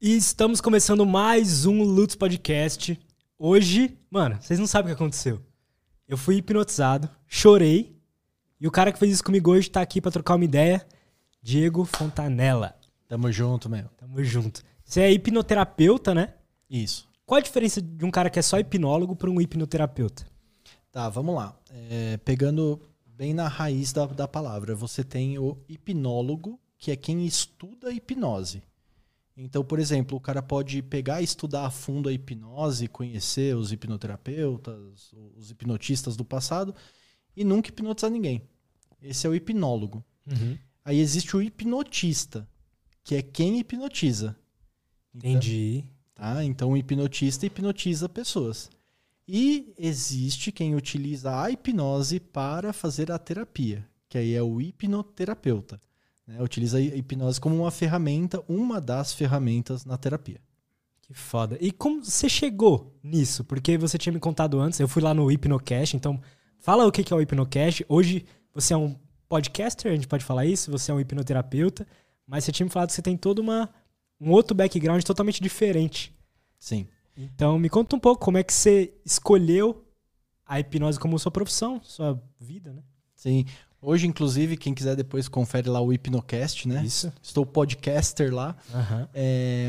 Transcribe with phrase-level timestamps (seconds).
[0.00, 2.98] E estamos começando mais um Lutz Podcast.
[3.38, 5.40] Hoje, mano, vocês não sabem o que aconteceu.
[6.06, 7.96] Eu fui hipnotizado, chorei,
[8.60, 10.86] e o cara que fez isso comigo hoje tá aqui pra trocar uma ideia,
[11.42, 12.74] Diego Fontanella.
[13.08, 13.88] Tamo junto, meu.
[13.96, 14.62] Tamo junto.
[14.84, 16.34] Você é hipnoterapeuta, né?
[16.68, 17.08] Isso.
[17.24, 20.26] Qual a diferença de um cara que é só hipnólogo pra um hipnoterapeuta?
[20.92, 21.58] Tá, vamos lá.
[21.70, 27.24] É, pegando bem na raiz da, da palavra, você tem o hipnólogo, que é quem
[27.24, 28.62] estuda hipnose.
[29.36, 33.72] Então, por exemplo, o cara pode pegar e estudar a fundo a hipnose, conhecer os
[33.72, 36.74] hipnoterapeutas, os hipnotistas do passado
[37.36, 38.42] e nunca hipnotizar ninguém.
[39.02, 40.04] Esse é o hipnólogo.
[40.26, 40.56] Uhum.
[40.84, 42.48] Aí existe o hipnotista,
[43.02, 44.36] que é quem hipnotiza.
[45.12, 45.84] Então, Entendi.
[46.14, 46.44] tá?
[46.44, 48.70] Então o hipnotista hipnotiza pessoas.
[49.26, 55.80] E existe quem utiliza a hipnose para fazer a terapia, que aí é o hipnoterapeuta.
[56.26, 56.40] Né?
[56.42, 60.40] Utiliza a hipnose como uma ferramenta, uma das ferramentas na terapia.
[61.02, 61.58] Que foda.
[61.60, 63.44] E como você chegou nisso?
[63.44, 66.20] Porque você tinha me contado antes, eu fui lá no Hipnocast, então
[66.58, 67.84] fala o que é o Hipnocast.
[67.88, 68.96] Hoje você é um
[69.28, 71.86] podcaster, a gente pode falar isso, você é um hipnoterapeuta,
[72.26, 73.68] mas você tinha me falado que você tem todo uma,
[74.20, 76.14] um outro background totalmente diferente.
[76.58, 76.86] Sim.
[77.16, 79.84] Então me conta um pouco como é que você escolheu
[80.46, 82.82] a hipnose como sua profissão, sua vida, né?
[83.14, 83.44] Sim.
[83.84, 86.82] Hoje, inclusive, quem quiser depois confere lá o Hipnocast, né?
[86.84, 87.12] Isso.
[87.22, 88.56] Estou podcaster lá.
[88.72, 89.08] Aham.
[89.12, 89.68] É,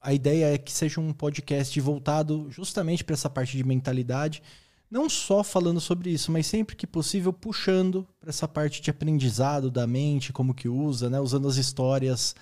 [0.00, 4.42] a ideia é que seja um podcast voltado justamente para essa parte de mentalidade,
[4.90, 9.70] não só falando sobre isso, mas sempre que possível puxando para essa parte de aprendizado
[9.70, 12.34] da mente, como que usa, né, usando as histórias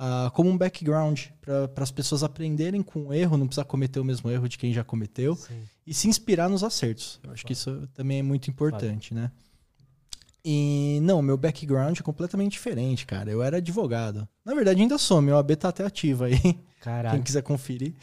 [0.00, 1.22] ah, como um background
[1.74, 4.72] para as pessoas aprenderem com o erro, não precisar cometer o mesmo erro de quem
[4.72, 5.60] já cometeu Sim.
[5.84, 7.18] e se inspirar nos acertos.
[7.24, 9.32] Eu acho que isso também é muito importante, né?
[10.44, 13.30] E não, meu background é completamente diferente, cara.
[13.30, 14.28] Eu era advogado.
[14.44, 16.38] Na verdade, ainda sou, meu AB tá até ativo aí.
[16.38, 17.22] Quem Caralho.
[17.22, 17.94] quiser conferir.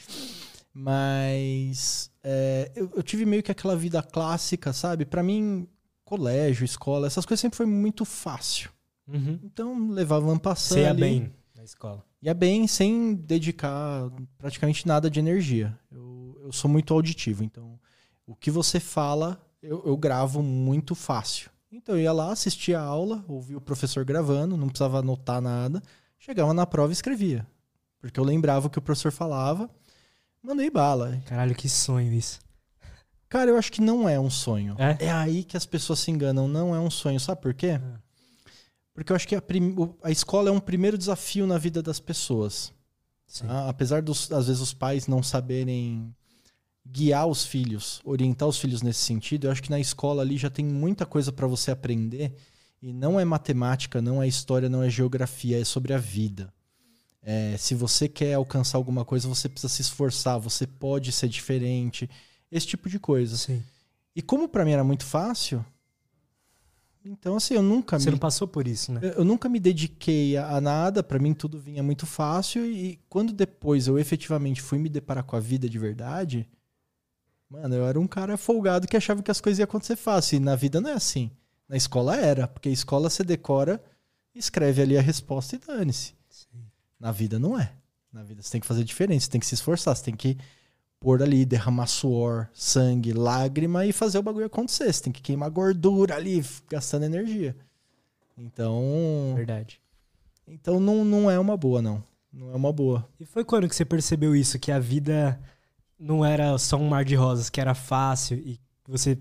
[0.74, 5.06] Mas é, eu, eu tive meio que aquela vida clássica, sabe?
[5.06, 5.68] Pra mim,
[6.04, 8.70] colégio, escola, essas coisas sempre foi muito fácil.
[9.08, 9.40] Uhum.
[9.44, 12.04] Então, levava um passando Você ia bem na escola.
[12.22, 15.78] Ia bem sem dedicar praticamente nada de energia.
[15.92, 17.80] Eu, eu sou muito auditivo, então
[18.28, 21.50] o que você fala, eu, eu gravo muito fácil.
[21.76, 25.84] Então eu ia lá, assistia a aula, ouvia o professor gravando, não precisava anotar nada.
[26.18, 27.46] Chegava na prova e escrevia.
[28.00, 29.70] Porque eu lembrava o que o professor falava,
[30.42, 31.22] mandei bala.
[31.26, 32.40] Caralho, que sonho isso.
[33.28, 34.76] Cara, eu acho que não é um sonho.
[34.80, 35.12] É?
[35.12, 37.20] aí que as pessoas se enganam, não é um sonho.
[37.20, 37.78] Sabe por quê?
[38.94, 42.00] Porque eu acho que a, prim- a escola é um primeiro desafio na vida das
[42.00, 42.72] pessoas.
[43.50, 46.16] Ah, apesar dos, às vezes, os pais não saberem
[46.86, 50.50] guiar os filhos, orientar os filhos nesse sentido, eu acho que na escola ali já
[50.50, 52.34] tem muita coisa para você aprender.
[52.82, 56.54] E não é matemática, não é história, não é geografia, é sobre a vida.
[57.22, 62.08] É, se você quer alcançar alguma coisa, você precisa se esforçar, você pode ser diferente,
[62.52, 63.36] esse tipo de coisa.
[63.36, 63.64] Sim.
[64.16, 65.66] E como para mim era muito fácil,
[67.04, 69.00] então assim, eu nunca Você me não passou por isso, né?
[69.04, 73.00] eu eu nunca me dediquei a, a nada, pra mim tudo vinha muito fácil e
[73.10, 76.48] quando depois eu efetivamente fui me deparar com a vida de verdade,
[77.50, 80.40] mano, eu era um cara folgado que achava que as coisas iam acontecer fácil e
[80.40, 81.32] na vida não é assim.
[81.68, 83.84] Na escola era, porque a escola você decora,
[84.34, 86.14] escreve ali a resposta e dane-se.
[87.00, 87.74] Na vida não é.
[88.12, 90.38] Na vida você tem que fazer diferente, você tem que se esforçar, você tem que
[91.00, 94.92] pôr ali, derramar suor, sangue, lágrima e fazer o bagulho acontecer.
[94.92, 97.56] Você tem que queimar gordura ali, gastando energia.
[98.38, 99.80] Então, Verdade.
[100.48, 102.04] então não, não é uma boa, não.
[102.32, 103.08] Não é uma boa.
[103.20, 104.60] E foi quando que você percebeu isso?
[104.60, 105.40] Que a vida
[106.00, 109.18] não era só um mar de rosas, que era fácil e que você.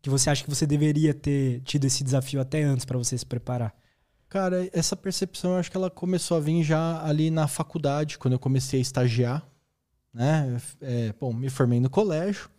[0.00, 3.24] Que você acha que você deveria ter tido esse desafio até antes pra você se
[3.24, 3.72] preparar?
[4.28, 8.32] Cara, essa percepção eu acho que ela começou a vir já ali na faculdade, quando
[8.32, 9.46] eu comecei a estagiar.
[10.12, 10.60] Né?
[10.80, 12.50] É, bom, me formei no colégio,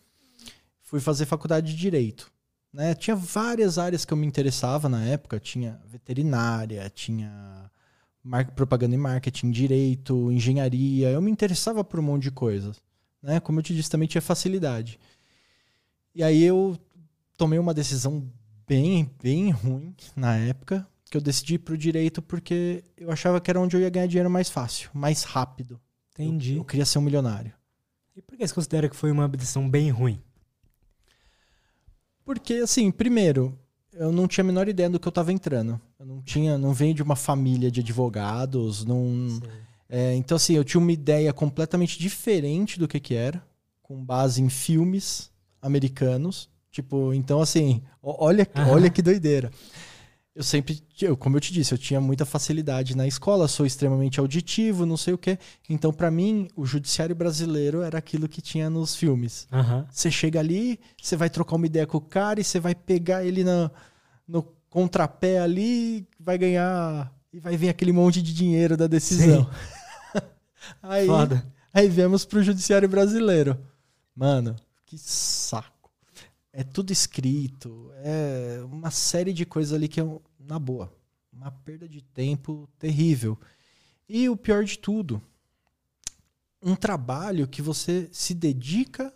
[0.82, 2.32] fui fazer faculdade de Direito.
[2.72, 2.96] Né?
[2.96, 5.40] Tinha várias áreas que eu me interessava na época.
[5.40, 7.70] Tinha veterinária, tinha
[8.56, 11.10] propaganda e marketing, direito, engenharia.
[11.10, 12.82] Eu me interessava por um monte de coisas.
[13.22, 13.40] Né?
[13.40, 15.00] Como eu te disse, também tinha facilidade.
[16.16, 16.78] E aí eu
[17.38, 18.30] tomei uma decisão
[18.68, 23.60] bem, bem ruim na época, que eu decidi pro direito porque eu achava que era
[23.60, 25.80] onde eu ia ganhar dinheiro mais fácil, mais rápido.
[26.18, 26.56] Eu- Entendi.
[26.58, 27.54] Eu, queria ser um milionário.
[28.16, 30.22] E por que você considera que foi uma decisão bem ruim?
[32.24, 33.58] Porque, assim, primeiro,
[33.92, 35.80] eu não tinha a menor ideia do que eu tava entrando.
[36.04, 39.40] Eu não tinha, não venho de uma família de advogados, não.
[39.88, 43.42] É, então, assim, eu tinha uma ideia completamente diferente do que que era,
[43.82, 46.50] com base em filmes americanos.
[46.70, 49.50] Tipo, então, assim, olha, olha que doideira.
[50.36, 54.20] Eu sempre, eu, como eu te disse, eu tinha muita facilidade na escola, sou extremamente
[54.20, 55.40] auditivo, não sei o quê.
[55.70, 59.48] Então, para mim, o judiciário brasileiro era aquilo que tinha nos filmes.
[59.90, 63.24] Você chega ali, você vai trocar uma ideia com o cara e você vai pegar
[63.24, 63.72] ele na,
[64.28, 69.48] no contrapé ali, vai ganhar e vai vir aquele monte de dinheiro da decisão.
[70.82, 71.46] aí, Foda.
[71.72, 73.56] aí viemos pro judiciário brasileiro.
[74.16, 75.92] Mano, que saco.
[76.52, 80.06] É tudo escrito, é uma série de coisas ali que é,
[80.40, 80.92] na boa,
[81.32, 83.38] uma perda de tempo terrível.
[84.10, 85.22] E o pior de tudo,
[86.64, 89.14] um trabalho que você se dedica,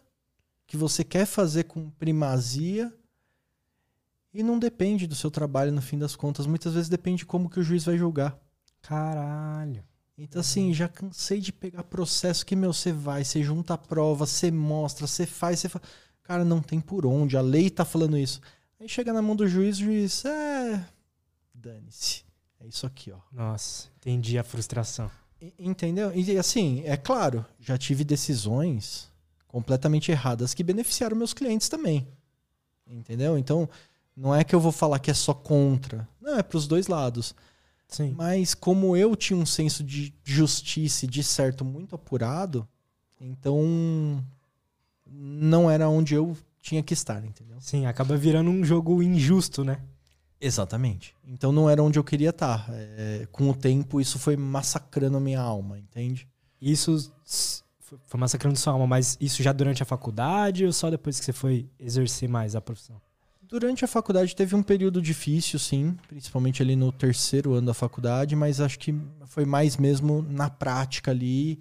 [0.68, 2.94] que você quer fazer com primazia
[4.33, 6.45] e não depende do seu trabalho no fim das contas.
[6.45, 8.38] Muitas vezes depende de como que o juiz vai julgar.
[8.81, 9.83] Caralho.
[10.18, 14.25] Então, assim, já cansei de pegar processo que, meu, você vai, você junta a prova,
[14.25, 15.83] você mostra, você faz, você faz.
[16.24, 18.41] Cara, não tem por onde, a lei tá falando isso.
[18.79, 20.83] Aí chega na mão do juiz, o juiz, é.
[21.53, 22.24] Dane-se.
[22.59, 23.19] É isso aqui, ó.
[23.31, 25.09] Nossa, entendi a frustração.
[25.39, 26.12] E- Entendeu?
[26.15, 29.09] E assim, é claro, já tive decisões
[29.47, 32.07] completamente erradas que beneficiaram meus clientes também.
[32.88, 33.38] Entendeu?
[33.38, 33.69] Então,
[34.17, 36.09] não é que eu vou falar que é só contra.
[36.19, 37.35] Não, é pros dois lados.
[37.87, 38.15] Sim.
[38.17, 42.67] Mas como eu tinha um senso de justiça e de certo muito apurado,
[43.21, 44.21] então
[45.05, 47.57] não era onde eu tinha que estar, entendeu?
[47.61, 49.79] Sim, acaba virando um jogo injusto, né?
[50.41, 51.15] Exatamente.
[51.25, 52.67] Então não era onde eu queria estar.
[52.71, 56.27] É, com o tempo isso foi massacrando a minha alma, entende?
[56.59, 57.13] Isso
[58.07, 61.33] foi massacrando sua alma, mas isso já durante a faculdade ou só depois que você
[61.33, 62.99] foi exercer mais a profissão?
[63.49, 68.35] Durante a faculdade teve um período difícil, sim, principalmente ali no terceiro ano da faculdade,
[68.35, 68.94] mas acho que
[69.25, 71.59] foi mais mesmo na prática ali,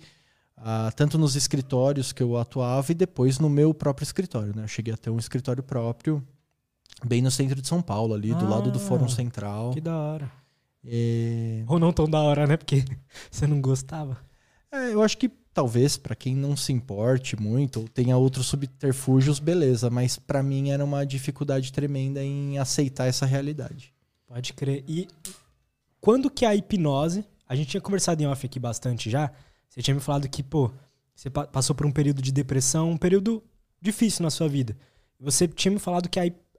[0.56, 4.64] ah, tanto nos escritórios que eu atuava e depois no meu próprio escritório, né?
[4.64, 6.26] Eu cheguei a ter um escritório próprio
[7.04, 9.70] bem no centro de São Paulo, ali do lado do Ah, Fórum Central.
[9.72, 10.32] Que da hora.
[10.84, 12.56] É, Ou não tão da hora, né?
[12.56, 12.84] Porque
[13.30, 14.18] você não gostava.
[14.72, 19.38] é, eu acho que talvez para quem não se importe muito ou tenha outros subterfúgios,
[19.38, 23.90] beleza, mas para mim era uma dificuldade tremenda em aceitar essa realidade.
[24.26, 24.84] Pode crer.
[24.86, 25.08] E
[25.98, 27.24] quando que a hipnose.
[27.48, 29.30] A gente tinha conversado em off aqui bastante já.
[29.68, 30.68] Você tinha me falado que, pô,
[31.14, 33.40] você pa- passou por um período de depressão, um período
[33.80, 34.76] difícil na sua vida.
[35.20, 36.18] Você tinha me falado que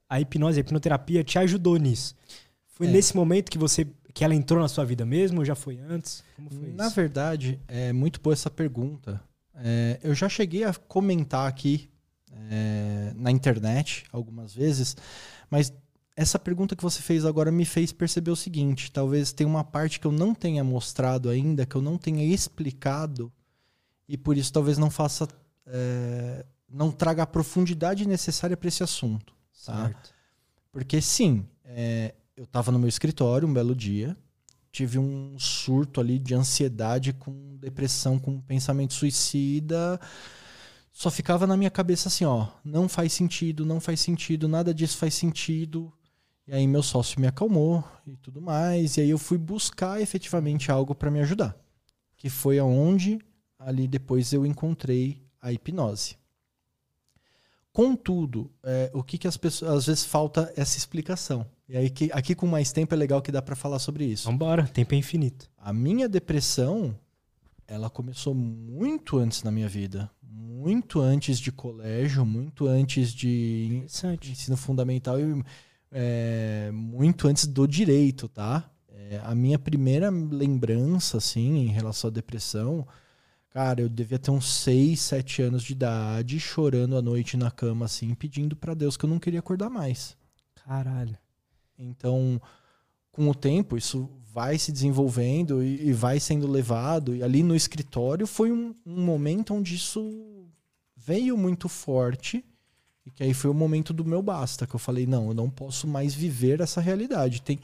[0.09, 2.15] a hipnose, a hipnoterapia te ajudou nisso.
[2.67, 2.89] Foi É.
[2.89, 3.85] nesse momento que você
[4.17, 6.23] que ela entrou na sua vida mesmo ou já foi antes?
[6.35, 6.95] Como foi Na isso?
[6.95, 9.21] verdade, é muito boa essa pergunta.
[9.53, 11.87] É, eu já cheguei a comentar aqui
[12.49, 14.97] é, na internet algumas vezes,
[15.51, 15.71] mas
[16.15, 19.99] essa pergunta que você fez agora me fez perceber o seguinte: talvez tenha uma parte
[19.99, 23.31] que eu não tenha mostrado ainda, que eu não tenha explicado,
[24.09, 25.27] e por isso talvez não faça.
[25.67, 29.33] é, não traga a profundidade necessária para esse assunto.
[29.63, 29.85] Tá?
[29.85, 30.13] Certo.
[30.71, 34.15] Porque sim, é, eu estava no meu escritório um belo dia,
[34.71, 39.99] tive um surto ali de ansiedade com depressão, com pensamento suicida.
[40.93, 44.97] Só ficava na minha cabeça assim, ó, não faz sentido, não faz sentido, nada disso
[44.97, 45.91] faz sentido.
[46.47, 50.71] E aí meu sócio me acalmou e tudo mais, e aí eu fui buscar efetivamente
[50.71, 51.57] algo para me ajudar,
[52.15, 53.19] que foi aonde
[53.57, 56.15] ali depois eu encontrei a hipnose.
[57.73, 59.71] Contudo, é, o que, que as pessoas.
[59.71, 61.45] Às vezes falta essa explicação.
[61.69, 64.29] E aí, que, aqui com mais tempo é legal que dá para falar sobre isso.
[64.29, 65.49] Vambora, tempo é infinito.
[65.57, 66.97] A minha depressão,
[67.67, 70.09] ela começou muito antes na minha vida.
[70.21, 73.83] Muito antes de colégio, muito antes de
[74.29, 75.43] ensino fundamental e
[75.91, 78.69] é, muito antes do direito, tá?
[78.89, 82.87] É, a minha primeira lembrança, assim, em relação à depressão,
[83.49, 87.85] cara, eu devia ter uns 6, 7 anos de idade, chorando à noite na cama,
[87.85, 90.17] assim, pedindo pra Deus que eu não queria acordar mais.
[90.65, 91.17] Caralho.
[91.77, 92.41] Então,
[93.11, 97.15] com o tempo, isso vai se desenvolvendo e, e vai sendo levado.
[97.15, 100.45] E ali no escritório foi um, um momento onde isso
[100.95, 102.43] veio muito forte.
[103.05, 105.49] E que aí foi o momento do meu basta, que eu falei, não, eu não
[105.49, 107.41] posso mais viver essa realidade.
[107.41, 107.59] Tem,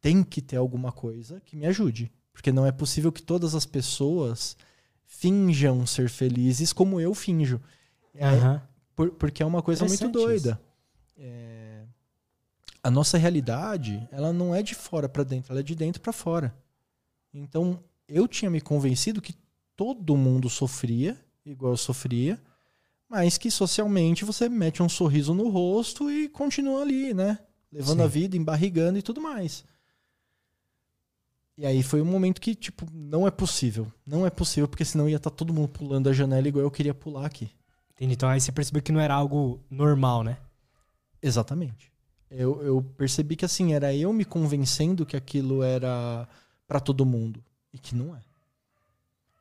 [0.00, 2.12] tem que ter alguma coisa que me ajude.
[2.32, 4.56] Porque não é possível que todas as pessoas
[5.04, 7.60] finjam ser felizes como eu finjo.
[8.14, 8.62] É, Aham.
[8.94, 10.60] por- porque é uma coisa muito doida.
[11.16, 11.73] É,
[12.84, 16.12] a nossa realidade, ela não é de fora para dentro, ela é de dentro para
[16.12, 16.54] fora.
[17.32, 19.34] Então, eu tinha me convencido que
[19.74, 22.38] todo mundo sofria, igual eu sofria,
[23.08, 27.38] mas que socialmente você mete um sorriso no rosto e continua ali, né?
[27.72, 28.04] Levando Sim.
[28.04, 29.64] a vida, embarrigando e tudo mais.
[31.56, 33.90] E aí foi um momento que, tipo, não é possível.
[34.06, 36.92] Não é possível, porque senão ia estar todo mundo pulando a janela igual eu queria
[36.92, 37.50] pular aqui.
[37.94, 38.12] Entendi.
[38.12, 40.36] Então aí você percebeu que não era algo normal, né?
[41.22, 41.93] Exatamente.
[42.30, 46.28] Eu, eu percebi que assim, era eu me convencendo que aquilo era
[46.66, 47.42] para todo mundo.
[47.72, 48.20] E que não é.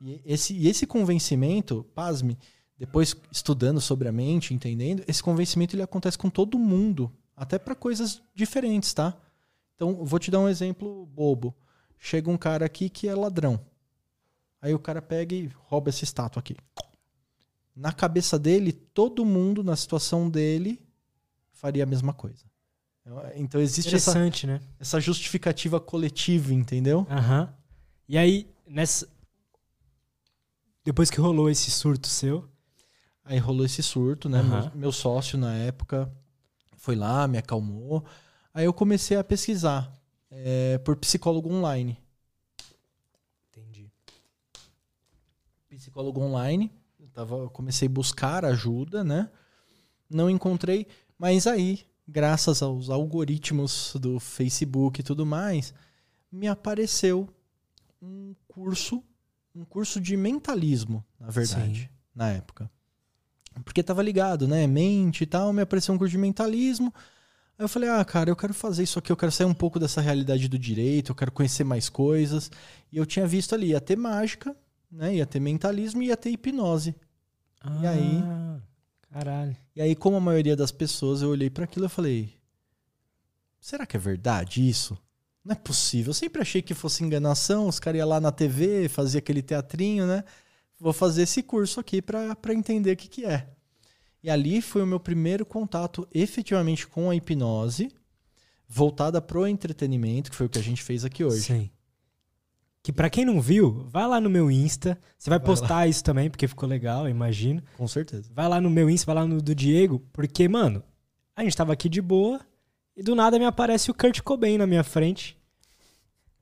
[0.01, 2.37] E esse, e esse convencimento, pasme,
[2.77, 7.75] depois estudando sobre a mente, entendendo, esse convencimento ele acontece com todo mundo, até para
[7.75, 9.15] coisas diferentes, tá?
[9.75, 11.55] Então, vou te dar um exemplo bobo.
[11.97, 13.59] Chega um cara aqui que é ladrão.
[14.61, 16.55] Aí o cara pega e rouba essa estátua aqui.
[17.75, 20.79] Na cabeça dele, todo mundo na situação dele
[21.51, 22.45] faria a mesma coisa.
[23.36, 24.17] Então existe essa,
[24.48, 24.62] né?
[24.79, 27.05] essa justificativa coletiva, entendeu?
[27.10, 27.53] Aham.
[28.07, 29.07] E aí, nessa.
[30.86, 32.48] Depois que rolou esse surto seu.
[33.25, 34.39] Aí rolou esse surto, né?
[34.39, 34.62] Aham.
[34.62, 36.12] Meu, meu sócio na época
[36.77, 38.03] foi lá, me acalmou.
[38.53, 39.91] Aí eu comecei a pesquisar
[40.29, 41.98] é, por psicólogo online.
[43.50, 43.89] Entendi.
[45.69, 46.72] Psicólogo online.
[47.00, 49.29] Eu, tava, eu comecei a buscar ajuda, né?
[50.10, 55.74] Não encontrei, mas aí, graças aos algoritmos do Facebook e tudo mais,
[56.31, 57.29] me apareceu
[58.01, 59.03] um curso,
[59.55, 61.89] um curso de mentalismo, na verdade, Sim.
[62.15, 62.69] na época.
[63.63, 64.65] Porque tava ligado, né?
[64.65, 66.91] Mente e tal, me apareceu um curso de mentalismo.
[67.57, 69.79] Aí eu falei, ah, cara, eu quero fazer isso aqui, eu quero sair um pouco
[69.79, 72.50] dessa realidade do direito, eu quero conhecer mais coisas.
[72.91, 74.55] E eu tinha visto ali, ia ter mágica,
[74.91, 75.15] né?
[75.15, 76.95] Ia ter mentalismo e ia ter hipnose.
[77.81, 78.22] E aí?
[78.25, 78.60] Ah,
[79.12, 79.55] Caralho.
[79.75, 82.34] E aí, como a maioria das pessoas, eu olhei para aquilo e falei:
[83.60, 84.98] será que é verdade isso?
[85.44, 86.12] Não é possível.
[86.12, 87.68] Eu sempre achei que fosse enganação.
[87.68, 90.24] Os caras iam lá na TV, fazia aquele teatrinho, né?
[90.80, 93.50] Vou fazer esse curso aqui para entender o que, que é.
[94.22, 97.92] E ali foi o meu primeiro contato efetivamente com a hipnose,
[98.68, 101.42] voltada pro entretenimento, que foi o que a gente fez aqui hoje.
[101.42, 101.70] Sim.
[102.83, 104.99] Que pra quem não viu, vai lá no meu Insta.
[105.17, 107.63] Você vai, Vai postar isso também, porque ficou legal, eu imagino.
[107.77, 108.29] Com certeza.
[108.35, 110.83] Vai lá no meu Insta, vai lá no do Diego, porque, mano,
[111.35, 112.41] a gente tava aqui de boa
[112.95, 115.37] e do nada me aparece o Kurt Cobain na minha frente.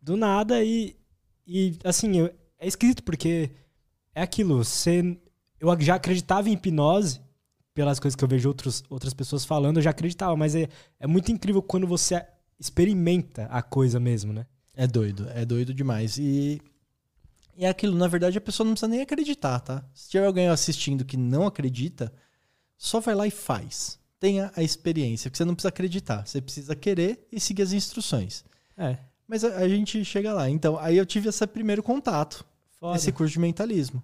[0.01, 0.95] Do nada e.
[1.45, 3.51] E, assim, eu- é esquisito porque
[4.15, 5.15] é aquilo, você.
[5.60, 7.21] Eu já acreditava em hipnose,
[7.74, 10.67] pelas coisas que eu vejo outros, outras pessoas falando, eu já acreditava, mas é,
[11.00, 12.25] é muito incrível quando você
[12.60, 14.45] experimenta a coisa mesmo, né?
[14.74, 16.18] É doido, é doido demais.
[16.18, 16.62] E,
[17.56, 19.84] e é aquilo, na verdade, a pessoa não precisa nem acreditar, tá?
[19.94, 22.12] Se tiver alguém assistindo que não acredita,
[22.78, 24.00] só vai lá e faz.
[24.20, 26.25] Tenha a experiência, porque você não precisa acreditar.
[26.25, 28.44] Você precisa querer e seguir as instruções.
[28.78, 28.98] É.
[29.28, 30.50] Mas a, a gente chega lá.
[30.50, 32.46] Então, aí eu tive esse primeiro contato,
[32.80, 32.98] Foda.
[32.98, 34.01] esse curso de mentalismo.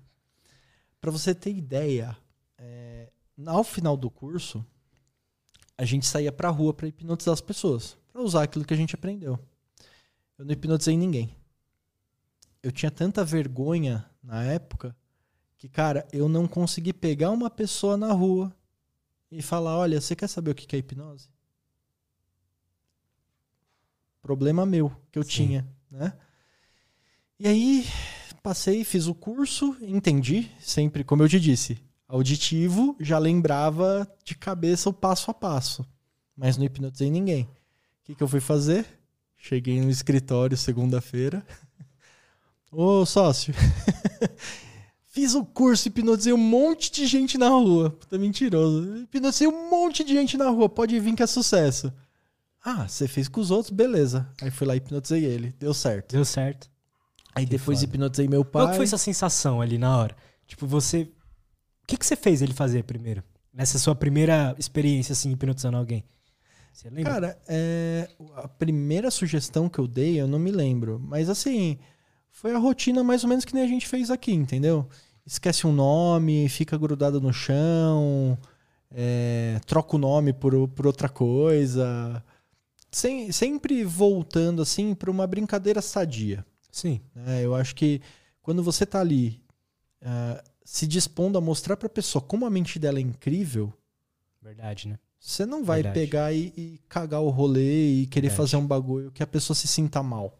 [0.99, 2.17] Pra você ter ideia,
[2.57, 3.09] é,
[3.45, 4.65] ao final do curso,
[5.77, 8.95] a gente saía pra rua pra hipnotizar as pessoas, Pra usar aquilo que a gente
[8.95, 9.39] aprendeu.
[10.37, 11.35] Eu não hipnotizei ninguém.
[12.61, 14.95] Eu tinha tanta vergonha na época
[15.57, 18.55] que, cara, eu não consegui pegar uma pessoa na rua
[19.31, 21.29] e falar: olha, você quer saber o que é hipnose?
[24.21, 25.29] Problema meu que eu Sim.
[25.29, 26.13] tinha, né?
[27.39, 27.85] E aí,
[28.43, 31.77] passei, fiz o curso, entendi, sempre, como eu te disse,
[32.07, 35.85] auditivo, já lembrava de cabeça o passo a passo,
[36.35, 37.43] mas não hipnotizei ninguém.
[37.43, 37.49] O
[38.03, 38.96] que, que eu fui fazer?
[39.37, 41.45] Cheguei no escritório segunda-feira.
[42.71, 43.53] Ô, sócio,
[45.07, 47.91] fiz o curso, hipnotizei um monte de gente na rua.
[47.91, 48.97] Puta, mentiroso.
[49.03, 51.93] Hipnotizei um monte de gente na rua, pode vir que é sucesso.
[52.63, 54.27] Ah, você fez com os outros, beleza.
[54.41, 56.11] Aí fui lá e hipnotizei ele, deu certo.
[56.13, 56.69] Deu certo.
[57.33, 57.89] Aí Que depois foda.
[57.89, 58.65] hipnotizei meu pai.
[58.65, 60.15] Qual foi essa sensação ali na hora?
[60.45, 61.03] Tipo, você.
[61.83, 63.23] O que, que você fez ele fazer primeiro?
[63.53, 66.03] Nessa sua primeira experiência, assim, hipnotizando alguém?
[66.77, 67.11] Você lembra?
[67.11, 70.99] Cara, é, a primeira sugestão que eu dei, eu não me lembro.
[70.99, 71.79] Mas assim,
[72.29, 74.87] foi a rotina mais ou menos que nem a gente fez aqui, entendeu?
[75.25, 78.37] Esquece um nome, fica grudado no chão,
[78.91, 82.23] é, troca o nome por, por outra coisa.
[82.91, 86.45] Sem- sempre voltando assim para uma brincadeira sadia.
[86.71, 87.01] Sim.
[87.15, 87.43] né?
[87.43, 87.99] Eu acho que
[88.39, 89.41] quando você tá ali
[89.99, 93.73] ah, se dispondo a mostrar pra pessoa como a mente dela é incrível,
[94.39, 94.99] Verdade, né?
[95.19, 95.99] Você não vai Verdade.
[95.99, 98.49] pegar e, e cagar o rolê e querer Verdade.
[98.49, 100.37] fazer um bagulho que a pessoa se sinta mal.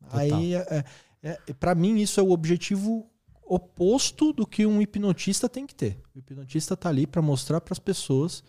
[0.00, 0.20] Total.
[0.20, 0.84] Aí, é,
[1.22, 3.10] é, é, para mim, isso é o objetivo
[3.44, 6.00] oposto do que um hipnotista tem que ter.
[6.14, 8.42] O hipnotista tá ali pra mostrar pras pessoas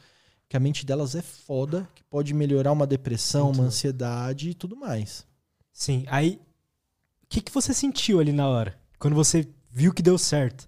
[0.48, 4.54] que a mente delas é foda, que pode melhorar uma depressão, Muito uma ansiedade e
[4.54, 5.26] tudo mais.
[5.72, 6.04] Sim.
[6.08, 6.42] Aí,
[7.24, 8.78] o que, que você sentiu ali na hora?
[8.98, 10.68] Quando você viu que deu certo?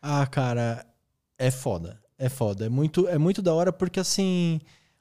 [0.00, 0.86] Ah, cara,
[1.36, 2.01] é foda.
[2.22, 2.66] É foda.
[2.66, 4.60] É muito, é muito da hora porque, assim,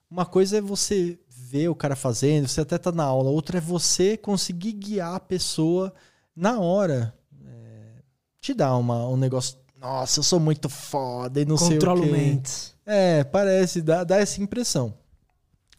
[0.10, 3.62] uma coisa é você ver o cara fazendo, você até tá na aula, outra é
[3.62, 5.94] você conseguir guiar a pessoa
[6.36, 7.14] na hora.
[7.46, 8.02] É,
[8.40, 9.56] te dá uma, um negócio.
[9.80, 12.20] Nossa, eu sou muito foda e não Controlo sei o quê.
[12.20, 12.74] mentes.
[12.84, 14.92] É, parece, dá, dá essa impressão.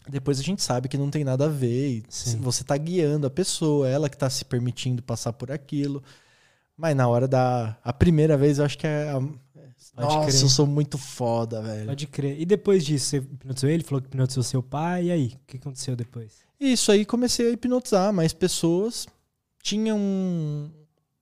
[0.08, 2.04] Depois a gente sabe que não tem nada a ver.
[2.08, 6.04] Você tá guiando a pessoa, ela que tá se permitindo passar por aquilo.
[6.76, 7.76] Mas na hora da.
[7.82, 9.10] A primeira vez eu acho que é.
[9.10, 9.20] A,
[9.94, 10.42] nossa, crer.
[10.42, 11.86] eu sou muito foda, velho.
[11.86, 12.40] Pode crer.
[12.40, 15.26] E depois disso, você hipnotizou ele, falou que hipnotizou seu pai, e aí?
[15.42, 16.40] O que aconteceu depois?
[16.58, 19.06] Isso aí comecei a hipnotizar mais pessoas.
[19.62, 20.70] Tinha um,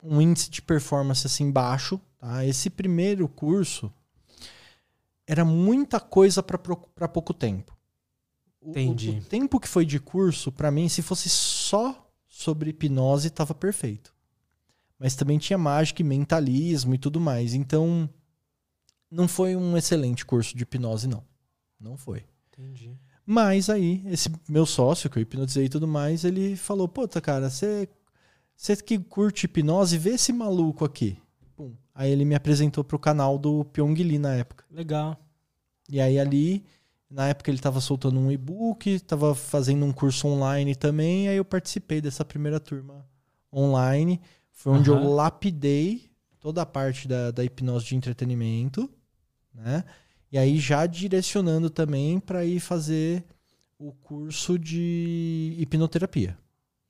[0.03, 2.01] um índice de performance assim baixo.
[2.19, 2.45] Tá?
[2.47, 3.93] Esse primeiro curso
[5.27, 7.77] era muita coisa para pouco tempo.
[8.61, 9.11] O- o- Entendi.
[9.11, 14.13] O, tempo que foi de curso, para mim, se fosse só sobre hipnose, tava perfeito.
[14.99, 17.55] Mas também tinha mágica e mentalismo e tudo mais.
[17.55, 18.09] Então,
[19.11, 21.25] não foi um excelente curso de hipnose, não.
[21.79, 22.25] Não foi.
[22.53, 22.97] Entendi.
[23.27, 27.49] Mas aí, esse meu sócio, que eu hipnotizei e tudo mais, ele falou: Puta, cara,
[27.49, 27.89] você
[28.85, 31.19] que curte hipnose, vê esse maluco aqui.
[31.57, 31.75] Pum.
[31.95, 34.65] Aí ele me apresentou pro canal do Pyong Lee na época.
[34.71, 35.17] Legal.
[35.89, 36.65] E aí ali,
[37.11, 41.45] na época ele tava soltando um e-book, tava fazendo um curso online também, aí eu
[41.45, 43.07] participei dessa primeira turma
[43.53, 44.21] online.
[44.53, 45.03] Foi onde Aham.
[45.03, 48.91] eu lapidei toda a parte da, da hipnose de entretenimento,
[49.61, 49.85] né?
[50.33, 53.25] E aí já direcionando também para ir fazer
[53.79, 56.37] o curso de hipnoterapia.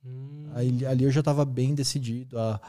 [0.05, 0.49] Hum.
[0.53, 2.59] Aí, ali eu já estava bem decidido a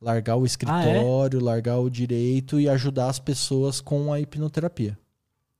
[0.00, 4.98] largar o escritório, largar o direito e ajudar as pessoas com a hipnoterapia.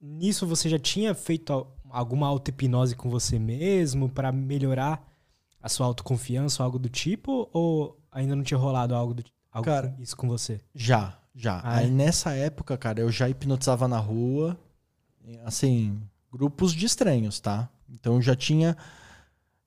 [0.01, 5.07] Nisso você já tinha feito al- alguma auto-hipnose com você mesmo pra melhorar
[5.63, 7.49] a sua autoconfiança ou algo do tipo?
[7.53, 10.61] Ou ainda não tinha rolado algo, do, algo Cara, isso com você?
[10.75, 11.61] Já, já.
[11.65, 11.91] Ah, Aí é?
[11.91, 14.59] nessa época, cara, eu já hipnotizava na rua,
[15.45, 16.01] assim,
[16.33, 17.69] grupos de estranhos, tá?
[17.89, 18.77] Então eu já tinha,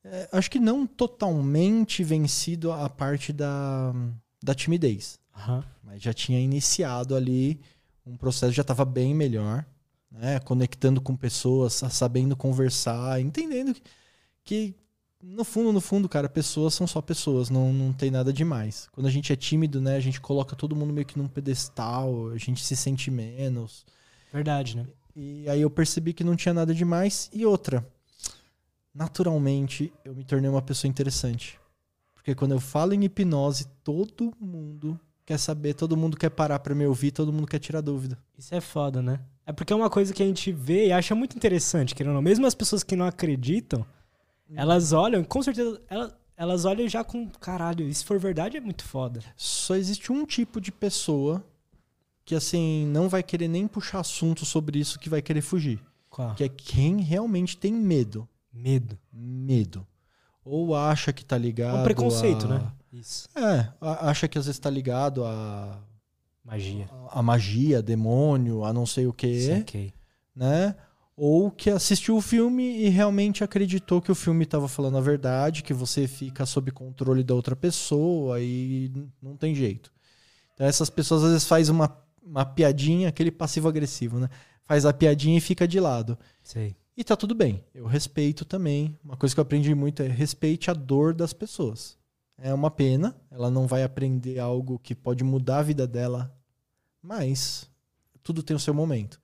[0.04, 3.94] é, acho que não totalmente vencido a parte da,
[4.42, 5.64] da timidez, Aham.
[5.84, 7.60] mas já tinha iniciado ali
[8.06, 9.66] um processo, já estava bem melhor,
[10.12, 10.40] né?
[10.42, 13.82] Conectando com pessoas, sa- sabendo conversar, entendendo que,
[14.44, 14.76] que
[15.24, 18.90] no fundo, no fundo, cara, pessoas são só pessoas, não, não tem nada demais.
[18.92, 22.30] Quando a gente é tímido, né, a gente coloca todo mundo meio que num pedestal,
[22.30, 23.86] a gente se sente menos.
[24.32, 24.86] Verdade, né?
[25.16, 27.30] E aí eu percebi que não tinha nada demais.
[27.32, 27.88] E outra,
[28.94, 31.60] naturalmente eu me tornei uma pessoa interessante.
[32.14, 36.76] Porque quando eu falo em hipnose, todo mundo quer saber, todo mundo quer parar pra
[36.76, 38.18] me ouvir, todo mundo quer tirar dúvida.
[38.38, 39.20] Isso é foda, né?
[39.46, 42.16] É porque é uma coisa que a gente vê e acha muito interessante, querendo ou
[42.16, 42.22] não.
[42.22, 43.86] Mesmo as pessoas que não acreditam,
[44.56, 47.92] elas olham, com certeza, elas, elas olham já com caralho.
[47.94, 49.22] Se for verdade, é muito foda.
[49.36, 51.44] Só existe um tipo de pessoa
[52.26, 55.80] que assim não vai querer nem puxar assunto sobre isso que vai querer fugir,
[56.10, 56.34] Qual?
[56.36, 58.98] que é quem realmente tem medo, Medo.
[59.12, 59.86] medo.
[60.46, 62.50] Ou acha que tá É ligado um preconceito, a...
[62.50, 62.72] né?
[62.92, 63.28] Isso.
[63.36, 65.80] É, a- acha que às vezes tá ligado a,
[66.46, 66.90] Magia.
[67.10, 69.94] a magia, demônio, a não sei o que, Saquei.
[70.36, 70.76] né?
[71.16, 75.62] Ou que assistiu o filme e realmente acreditou que o filme estava falando a verdade,
[75.62, 79.92] que você fica sob controle da outra pessoa e não tem jeito.
[80.54, 84.30] Então essas pessoas às vezes fazem uma, uma piadinha, aquele passivo-agressivo, né?
[84.64, 86.18] Faz a piadinha e fica de lado.
[86.44, 86.76] Sei.
[86.96, 87.64] E tá tudo bem.
[87.74, 88.98] Eu respeito também.
[89.04, 91.98] Uma coisa que eu aprendi muito é respeite a dor das pessoas.
[92.38, 96.36] É uma pena, ela não vai aprender algo que pode mudar a vida dela,
[97.02, 97.70] mas
[98.24, 99.22] tudo tem o seu momento.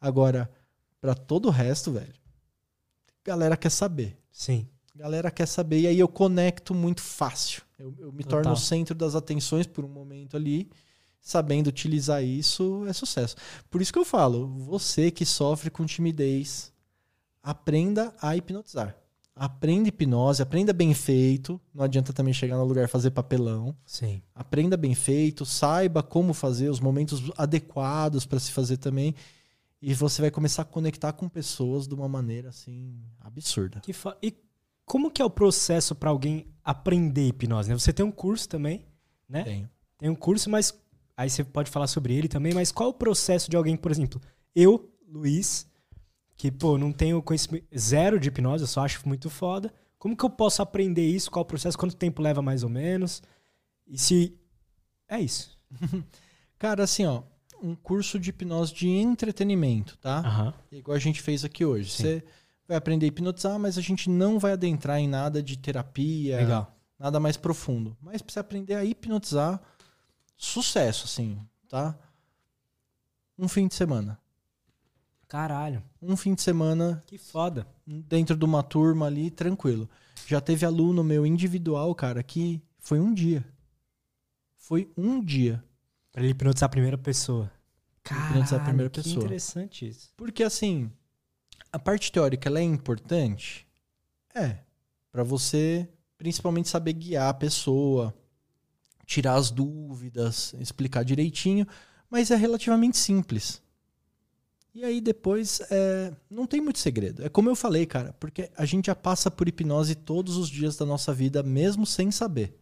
[0.00, 0.50] Agora,
[1.00, 2.14] pra todo o resto, velho,
[3.24, 4.18] galera quer saber.
[4.30, 4.68] Sim.
[4.94, 7.62] Galera quer saber e aí eu conecto muito fácil.
[7.78, 8.42] Eu, eu me Total.
[8.42, 10.70] torno o centro das atenções por um momento ali.
[11.22, 13.36] Sabendo utilizar isso é sucesso.
[13.70, 16.72] Por isso que eu falo, você que sofre com timidez,
[17.42, 18.96] aprenda a hipnotizar.
[19.34, 21.60] Aprenda hipnose, aprenda bem feito.
[21.74, 23.74] Não adianta também chegar no lugar e fazer papelão.
[23.86, 24.22] Sim.
[24.34, 29.14] Aprenda bem feito, saiba como fazer, os momentos adequados para se fazer também.
[29.82, 33.80] E você vai começar a conectar com pessoas de uma maneira assim absurda.
[33.80, 34.34] Que fo- E
[34.84, 37.68] como que é o processo pra alguém aprender hipnose?
[37.70, 37.78] né?
[37.78, 38.84] Você tem um curso também,
[39.28, 39.42] né?
[39.44, 39.70] Tenho.
[39.96, 40.74] Tem um curso, mas
[41.16, 44.20] aí você pode falar sobre ele também, mas qual o processo de alguém, por exemplo,
[44.54, 45.66] eu, Luiz,
[46.36, 49.72] que, pô, não tenho conhecimento zero de hipnose, eu só acho muito foda.
[49.98, 51.30] Como que eu posso aprender isso?
[51.30, 51.76] Qual o processo?
[51.78, 53.22] Quanto tempo leva mais ou menos?
[53.86, 54.38] E se.
[55.08, 55.58] É isso.
[56.58, 57.22] Cara, assim, ó,
[57.62, 60.18] um curso de hipnose de entretenimento, tá?
[60.18, 60.54] Aham.
[60.72, 61.90] Igual a gente fez aqui hoje.
[61.90, 62.02] Sim.
[62.02, 62.24] Você
[62.66, 66.74] vai aprender a hipnotizar, mas a gente não vai adentrar em nada de terapia, Legal.
[66.98, 67.96] nada mais profundo.
[68.00, 69.60] Mas pra você aprender a hipnotizar,
[70.36, 71.98] sucesso, assim, tá?
[73.38, 74.18] Um fim de semana.
[75.28, 75.82] Caralho.
[76.02, 77.66] Um fim de semana Que foda.
[77.86, 79.88] dentro de uma turma ali, tranquilo.
[80.26, 83.44] Já teve aluno meu individual, cara, que foi um dia.
[84.56, 85.62] Foi um dia.
[86.12, 87.50] Pra ele hipnotizar a primeira pessoa.
[88.02, 89.24] Caralho, a primeira que pessoa.
[89.24, 90.12] interessante isso.
[90.16, 90.90] Porque assim,
[91.72, 93.66] A parte teórica ela é importante?
[94.34, 94.58] É.
[95.12, 98.12] Para você, principalmente, saber guiar a pessoa,
[99.06, 101.66] tirar as dúvidas, explicar direitinho,
[102.08, 103.62] mas é relativamente simples.
[104.74, 107.24] E aí depois é, não tem muito segredo.
[107.24, 110.76] É como eu falei, cara, porque a gente já passa por hipnose todos os dias
[110.76, 112.56] da nossa vida, mesmo sem saber.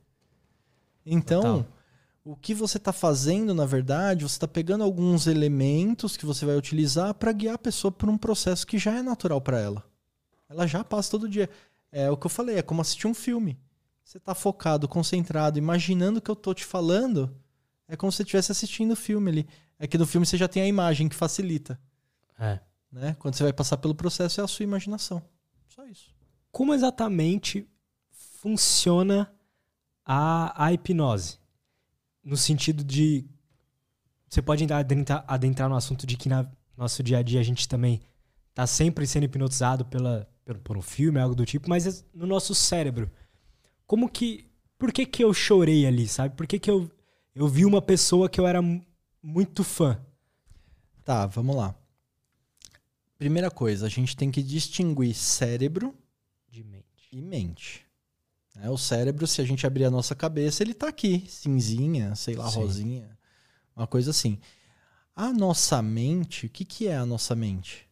[1.05, 1.78] Então, Total.
[2.31, 6.59] O que você está fazendo, na verdade, você está pegando alguns elementos que você vai
[6.59, 9.83] utilizar para guiar a pessoa por um processo que já é natural para ela.
[10.47, 11.49] Ela já passa todo dia.
[11.91, 13.59] É o que eu falei, é como assistir um filme.
[14.05, 17.35] Você está focado, concentrado, imaginando o que eu tô te falando,
[17.88, 19.49] é como se você estivesse assistindo o filme ali.
[19.79, 21.81] É que no filme você já tem a imagem que facilita.
[22.38, 22.61] É.
[22.93, 23.17] Né?
[23.19, 25.23] Quando você vai passar pelo processo, é a sua imaginação.
[25.67, 26.14] Só isso.
[26.53, 27.67] Como exatamente
[28.11, 29.33] funciona
[30.05, 31.38] a, a hipnose?
[32.29, 33.25] No sentido de.
[34.29, 37.67] Você pode adentrar, adentrar no assunto de que no nosso dia a dia a gente
[37.67, 38.03] também
[38.53, 42.27] tá sempre sendo hipnotizado pela, pelo, por um filme, algo do tipo, mas é no
[42.27, 43.11] nosso cérebro.
[43.87, 44.47] Como que.
[44.77, 46.37] Por que, que eu chorei ali, sabe?
[46.37, 46.91] Por que, que eu,
[47.35, 48.61] eu vi uma pessoa que eu era
[49.23, 49.99] muito fã?
[51.03, 51.75] Tá, vamos lá.
[53.17, 55.97] Primeira coisa, a gente tem que distinguir cérebro
[56.51, 57.09] de mente.
[57.11, 57.88] e mente.
[58.61, 62.35] É, o cérebro, se a gente abrir a nossa cabeça, ele está aqui, cinzinha, sei
[62.35, 62.61] lá, Sim.
[62.61, 63.18] rosinha,
[63.75, 64.38] uma coisa assim.
[65.14, 67.88] A nossa mente, o que, que é a nossa mente?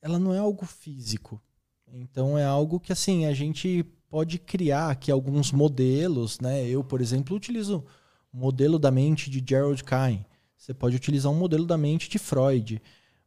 [0.00, 1.40] Ela não é algo físico.
[1.86, 6.66] Então é algo que assim a gente pode criar aqui alguns modelos, né?
[6.66, 7.84] Eu, por exemplo, utilizo
[8.32, 10.24] o modelo da mente de Gerald Cain.
[10.56, 12.80] Você pode utilizar um modelo da mente de Freud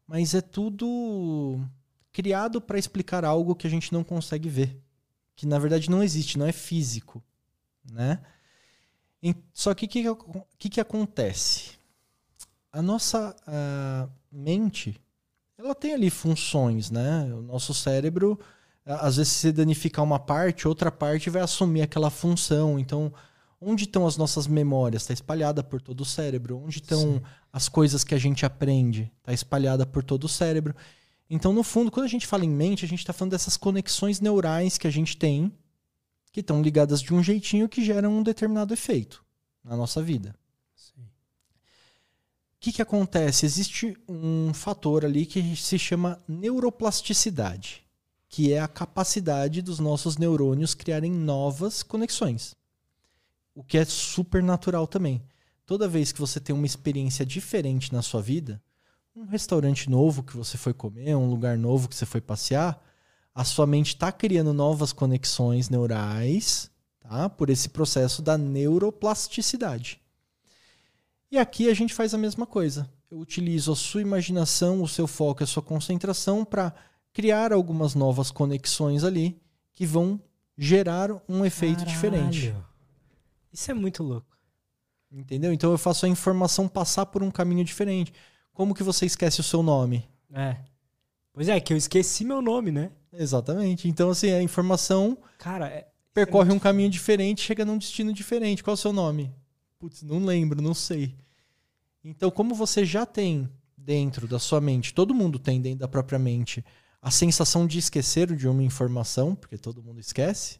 [0.08, 1.60] mas é tudo
[2.12, 4.82] criado para explicar algo que a gente não consegue ver,
[5.36, 7.24] que na verdade não existe, não é físico,
[7.92, 8.20] né?
[9.54, 10.04] Só que o que,
[10.58, 11.72] que, que, acontece?
[12.72, 13.36] A nossa
[14.32, 15.02] mente,
[15.58, 17.34] ela tem ali funções, né?
[17.34, 18.40] O nosso cérebro,
[18.86, 22.78] às vezes se danificar uma parte, outra parte vai assumir aquela função.
[22.78, 23.12] Então,
[23.60, 25.04] onde estão as nossas memórias?
[25.04, 26.62] Está espalhada por todo o cérebro.
[26.64, 27.22] Onde estão
[27.52, 29.12] as coisas que a gente aprende?
[29.20, 30.76] Está espalhada por todo o cérebro.
[31.30, 34.20] Então, no fundo, quando a gente fala em mente, a gente está falando dessas conexões
[34.20, 35.52] neurais que a gente tem,
[36.32, 39.24] que estão ligadas de um jeitinho que geram um determinado efeito
[39.64, 40.36] na nossa vida.
[40.98, 43.46] O que, que acontece?
[43.46, 47.84] Existe um fator ali que se chama neuroplasticidade,
[48.28, 52.56] que é a capacidade dos nossos neurônios criarem novas conexões
[53.56, 55.24] o que é super natural também.
[55.66, 58.62] Toda vez que você tem uma experiência diferente na sua vida,
[59.16, 62.84] um restaurante novo que você foi comer, um lugar novo que você foi passear,
[63.34, 67.30] a sua mente está criando novas conexões neurais, tá?
[67.30, 70.02] Por esse processo da neuroplasticidade.
[71.32, 72.90] E aqui a gente faz a mesma coisa.
[73.10, 76.74] Eu utilizo a sua imaginação, o seu foco, a sua concentração para
[77.14, 79.42] criar algumas novas conexões ali
[79.74, 80.20] que vão
[80.58, 81.94] gerar um efeito Caralho.
[81.94, 82.56] diferente.
[83.52, 84.36] Isso é muito louco.
[85.12, 85.54] Entendeu?
[85.54, 88.12] Então eu faço a informação passar por um caminho diferente.
[88.56, 90.08] Como que você esquece o seu nome?
[90.34, 90.56] É.
[91.34, 92.90] Pois é, que eu esqueci meu nome, né?
[93.12, 93.90] Exatamente.
[93.90, 98.64] Então, assim, a informação Cara, é, percorre é um caminho diferente, chega num destino diferente.
[98.64, 99.30] Qual é o seu nome?
[99.78, 101.14] Putz, não lembro, não sei.
[102.02, 106.18] Então, como você já tem dentro da sua mente, todo mundo tem dentro da própria
[106.18, 106.64] mente,
[107.02, 110.60] a sensação de esquecer de uma informação, porque todo mundo esquece,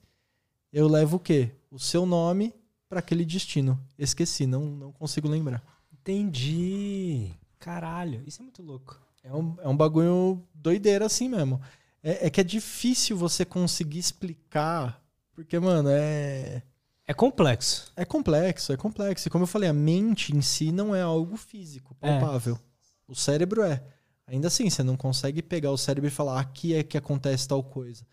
[0.72, 1.52] eu levo o quê?
[1.72, 2.54] O seu nome
[2.90, 3.82] para aquele destino.
[3.98, 5.64] Esqueci, não, não consigo lembrar.
[5.94, 7.32] Entendi.
[7.66, 9.02] Caralho, isso é muito louco.
[9.24, 11.60] É um, é um bagulho doideira assim mesmo.
[12.04, 16.62] É, é que é difícil você conseguir explicar, porque, mano, é.
[17.08, 17.92] É complexo.
[17.96, 19.28] É complexo, é complexo.
[19.28, 22.20] E como eu falei, a mente em si não é algo físico, é.
[22.20, 22.54] palpável.
[22.54, 22.60] É.
[23.08, 23.84] O cérebro é.
[24.28, 27.64] Ainda assim, você não consegue pegar o cérebro e falar aqui é que acontece tal
[27.64, 28.06] coisa.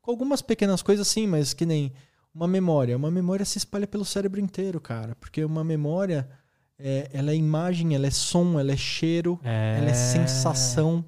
[0.00, 1.92] Com algumas pequenas coisas, sim, mas que nem
[2.32, 2.96] uma memória.
[2.96, 5.16] Uma memória se espalha pelo cérebro inteiro, cara.
[5.16, 6.30] Porque uma memória,
[6.82, 9.78] é, ela é imagem, ela é som, ela é cheiro, é...
[9.78, 11.04] ela é sensação.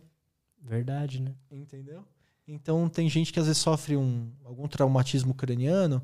[0.60, 1.34] Verdade, né?
[1.50, 2.04] Entendeu?
[2.46, 6.02] Então tem gente que às vezes sofre um, algum traumatismo craniano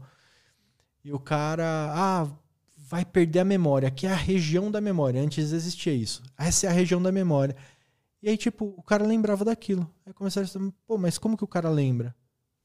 [1.05, 2.29] e o cara, ah,
[2.77, 5.21] vai perder a memória, que é a região da memória.
[5.21, 6.23] Antes existia isso.
[6.37, 7.55] Essa é a região da memória.
[8.23, 9.89] E aí, tipo, o cara lembrava daquilo.
[10.05, 12.15] Aí começaram a pô, mas como que o cara lembra?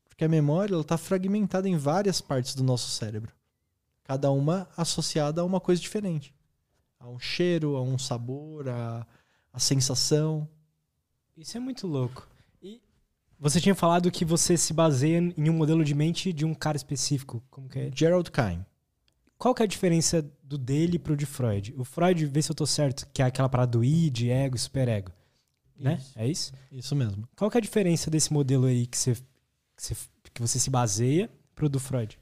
[0.07, 3.31] Porque a memória está fragmentada em várias partes do nosso cérebro.
[4.03, 6.33] Cada uma associada a uma coisa diferente.
[7.03, 9.05] A um cheiro, a um sabor, a,
[9.51, 10.47] a sensação.
[11.35, 12.25] Isso é muito louco.
[12.61, 12.81] E
[13.37, 16.77] você tinha falado que você se baseia em um modelo de mente de um cara
[16.77, 17.43] específico.
[17.51, 17.91] Como que é?
[17.93, 18.65] Gerald Cain.
[19.37, 21.73] Qual que é a diferença do dele pro de Freud?
[21.77, 25.11] O Freud, vê se eu tô certo, que é aquela parada do id, ego superego.
[25.77, 25.97] né?
[25.99, 26.13] Isso.
[26.15, 26.53] É isso?
[26.71, 27.27] Isso mesmo.
[27.35, 29.21] Qual que é a diferença desse modelo aí que você, que
[29.75, 29.95] você,
[30.33, 32.17] que você se baseia pro do Freud?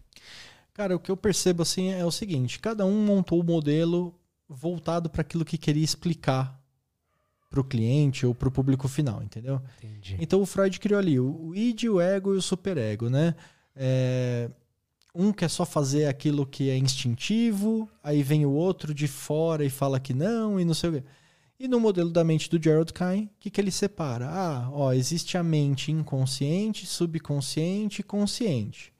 [0.73, 4.19] Cara, o que eu percebo assim é o seguinte: cada um montou o modelo
[4.55, 6.59] voltado para aquilo que queria explicar
[7.49, 9.61] para o cliente ou para o público final, entendeu?
[9.77, 10.17] Entendi.
[10.19, 13.35] Então o Freud criou ali o id, o ego e o superego, né?
[13.75, 14.49] É,
[15.13, 19.69] um quer só fazer aquilo que é instintivo, aí vem o outro de fora e
[19.69, 21.03] fala que não e não sei o quê.
[21.59, 24.27] E no modelo da mente do Gerald Kine, o que, que ele separa?
[24.27, 28.91] Ah, ó, existe a mente inconsciente, subconsciente e consciente.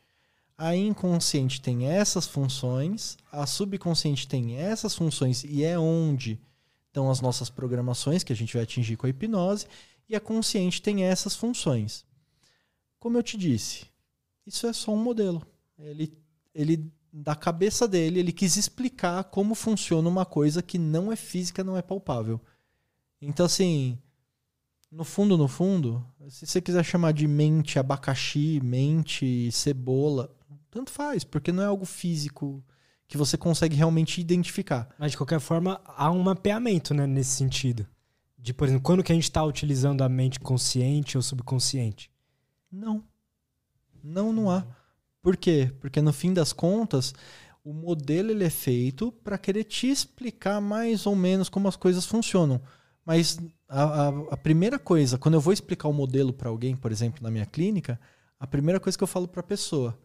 [0.64, 6.40] A inconsciente tem essas funções, a subconsciente tem essas funções e é onde
[6.86, 9.66] estão as nossas programações que a gente vai atingir com a hipnose,
[10.08, 12.06] e a consciente tem essas funções.
[13.00, 13.88] Como eu te disse,
[14.46, 15.42] isso é só um modelo.
[15.80, 16.16] Ele,
[16.54, 21.64] ele da cabeça dele, ele quis explicar como funciona uma coisa que não é física,
[21.64, 22.40] não é palpável.
[23.20, 23.98] Então, assim,
[24.92, 30.32] no fundo, no fundo, se você quiser chamar de mente abacaxi, mente cebola,
[30.72, 32.64] tanto faz, porque não é algo físico
[33.08, 34.90] que você consegue realmente identificar.
[34.98, 37.86] Mas de qualquer forma, há um mapeamento, né, nesse sentido.
[38.38, 42.10] De, por exemplo, quando que a gente está utilizando a mente consciente ou subconsciente?
[42.72, 43.04] Não.
[44.02, 44.66] Não, não há.
[45.22, 45.72] Por quê?
[45.80, 47.14] Porque no fim das contas,
[47.64, 52.06] o modelo ele é feito para querer te explicar mais ou menos como as coisas
[52.06, 52.62] funcionam.
[53.06, 56.92] Mas a, a, a primeira coisa, quando eu vou explicar o modelo para alguém, por
[56.92, 58.00] exemplo, na minha clínica,
[58.40, 60.00] a primeira coisa que eu falo para a pessoa,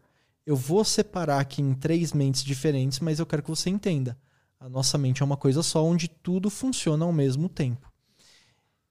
[0.46, 4.16] eu vou separar aqui em três mentes diferentes, mas eu quero que você entenda.
[4.60, 7.92] A nossa mente é uma coisa só, onde tudo funciona ao mesmo tempo.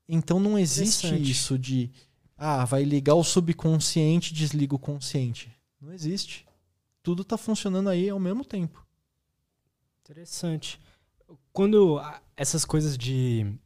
[0.08, 1.89] Então não existe isso de,
[2.38, 5.52] ah, vai ligar o subconsciente, desliga o consciente.
[5.80, 6.46] Não existe.
[7.02, 8.86] Tudo está funcionando aí ao mesmo tempo.
[10.04, 10.80] Interessante.
[11.52, 12.00] Quando
[12.36, 13.58] essas coisas de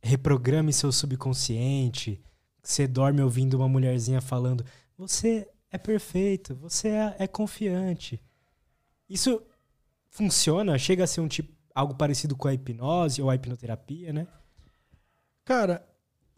[0.00, 2.22] reprograme seu subconsciente,
[2.62, 4.64] você dorme ouvindo uma mulherzinha falando,
[4.96, 8.20] você é perfeito, você é, é confiante.
[9.08, 9.40] Isso
[10.08, 10.78] funciona?
[10.78, 14.26] Chega a ser um tipo algo parecido com a hipnose ou a hipnoterapia, né?
[15.44, 15.86] Cara,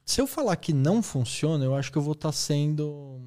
[0.05, 3.20] se eu falar que não funciona, eu acho que eu vou estar sendo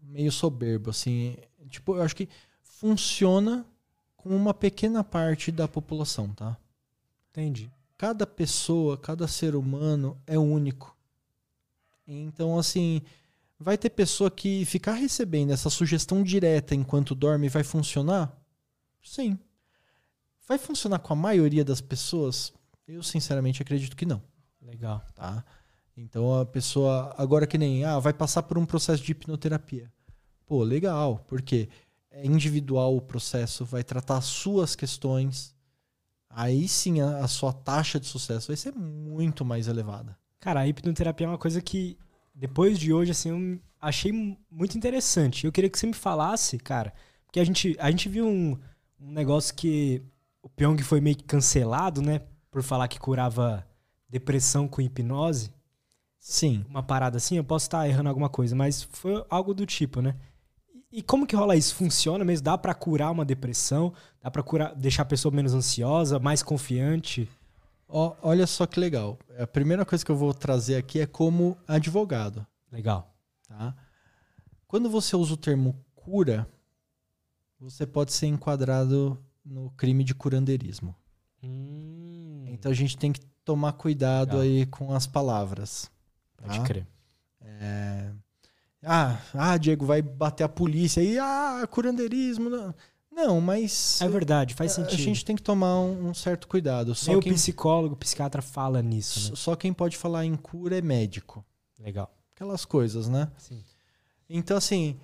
[0.00, 1.36] meio soberbo, assim.
[1.68, 2.28] Tipo, eu acho que
[2.62, 3.66] funciona
[4.16, 6.56] com uma pequena parte da população, tá?
[7.30, 7.70] Entendi.
[7.96, 10.96] Cada pessoa, cada ser humano é único.
[12.06, 13.02] Então, assim,
[13.58, 18.36] vai ter pessoa que ficar recebendo essa sugestão direta enquanto dorme vai funcionar?
[19.02, 19.38] Sim.
[20.46, 22.52] Vai funcionar com a maioria das pessoas?
[22.86, 24.22] Eu, sinceramente, acredito que não
[24.62, 25.02] Legal.
[25.14, 25.44] tá?
[25.96, 29.92] Então a pessoa, agora que nem, ah, vai passar por um processo de hipnoterapia.
[30.46, 31.68] Pô, legal, porque
[32.10, 35.54] é individual o processo, vai tratar as suas questões.
[36.30, 40.16] Aí sim a, a sua taxa de sucesso vai ser muito mais elevada.
[40.40, 41.98] Cara, a hipnoterapia é uma coisa que,
[42.38, 45.44] depois de hoje, assim, eu achei mu- muito interessante.
[45.46, 46.92] Eu queria que você me falasse, cara,
[47.26, 48.58] porque a gente, a gente viu um,
[49.00, 50.02] um negócio que
[50.42, 52.20] o Pyong foi meio que cancelado, né?
[52.50, 53.66] Por falar que curava
[54.08, 55.52] depressão com hipnose.
[56.18, 56.64] Sim.
[56.68, 60.14] Uma parada assim, eu posso estar errando alguma coisa, mas foi algo do tipo, né?
[60.90, 61.74] E- como que rola isso?
[61.74, 62.44] Funciona mesmo?
[62.44, 63.92] Dá pra curar uma depressão?
[64.22, 67.28] Dá pra curar, deixar a pessoa menos ansiosa, mais confiante?
[67.88, 69.18] Ó, olha só que legal.
[69.38, 73.14] A primeira coisa que eu vou trazer aqui é como advogado, Legal.
[73.48, 73.74] tá?
[74.66, 76.46] Quando você usa o termo cura,
[77.58, 80.94] você pode ser enquadrado no crime de curandeirismo.
[81.42, 84.42] Hum, Então a gente tem que tomar cuidado Legal.
[84.42, 85.90] aí com as palavras.
[86.36, 86.64] pode tá?
[86.64, 86.86] crer.
[87.40, 88.10] É,
[88.84, 92.48] Ah, ah, Diego, vai bater a polícia aí, ah, curandeirismo.
[92.50, 92.74] Não,
[93.26, 94.94] não mas É verdade, faz sentido.
[94.94, 96.94] a gente tem que tomar um, um certo cuidado.
[96.94, 99.36] Só Nem o quem, psicólogo, o psiquiatra fala nisso, né?
[99.36, 101.44] só quem pode falar em cura é médico.
[101.78, 102.10] Legal.
[102.34, 103.30] Aquelas coisas, né?
[103.36, 103.62] Sim.
[104.28, 104.96] Então, assim,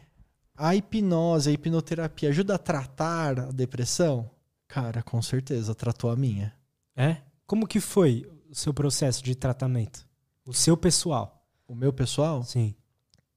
[0.56, 4.30] a hipnose, a hipnoterapia ajuda a tratar a depressão?
[4.68, 6.54] Cara, com certeza, tratou a minha.
[6.96, 7.18] É?
[7.46, 10.06] Como que foi o seu processo de tratamento?
[10.46, 11.44] O seu pessoal?
[11.66, 12.74] O meu pessoal, o Sim.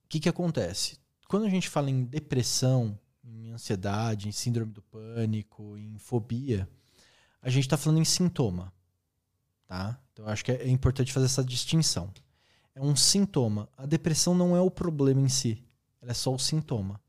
[0.08, 0.98] que, que acontece?
[1.28, 2.98] Quando a gente fala em depressão,
[3.48, 6.68] em ansiedade, em síndrome do pânico, em fobia,
[7.40, 8.72] a gente está falando em sintoma.
[9.66, 9.98] Tá?
[10.12, 12.12] Então, eu acho que é é importante fazer essa distinção.
[12.74, 13.68] É um sintoma.
[13.76, 15.62] A depressão não é o problema em si.
[16.00, 17.00] Ela é só o sintoma.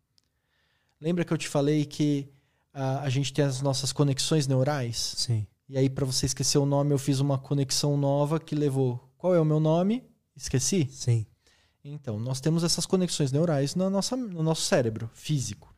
[1.00, 2.28] Lembra que eu te falei que
[2.74, 5.14] ah, a gente tem as nossas conexões neurais?
[5.18, 5.46] Sim.
[5.68, 9.08] E aí, para você esquecer o nome, eu fiz uma conexão nova que levou.
[9.18, 10.04] Qual é o meu nome?
[10.36, 10.90] Esqueci?
[10.92, 11.26] Sim.
[11.84, 15.74] Então, nós temos essas conexões neurais na nossa, no nosso cérebro físico.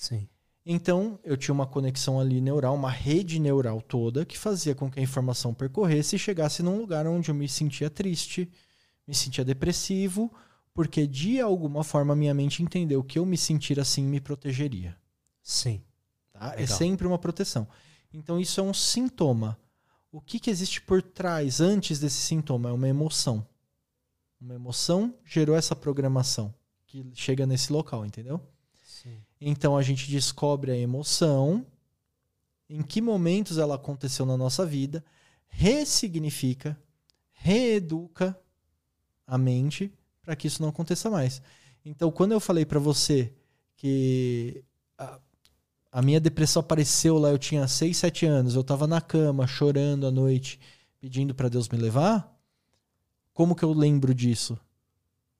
[0.00, 0.26] Sim.
[0.64, 4.98] Então, eu tinha uma conexão ali neural, uma rede neural toda, que fazia com que
[4.98, 8.50] a informação percorresse e chegasse num lugar onde eu me sentia triste,
[9.06, 10.32] Me sentia depressivo
[10.72, 14.96] porque de alguma forma minha mente entendeu que eu me sentir assim me protegeria.
[15.42, 15.82] Sim.
[16.32, 16.54] Tá?
[16.56, 17.66] É sempre uma proteção.
[18.14, 19.58] Então isso é um sintoma.
[20.12, 22.70] O que, que existe por trás, antes desse sintoma?
[22.70, 23.46] É uma emoção.
[24.40, 26.54] Uma emoção gerou essa programação
[26.86, 28.40] que chega nesse local, entendeu?
[29.40, 31.66] Então a gente descobre a emoção,
[32.68, 35.04] em que momentos ela aconteceu na nossa vida,
[35.48, 36.78] ressignifica,
[37.32, 38.38] reeduca
[39.26, 41.42] a mente para que isso não aconteça mais.
[41.84, 43.32] Então, quando eu falei para você
[43.76, 44.62] que
[44.98, 45.18] a,
[45.90, 50.06] a, minha depressão apareceu lá, eu tinha 6, 7 anos, eu estava na cama, chorando
[50.06, 50.60] à noite,
[51.00, 52.30] pedindo para Deus me levar,
[53.32, 54.58] como que eu lembro disso?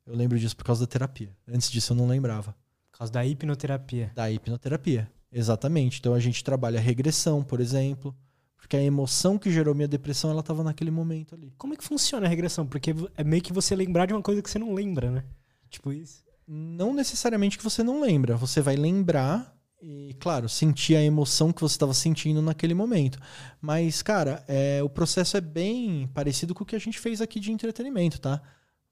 [0.06, 1.36] Eu lembro disso por causa da terapia.
[1.46, 2.56] Antes disso eu não lembrava.
[3.00, 4.12] Causa da hipnoterapia.
[4.14, 5.10] Da hipnoterapia.
[5.32, 5.98] Exatamente.
[5.98, 8.14] Então a gente trabalha regressão, por exemplo.
[8.58, 11.50] Porque a emoção que gerou minha depressão, ela estava naquele momento ali.
[11.56, 12.66] Como é que funciona a regressão?
[12.66, 15.24] Porque é meio que você lembrar de uma coisa que você não lembra, né?
[15.70, 16.22] Tipo isso.
[16.46, 18.36] Não necessariamente que você não lembra.
[18.36, 23.18] Você vai lembrar e, claro, sentir a emoção que você estava sentindo naquele momento.
[23.62, 27.40] Mas, cara, é, o processo é bem parecido com o que a gente fez aqui
[27.40, 28.42] de entretenimento, tá?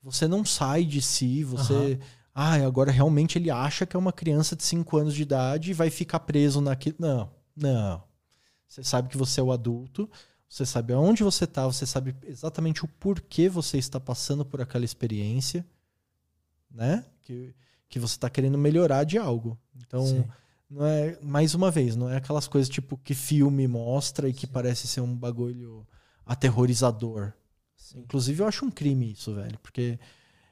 [0.03, 1.75] Você não sai de si, você.
[1.75, 1.99] Uhum.
[2.41, 5.75] Ah, agora realmente ele acha que é uma criança de 5 anos de idade e
[5.75, 6.95] vai ficar preso naquilo.
[7.01, 8.01] Não, não.
[8.69, 10.09] Você sabe que você é o adulto,
[10.49, 14.85] você sabe aonde você está, você sabe exatamente o porquê você está passando por aquela
[14.85, 15.67] experiência,
[16.71, 17.05] né?
[17.23, 17.53] Que,
[17.89, 19.59] que você está querendo melhorar de algo.
[19.75, 20.25] Então, Sim.
[20.71, 24.47] não é, mais uma vez, não é aquelas coisas tipo que filme mostra e que
[24.47, 24.53] Sim.
[24.53, 25.85] parece ser um bagulho
[26.25, 27.33] aterrorizador.
[27.77, 27.99] Sim.
[27.99, 29.99] Inclusive, eu acho um crime isso, velho, porque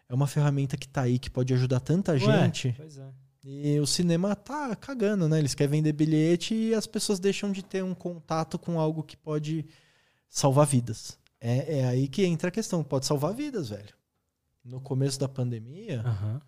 [0.08, 2.74] é uma ferramenta que está aí que pode ajudar tanta Ué, gente.
[2.76, 3.12] Pois é.
[3.44, 5.38] E o cinema tá cagando, né?
[5.38, 9.16] Eles querem vender bilhete e as pessoas deixam de ter um contato com algo que
[9.16, 9.64] pode
[10.28, 11.16] salvar vidas.
[11.40, 12.82] É, é aí que entra a questão.
[12.82, 13.94] Pode salvar vidas, velho.
[14.64, 16.40] No começo da pandemia, uhum.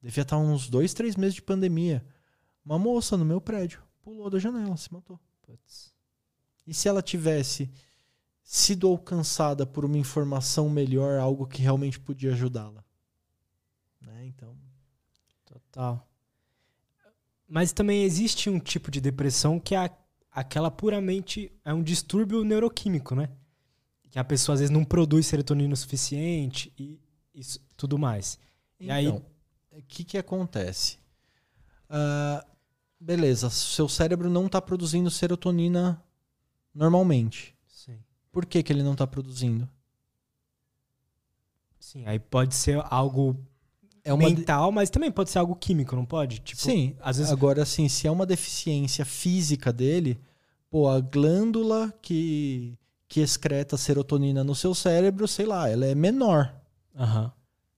[0.00, 2.04] devia estar uns dois, três meses de pandemia.
[2.64, 5.18] Uma moça no meu prédio pulou da janela, se matou.
[5.42, 5.92] Putz.
[6.64, 7.68] E se ela tivesse
[8.44, 12.83] sido alcançada por uma informação melhor, algo que realmente podia ajudá-la?
[14.04, 14.26] Né?
[14.26, 14.56] Então.
[15.44, 16.06] Total.
[17.48, 19.90] Mas também existe um tipo de depressão que é
[20.30, 23.30] aquela puramente é um distúrbio neuroquímico, né?
[24.10, 27.00] Que a pessoa às vezes não produz serotonina o suficiente e
[27.34, 28.38] isso tudo mais.
[28.78, 30.98] Então, e aí, o que que acontece?
[31.90, 32.44] Uh,
[32.98, 36.02] beleza, seu cérebro não está produzindo serotonina
[36.72, 37.56] normalmente.
[37.66, 37.98] Sim.
[38.32, 39.68] Por que, que ele não está produzindo?
[41.78, 43.36] Sim, aí pode ser algo
[44.04, 46.40] é uma mental, mas também pode ser algo químico, não pode?
[46.40, 46.94] Tipo, sim.
[47.00, 47.32] Às vezes...
[47.32, 50.20] Agora, sim, se é uma deficiência física dele,
[50.68, 56.54] pô, a glândula que, que excreta serotonina no seu cérebro, sei lá, ela é menor.
[56.94, 57.30] Uhum.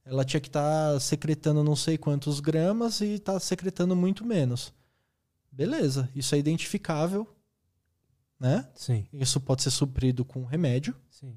[0.04, 4.72] Ela tinha que estar tá secretando não sei quantos gramas e está secretando muito menos.
[5.50, 7.26] Beleza, isso é identificável,
[8.38, 8.68] né?
[8.74, 9.06] Sim.
[9.12, 10.94] Isso pode ser suprido com remédio.
[11.08, 11.36] Sim.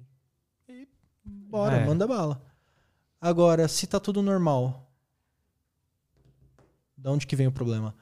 [0.68, 0.88] E
[1.24, 1.86] bora, é.
[1.86, 2.42] manda bala.
[3.22, 4.90] Agora, se tá tudo normal,
[6.98, 7.96] de onde que vem o problema?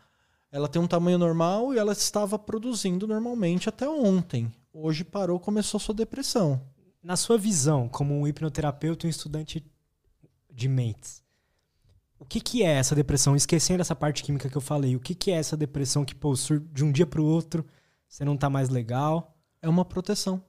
[0.51, 4.53] Ela tem um tamanho normal e ela estava produzindo normalmente até ontem.
[4.73, 6.61] Hoje parou, começou sua depressão.
[7.01, 9.65] Na sua visão, como um hipnoterapeuta e um estudante
[10.51, 11.23] de mentes,
[12.19, 13.35] o que, que é essa depressão?
[13.35, 16.33] Esquecendo essa parte química que eu falei, o que, que é essa depressão que, pô,
[16.71, 17.65] de um dia para o outro
[18.07, 19.37] você não tá mais legal?
[19.61, 20.43] É uma proteção.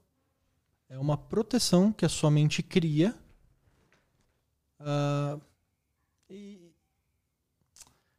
[0.89, 3.15] É uma proteção que a sua mente cria
[4.81, 5.41] Uh,
[6.31, 6.73] e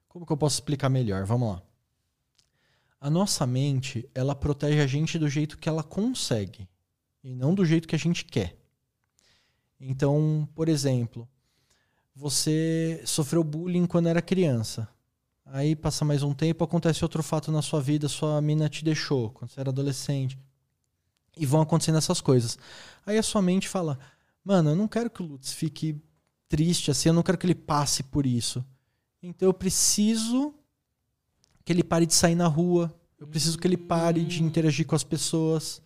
[0.08, 1.26] como que eu posso explicar melhor?
[1.26, 1.64] Vamos lá.
[3.00, 6.68] A nossa mente, ela protege a gente do jeito que ela consegue
[7.24, 8.58] e não do jeito que a gente quer.
[9.80, 11.28] Então, por exemplo,
[12.14, 14.90] você sofreu bullying quando era criança.
[15.46, 19.30] Aí passa mais um tempo, acontece outro fato na sua vida, sua mina te deixou
[19.30, 20.38] quando você era adolescente.
[21.38, 22.58] E vão acontecendo essas coisas.
[23.06, 23.98] Aí a sua mente fala:
[24.44, 26.02] "Mano, eu não quero que o Lutz fique
[26.50, 28.66] triste, assim, eu não quero que ele passe por isso.
[29.22, 30.54] Então eu preciso
[31.64, 34.96] que ele pare de sair na rua, eu preciso que ele pare de interagir com
[34.96, 35.82] as pessoas.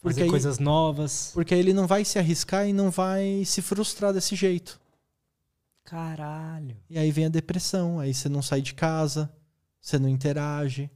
[0.00, 1.30] Porque Fazer aí, coisas novas.
[1.34, 4.80] Porque aí ele não vai se arriscar e não vai se frustrar desse jeito.
[5.82, 6.76] Caralho.
[6.88, 9.32] E aí vem a depressão, aí você não sai de casa,
[9.80, 10.90] você não interage.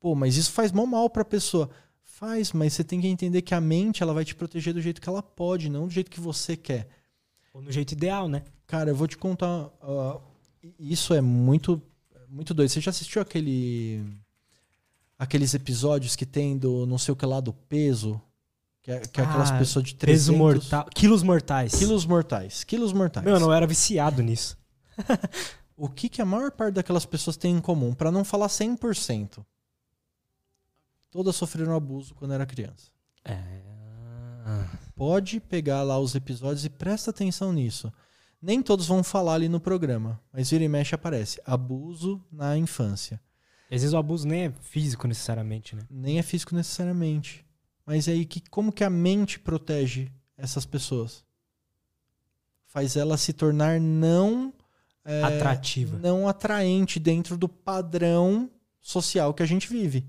[0.00, 1.70] Pô, mas isso faz mal mal pra pessoa.
[2.02, 5.00] Faz, mas você tem que entender que a mente ela vai te proteger do jeito
[5.00, 6.88] que ela pode, não do jeito que você quer.
[7.52, 8.42] Ou no jeito ideal, né?
[8.66, 9.66] Cara, eu vou te contar.
[9.82, 10.20] Uh,
[10.78, 11.82] isso é muito,
[12.28, 12.70] muito doido.
[12.70, 14.04] Você já assistiu aquele.
[15.18, 18.20] Aqueles episódios que tem do não sei o que lá do peso?
[18.82, 20.26] Que é, que é aquelas Ah, pessoas de 300...
[20.26, 20.86] Peso mortal.
[20.92, 21.74] Quilos mortais.
[21.76, 22.64] Quilos mortais.
[22.64, 23.24] Quilos mortais.
[23.24, 24.58] Mano, eu era viciado nisso.
[25.74, 27.92] O que, que a maior parte daquelas pessoas tem em comum?
[27.92, 29.44] Pra não falar 100%.
[31.10, 32.92] Todas sofreram abuso quando era criança.
[33.24, 33.42] É.
[34.94, 37.92] Pode pegar lá os episódios e presta atenção nisso.
[38.40, 41.40] Nem todos vão falar ali no programa, mas vira e mexe aparece.
[41.44, 43.20] Abuso na infância.
[43.70, 45.82] Às vezes o abuso nem é físico necessariamente, né?
[45.90, 47.46] Nem é físico necessariamente.
[47.86, 51.24] Mas aí, que, como que a mente protege essas pessoas?
[52.66, 54.52] Faz ela se tornar não...
[55.04, 55.98] é, Atrativa.
[55.98, 60.04] Não atraente dentro do padrão social que a gente vive.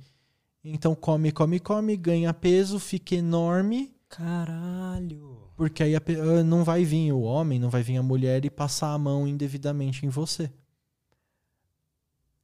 [0.63, 5.49] Então come, come, come, ganha peso, fica enorme, Caralho.
[5.55, 8.49] porque aí a ah, não vai vir o homem, não vai vir a mulher e
[8.49, 10.51] passar a mão indevidamente em você.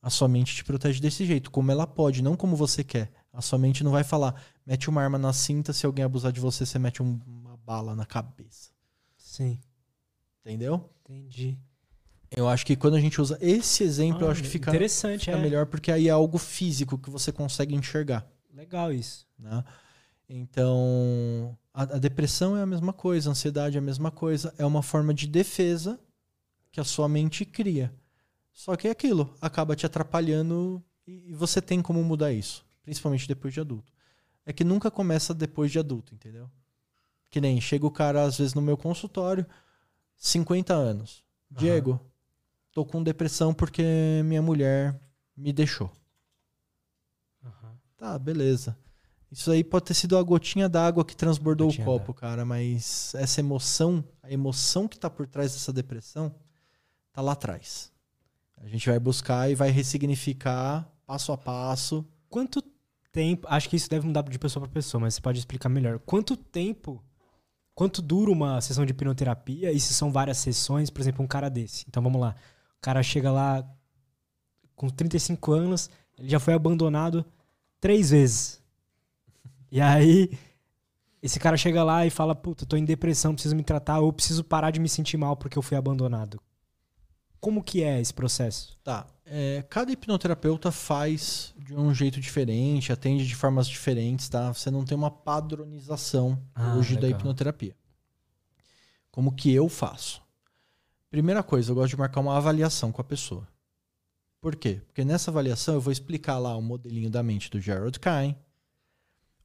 [0.01, 3.11] A sua mente te protege desse jeito, como ela pode, não como você quer.
[3.33, 6.39] A sua mente não vai falar, mete uma arma na cinta, se alguém abusar de
[6.39, 8.71] você, você mete um- uma bala na cabeça.
[9.17, 9.59] Sim,
[10.45, 10.89] Entendeu?
[11.03, 11.57] entendi.
[12.31, 15.25] Eu acho que quando a gente usa esse exemplo, eu Ah, acho que fica, Interessante,
[15.25, 15.41] fica é.
[15.41, 18.25] melhor, porque aí é algo físico que você consegue enxergar.
[18.53, 19.27] Legal isso.
[19.37, 19.63] né?
[20.29, 24.65] Então, a, a depressão é a mesma coisa, a ansiedade é a mesma coisa, é
[24.65, 25.99] uma forma de defesa
[26.71, 27.91] que a sua mente cria.
[28.53, 33.27] Só que é aquilo, acaba te atrapalhando e, e você tem como mudar isso, principalmente
[33.27, 33.91] depois de adulto.
[34.45, 36.49] É que nunca começa depois de adulto, entendeu?
[37.31, 39.45] Que nem chega o cara às vezes no meu consultório,
[40.15, 41.23] 50 anos.
[41.51, 41.59] Aham.
[41.59, 41.99] Diego,
[42.71, 44.99] tô com depressão porque minha mulher
[45.35, 45.91] me deixou.
[47.43, 47.75] Aham.
[47.97, 48.77] Tá, beleza.
[49.31, 53.13] Isso aí pode ter sido a gotinha d'água que transbordou Gotinha o copo, cara, mas
[53.15, 56.33] essa emoção, a emoção que tá por trás dessa depressão,
[57.13, 57.91] tá lá atrás.
[58.57, 62.05] A gente vai buscar e vai ressignificar passo a passo.
[62.27, 62.61] Quanto
[63.11, 63.47] tempo.
[63.49, 65.99] Acho que isso deve mudar de pessoa pra pessoa, mas você pode explicar melhor.
[65.99, 67.03] Quanto tempo.
[67.73, 69.71] Quanto dura uma sessão de hipnoterapia?
[69.71, 71.85] E se são várias sessões, por exemplo, um cara desse.
[71.87, 72.35] Então vamos lá.
[72.77, 73.65] O cara chega lá
[74.75, 77.25] com 35 anos, ele já foi abandonado
[77.79, 78.58] três vezes.
[79.71, 80.37] E aí,
[81.21, 84.43] esse cara chega lá e fala: Puta, tô em depressão, preciso me tratar, ou preciso
[84.43, 86.39] parar de me sentir mal porque eu fui abandonado.
[87.39, 88.77] Como que é esse processo?
[88.83, 89.07] Tá.
[89.25, 94.51] é, cada hipnoterapeuta faz de um jeito diferente, atende de formas diferentes, tá?
[94.53, 97.19] Você não tem uma padronização Ah, hoje da legal.
[97.19, 97.73] hipnoterapia.
[99.11, 100.21] Como que eu faço?
[101.09, 103.47] Primeira coisa, eu gosto de marcar uma avaliação com a pessoa.
[104.41, 104.81] Por quê?
[104.85, 108.35] Porque nessa avaliação eu vou explicar lá o modelinho da mente do Gerald Kine,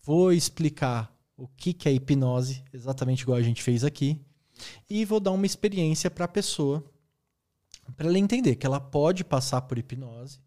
[0.05, 4.21] vou explicar o que, que é hipnose, exatamente igual a gente fez aqui,
[4.89, 6.85] e vou dar uma experiência para a pessoa,
[7.97, 10.39] para ela entender que ela pode passar por hipnose,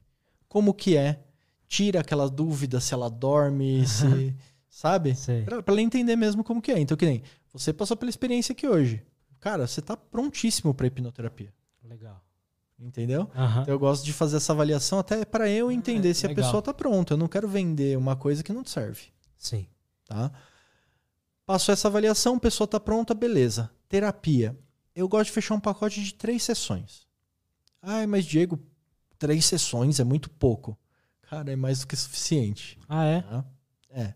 [0.48, 1.20] como que é,
[1.68, 4.36] tira aquela dúvida se ela dorme, se,
[4.70, 5.14] sabe?
[5.46, 6.80] Pra ela entender mesmo como que é.
[6.80, 9.04] Então, que nem, você passou pela experiência aqui hoje.
[9.40, 11.54] Cara, você tá prontíssimo pra hipnoterapia.
[11.84, 12.24] Legal.
[12.80, 13.30] Entendeu?
[13.36, 13.62] Aham.
[13.64, 16.46] Então, eu gosto de fazer essa avaliação até para eu entender é se a legal.
[16.46, 17.14] pessoa tá pronta.
[17.14, 19.68] Eu não quero vender uma coisa que não te serve, Sim.
[20.06, 20.32] tá?
[21.46, 23.70] Passou essa avaliação, a pessoa tá pronta, beleza.
[23.88, 24.58] Terapia.
[24.96, 27.08] Eu gosto de fechar um pacote de três sessões.
[27.82, 28.60] Ai, mas Diego,
[29.18, 30.78] três sessões é muito pouco.
[31.30, 32.78] Cara, é mais do que suficiente.
[32.90, 33.22] Ah, é?
[33.22, 33.46] Tá?
[33.92, 34.14] É.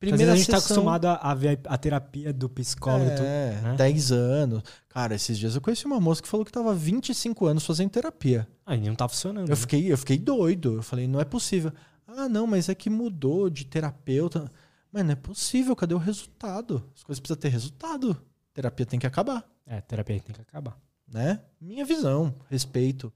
[0.00, 3.10] Vezes a gente tá sessão- acostumado a, ver a terapia do psicólogo.
[3.10, 3.74] É, né?
[3.76, 4.62] 10 anos.
[4.88, 8.46] Cara, esses dias eu conheci uma moça que falou que tava 25 anos fazendo terapia.
[8.66, 9.46] Aí não tá funcionando.
[9.46, 9.56] Eu né?
[9.56, 10.74] fiquei, eu fiquei doido.
[10.74, 11.72] Eu falei, não é possível.
[12.06, 14.50] Ah, não, mas é que mudou de terapeuta.
[14.92, 16.84] Mas não é possível, cadê o resultado?
[16.94, 18.16] As coisas precisam ter resultado.
[18.52, 20.78] Terapia tem que acabar, É, terapia tem que acabar.
[21.08, 21.40] né?
[21.60, 23.12] Minha visão, respeito.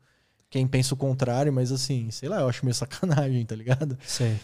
[0.51, 3.97] Quem pensa o contrário, mas assim, sei lá, eu acho meio sacanagem, tá ligado?
[4.07, 4.39] Sei.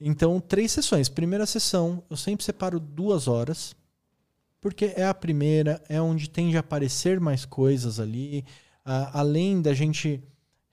[0.00, 1.08] Então, três sessões.
[1.08, 3.74] Primeira sessão, eu sempre separo duas horas,
[4.60, 8.44] porque é a primeira, é onde tende a aparecer mais coisas ali,
[8.84, 10.22] a- além da gente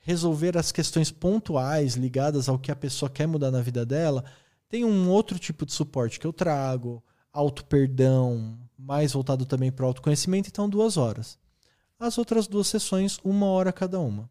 [0.02, 4.26] resolver as questões pontuais ligadas ao que a pessoa quer mudar na vida dela,
[4.68, 9.88] tem um outro tipo de suporte que eu trago, auto-perdão, mais voltado também para o
[9.88, 11.38] autoconhecimento, então duas horas.
[12.00, 14.24] As outras duas sessões, uma hora cada uma.
[14.24, 14.30] O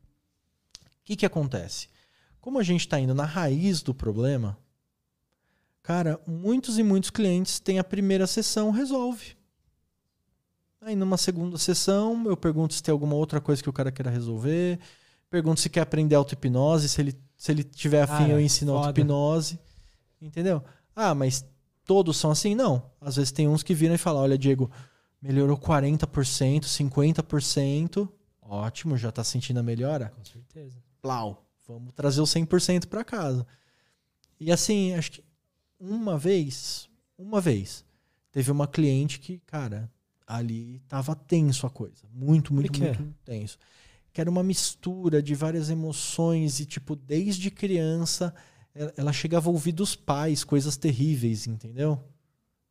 [1.05, 1.89] que, que acontece?
[2.41, 4.59] Como a gente está indo na raiz do problema,
[5.83, 9.37] Cara, muitos e muitos clientes têm a primeira sessão, resolve.
[10.81, 14.11] Aí numa segunda sessão, eu pergunto se tem alguma outra coisa que o cara queira
[14.11, 14.79] resolver.
[15.31, 19.59] Pergunto se quer aprender auto-hipnose, se ele, se ele tiver afim, Cara, eu ensino auto-hipnose.
[20.21, 20.63] Entendeu?
[20.95, 21.47] Ah, mas
[21.85, 22.55] todos são assim?
[22.55, 22.83] Não.
[23.01, 24.71] Às vezes tem uns que viram e falam: olha, Diego,
[25.23, 28.09] melhorou 40%, 50%.
[28.43, 30.13] Ótimo, já tá sentindo a melhora?
[30.17, 30.83] Com certeza.
[31.01, 33.47] Plau, vamos trazer o 100% para casa.
[34.39, 35.25] E assim, acho que
[35.79, 37.85] uma vez, uma vez,
[38.33, 39.91] teve uma cliente que, cara,
[40.27, 42.07] ali tava tenso a coisa.
[42.13, 43.59] Muito, muito, muito tenso.
[44.13, 48.35] Que era uma mistura de várias emoções e, tipo, desde criança
[48.97, 52.03] ela- chegava a ouvir dos pais coisas terríveis, entendeu?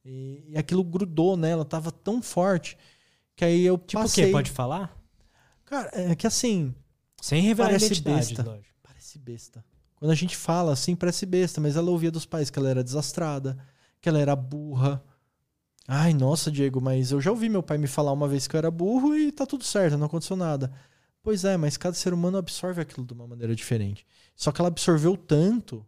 [0.03, 2.77] E, e aquilo grudou nela, tava tão forte
[3.35, 4.25] que aí eu Tipo o passei...
[4.25, 4.31] quê?
[4.31, 4.97] Pode falar?
[5.65, 6.73] Cara, é que assim,
[7.21, 8.43] Sem revelar Parece besta.
[8.43, 8.75] lógico.
[8.81, 9.63] Parece besta.
[9.95, 12.83] Quando a gente fala assim, parece besta, mas ela ouvia dos pais que ela era
[12.83, 13.57] desastrada,
[14.01, 15.03] que ela era burra.
[15.87, 18.59] Ai, nossa, Diego, mas eu já ouvi meu pai me falar uma vez que eu
[18.59, 20.71] era burro e tá tudo certo, não aconteceu nada.
[21.21, 24.05] Pois é, mas cada ser humano absorve aquilo de uma maneira diferente.
[24.35, 25.85] Só que ela absorveu tanto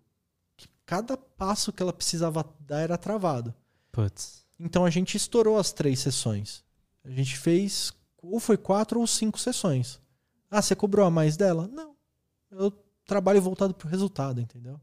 [0.58, 3.54] que cada passo que ela precisava dar era travado.
[3.92, 4.46] Putz.
[4.60, 6.64] Então a gente estourou as três sessões.
[7.04, 10.00] A gente fez ou foi quatro ou cinco sessões.
[10.50, 11.68] Ah, você cobrou a mais dela?
[11.68, 11.96] Não.
[12.52, 12.72] Eu
[13.06, 14.80] trabalho voltado pro resultado, entendeu?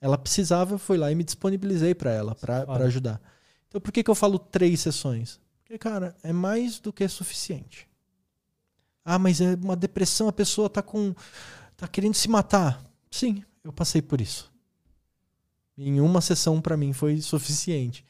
[0.00, 3.20] Ela precisava, eu fui lá e me disponibilizei para ela, para ajudar.
[3.66, 5.40] Então por que, que eu falo três sessões?
[5.58, 7.87] Porque, cara, é mais do que suficiente.
[9.10, 11.14] Ah, mas é uma depressão, a pessoa tá com.
[11.78, 12.84] tá querendo se matar.
[13.10, 14.52] Sim, eu passei por isso.
[15.78, 18.04] Em uma sessão para mim foi suficiente.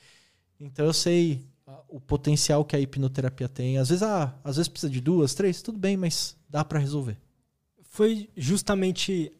[0.59, 3.78] Então eu sei ah, o potencial que a hipnoterapia tem.
[3.78, 7.16] Às vezes, ah, às vezes precisa de duas, três, tudo bem, mas dá para resolver.
[7.90, 9.32] Foi justamente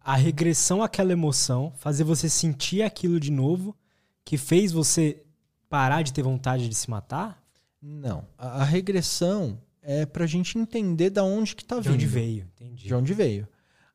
[0.00, 3.76] a regressão àquela emoção, fazer você sentir aquilo de novo,
[4.24, 5.24] que fez você
[5.68, 7.42] parar de ter vontade de se matar?
[7.82, 9.58] Não, a regressão
[9.90, 11.94] é pra gente entender da onde que tá De vindo.
[11.94, 12.86] onde veio, entendi.
[12.86, 13.48] De onde veio.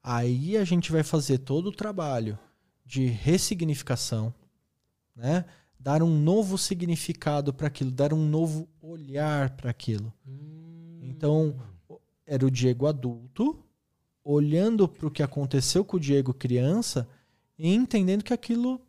[0.03, 2.37] Aí a gente vai fazer todo o trabalho
[2.85, 4.33] de ressignificação,
[5.15, 5.45] né?
[5.79, 10.13] Dar um novo significado para aquilo, dar um novo olhar para aquilo.
[10.27, 10.99] Hum.
[11.01, 11.55] Então,
[12.27, 13.57] era o Diego adulto
[14.21, 17.07] olhando para o que aconteceu com o Diego criança
[17.57, 18.81] e entendendo que aquilo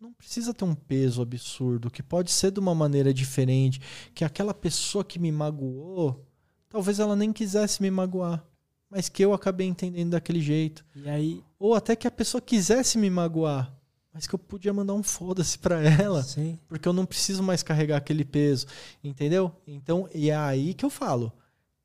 [0.00, 3.80] não precisa ter um peso absurdo, que pode ser de uma maneira diferente,
[4.14, 6.24] que aquela pessoa que me magoou,
[6.68, 8.44] talvez ela nem quisesse me magoar,
[8.90, 12.98] mas que eu acabei entendendo daquele jeito, E aí, ou até que a pessoa quisesse
[12.98, 13.74] me magoar,
[14.12, 16.58] mas que eu podia mandar um foda-se para ela sim.
[16.68, 18.66] porque eu não preciso mais carregar aquele peso,
[19.02, 19.54] entendeu?
[19.66, 21.32] Então, e é aí que eu falo,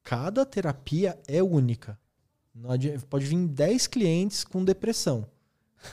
[0.03, 1.97] cada terapia é única.
[3.09, 5.25] Pode vir 10 clientes com depressão.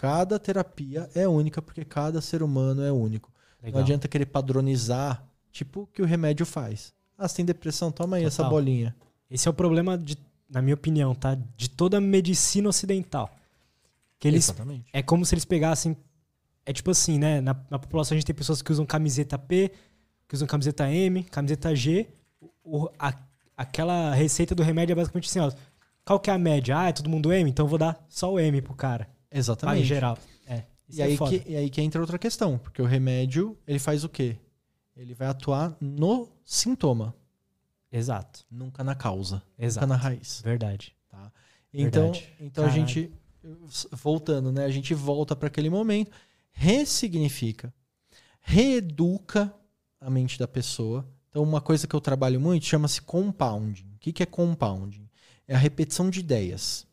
[0.01, 3.31] Cada terapia é única porque cada ser humano é único.
[3.63, 3.83] Não Legal.
[3.83, 6.93] adianta querer padronizar, tipo o que o remédio faz.
[7.17, 7.91] Ah, você tem depressão?
[7.91, 8.51] Toma aí essa Total.
[8.51, 8.95] bolinha.
[9.31, 10.17] Esse é o problema, de,
[10.49, 11.37] na minha opinião, tá?
[11.57, 13.31] De toda a medicina ocidental.
[14.19, 14.87] Que eles Exatamente.
[14.93, 15.97] É como se eles pegassem.
[16.65, 17.41] É tipo assim, né?
[17.41, 19.71] Na, na população a gente tem pessoas que usam camiseta P,
[20.29, 22.07] que usam camiseta M, camiseta G.
[22.63, 23.15] O- a-
[23.57, 25.51] aquela receita do remédio é basicamente assim, ó.
[26.05, 26.79] Qual que é a média?
[26.79, 27.49] Ah, é todo mundo M?
[27.51, 29.09] Então eu vou dar só o M pro cara.
[29.31, 29.85] Em Exatamente.
[29.85, 30.19] geral.
[30.47, 30.65] É.
[30.89, 34.05] E é aí, que, e aí que entra outra questão, porque o remédio, ele faz
[34.05, 34.37] o quê?
[34.97, 37.15] Ele vai atuar no sintoma,
[37.93, 38.45] Exato.
[38.51, 39.87] nunca na causa, Exato.
[39.87, 40.41] nunca na raiz.
[40.43, 40.97] Verdade.
[41.09, 41.31] Tá?
[41.73, 42.35] Então, Verdade.
[42.41, 43.13] então a gente,
[43.93, 44.65] voltando, né?
[44.65, 46.11] A gente volta para aquele momento,
[46.51, 47.73] ressignifica,
[48.41, 49.55] reeduca
[50.01, 51.07] a mente da pessoa.
[51.29, 53.93] Então, uma coisa que eu trabalho muito chama-se compounding.
[53.95, 55.09] O que, que é compounding?
[55.47, 56.87] É a repetição de ideias.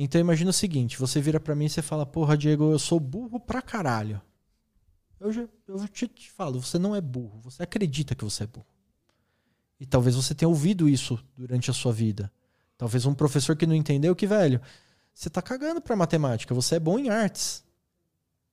[0.00, 3.00] Então, imagina o seguinte: você vira para mim e você fala, porra, Diego, eu sou
[3.00, 4.22] burro pra caralho.
[5.18, 8.46] Eu, já, eu te, te falo, você não é burro, você acredita que você é
[8.46, 8.66] burro.
[9.80, 12.30] E talvez você tenha ouvido isso durante a sua vida.
[12.76, 14.60] Talvez um professor que não entendeu que, velho,
[15.12, 17.64] você tá cagando pra matemática, você é bom em artes.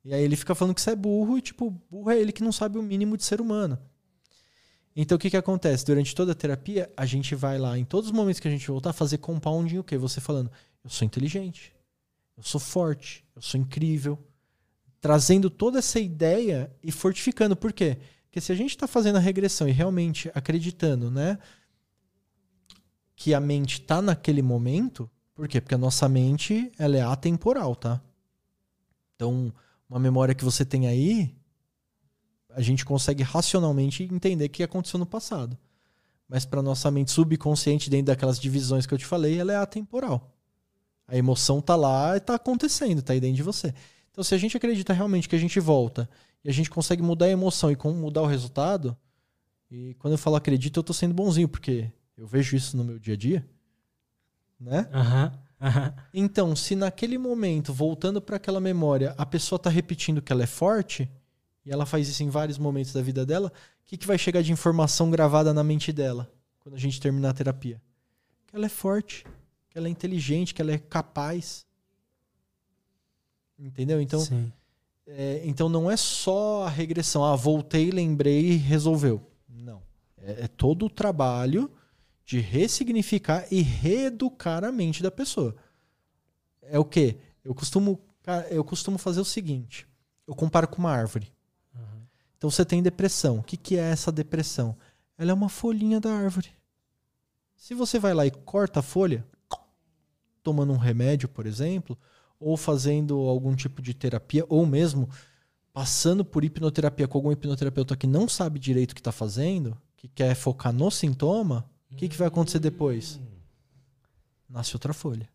[0.03, 2.43] E aí ele fica falando que você é burro e, tipo, burro é ele que
[2.43, 3.77] não sabe o mínimo de ser humano.
[4.95, 5.85] Então o que que acontece?
[5.85, 8.67] Durante toda a terapia, a gente vai lá, em todos os momentos que a gente
[8.67, 9.95] voltar, fazer compounding o quê?
[9.97, 10.49] Você falando,
[10.85, 11.75] eu sou inteligente,
[12.37, 14.17] eu sou forte, eu sou incrível.
[15.01, 17.55] Trazendo toda essa ideia e fortificando.
[17.55, 17.97] Por quê?
[18.23, 21.37] Porque se a gente está fazendo a regressão e realmente acreditando, né?
[23.15, 25.61] que a mente tá naquele momento, por quê?
[25.61, 28.01] Porque a nossa mente, ela é atemporal, tá?
[29.15, 29.53] Então,
[29.89, 31.33] uma memória que você tem aí,
[32.49, 35.57] a gente consegue racionalmente entender o que aconteceu no passado.
[36.27, 40.34] Mas para nossa mente subconsciente, dentro daquelas divisões que eu te falei, ela é atemporal.
[41.07, 43.73] A emoção tá lá e tá acontecendo, tá aí dentro de você.
[44.11, 46.09] Então, se a gente acredita realmente que a gente volta
[46.43, 48.97] e a gente consegue mudar a emoção e como mudar o resultado,
[49.69, 52.97] e quando eu falo acredito, eu tô sendo bonzinho, porque eu vejo isso no meu
[52.97, 53.45] dia a dia,
[54.59, 54.89] né?
[54.93, 55.33] Aham.
[55.59, 55.93] Aham.
[56.13, 60.47] Então, se naquele momento, voltando para aquela memória, a pessoa tá repetindo que ela é
[60.47, 61.09] forte,
[61.65, 63.51] e ela faz isso em vários momentos da vida dela,
[63.81, 67.29] o que, que vai chegar de informação gravada na mente dela quando a gente terminar
[67.31, 67.81] a terapia?
[68.47, 69.25] Que ela é forte,
[69.75, 71.67] que ela é inteligente, que ela é capaz.
[73.59, 73.99] Entendeu?
[73.99, 74.23] Então.
[75.05, 79.21] É, então não é só a regressão, ah, voltei, lembrei e resolveu.
[79.49, 79.83] Não.
[80.17, 81.69] É, é todo o trabalho
[82.23, 85.53] de ressignificar e reeducar a mente da pessoa.
[86.61, 87.17] É o quê?
[87.43, 87.99] Eu costumo,
[88.49, 89.85] eu costumo fazer o seguinte:
[90.25, 91.33] eu comparo com uma árvore.
[91.75, 92.01] Uhum.
[92.37, 93.39] Então você tem depressão.
[93.39, 94.73] O que, que é essa depressão?
[95.17, 96.49] Ela é uma folhinha da árvore.
[97.57, 99.25] Se você vai lá e corta a folha,
[100.45, 101.97] tomando um remédio, por exemplo,
[102.39, 105.09] ou fazendo algum tipo de terapia, ou mesmo
[105.73, 110.07] passando por hipnoterapia com algum hipnoterapeuta que não sabe direito o que está fazendo, que
[110.07, 113.19] quer focar no sintoma, o que, que vai acontecer depois?
[114.47, 115.27] Nasce outra folha.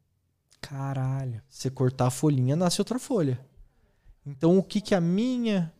[0.61, 1.43] Caralho.
[1.49, 3.45] Você cortar a folhinha, nasce outra folha.
[4.25, 5.73] Então, o que, que a minha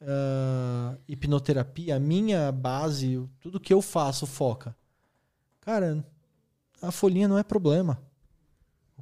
[0.00, 4.76] uh, hipnoterapia, a minha base, tudo que eu faço foca?
[5.60, 6.04] Cara,
[6.80, 8.00] a folhinha não é problema.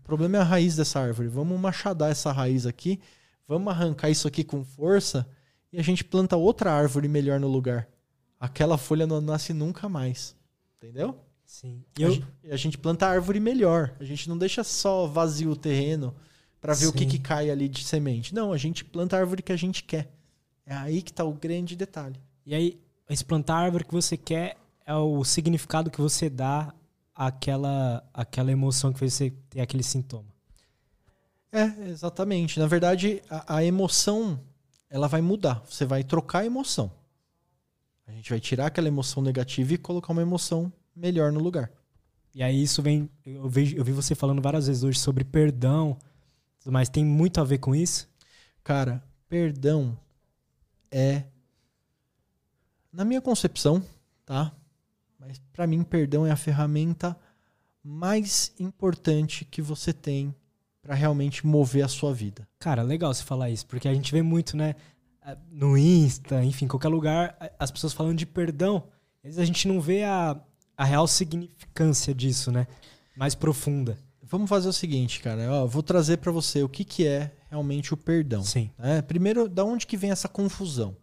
[0.06, 1.26] O problema é a raiz dessa árvore.
[1.26, 3.00] Vamos machadar essa raiz aqui,
[3.48, 5.28] vamos arrancar isso aqui com força
[5.72, 7.88] e a gente planta outra árvore melhor no lugar.
[8.38, 10.36] Aquela folha não nasce nunca mais.
[10.76, 11.18] Entendeu?
[11.44, 11.82] Sim.
[11.98, 12.22] E eu...
[12.52, 13.96] a, gente, planta árvore melhor.
[13.98, 16.14] A gente não deixa só vazio o terreno
[16.60, 16.90] para ver Sim.
[16.90, 18.32] o que, que cai ali de semente.
[18.32, 20.08] Não, a gente planta a árvore que a gente quer.
[20.64, 22.20] É aí que está o grande detalhe.
[22.46, 22.80] E aí,
[23.10, 26.72] esse plantar a árvore que você quer é o significado que você dá
[27.16, 30.28] àquela, àquela emoção que fez você ter aquele sintoma.
[31.50, 32.60] É, exatamente.
[32.60, 34.38] Na verdade, a, a emoção
[34.90, 35.62] ela vai mudar.
[35.66, 36.92] Você vai trocar a emoção.
[38.06, 41.72] A gente vai tirar aquela emoção negativa e colocar uma emoção melhor no lugar.
[42.34, 43.08] E aí isso vem.
[43.24, 45.96] Eu, vejo, eu vi você falando várias vezes hoje sobre perdão,
[46.64, 48.08] mas tem muito a ver com isso?
[48.62, 49.98] Cara, perdão
[50.90, 51.24] é.
[52.92, 53.82] Na minha concepção,
[54.24, 54.52] tá?
[55.26, 57.16] Mas para mim, perdão é a ferramenta
[57.82, 60.34] mais importante que você tem
[60.80, 62.46] para realmente mover a sua vida.
[62.58, 64.74] Cara, legal você falar isso, porque a gente vê muito, né?
[65.50, 68.84] no Insta, enfim, qualquer lugar, as pessoas falando de perdão.
[69.18, 70.40] Às vezes a gente não vê a,
[70.76, 72.66] a real significância disso, né?
[73.16, 73.98] Mais profunda.
[74.22, 75.50] Vamos fazer o seguinte, cara.
[75.50, 78.42] Ó, vou trazer para você o que, que é realmente o perdão.
[78.42, 78.70] Sim.
[78.78, 79.02] Né?
[79.02, 80.96] Primeiro, da onde que vem essa confusão?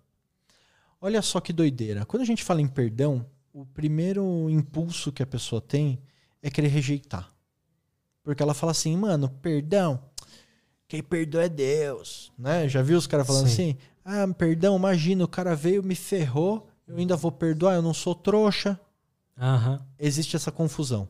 [1.02, 2.06] Olha só que doideira.
[2.06, 6.02] Quando a gente fala em perdão, o primeiro impulso que a pessoa tem
[6.42, 7.32] é querer rejeitar.
[8.24, 10.04] Porque ela fala assim, mano, perdão,
[10.88, 12.68] quem perdoa é Deus, né?
[12.68, 13.54] Já viu os caras falando Sim.
[13.54, 13.78] assim?
[14.04, 18.16] Ah, perdão, imagina, o cara veio, me ferrou, eu ainda vou perdoar, eu não sou
[18.16, 18.80] trouxa.
[19.38, 19.80] Uhum.
[20.00, 21.08] Existe essa confusão.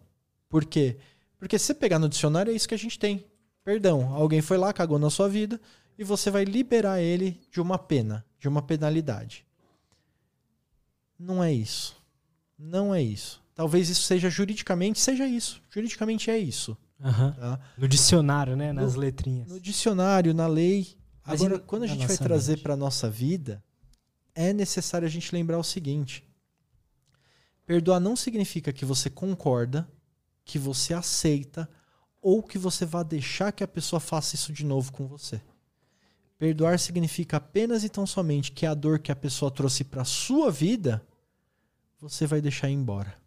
[0.49, 0.97] Por quê?
[1.37, 3.25] Porque se você pegar no dicionário, é isso que a gente tem.
[3.63, 5.59] Perdão, alguém foi lá, cagou na sua vida,
[5.97, 9.45] e você vai liberar ele de uma pena, de uma penalidade.
[11.17, 12.02] Não é isso.
[12.64, 13.43] Não é isso.
[13.53, 15.61] Talvez isso seja juridicamente, seja isso.
[15.70, 16.78] Juridicamente é isso.
[16.99, 17.32] Uhum.
[17.34, 17.59] Tá?
[17.78, 18.72] No dicionário, né?
[18.72, 19.49] Nas no, letrinhas.
[19.49, 20.95] No dicionário, na lei,
[21.26, 23.64] Agora, quando a gente vai trazer para nossa vida,
[24.36, 26.24] é necessário a gente lembrar o seguinte:
[27.66, 29.88] perdoar não significa que você concorda,
[30.43, 31.70] que você aceita
[32.22, 35.41] ou que você vá deixar que a pessoa faça isso de novo com você.
[36.38, 40.51] Perdoar significa apenas e tão somente que a dor que a pessoa trouxe para sua
[40.51, 41.05] vida,
[42.03, 43.17] você vai deixar ir embora.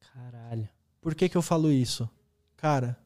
[0.00, 0.66] Caralho.
[0.98, 2.08] Por que, que eu falo isso?
[2.56, 2.98] Cara,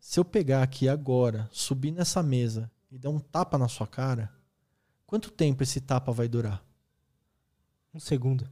[0.00, 4.32] se eu pegar aqui agora, subir nessa mesa e dar um tapa na sua cara,
[5.06, 6.60] quanto tempo esse tapa vai durar?
[7.94, 8.50] Um segundo.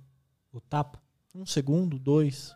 [0.53, 1.03] O tapa?
[1.35, 2.55] Um segundo, dois.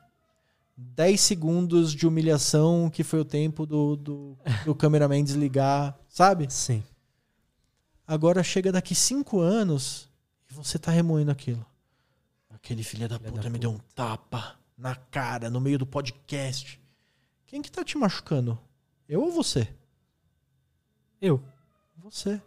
[0.76, 6.48] Dez segundos de humilhação, que foi o tempo do, do, do cameraman desligar, sabe?
[6.52, 6.84] Sim.
[8.06, 10.13] Agora chega daqui cinco anos
[10.54, 11.64] você tá remoendo aquilo.
[12.50, 15.78] Aquele filho da, filha puta, da me puta deu um tapa na cara, no meio
[15.78, 16.80] do podcast.
[17.46, 18.58] Quem que tá te machucando?
[19.08, 19.68] Eu ou você?
[21.20, 21.42] Eu.
[21.98, 22.40] Você.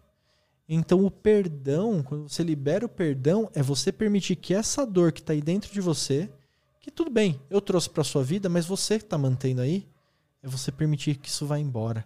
[0.68, 5.22] Então o perdão, quando você libera o perdão, é você permitir que essa dor que
[5.22, 6.30] está aí dentro de você,
[6.80, 9.88] que tudo bem, eu trouxe para sua vida, mas você que está mantendo aí,
[10.41, 12.05] é você permitir que isso vá embora.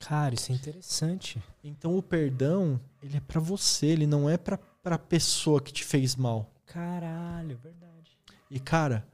[0.00, 1.42] Cara, isso é interessante.
[1.62, 4.58] Então o perdão, ele é para você, ele não é para
[4.92, 6.50] a pessoa que te fez mal.
[6.66, 8.18] Caralho, verdade.
[8.50, 9.06] E cara,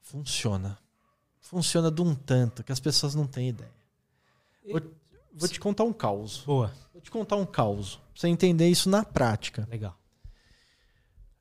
[0.00, 0.78] funciona
[1.46, 3.70] funciona de um tanto que as pessoas não têm ideia.
[4.68, 4.82] Vou,
[5.32, 6.42] vou te contar um caos.
[6.44, 6.72] Boa.
[6.92, 7.96] Vou te contar um caos.
[7.96, 9.66] Pra você entender isso na prática.
[9.70, 9.96] Legal.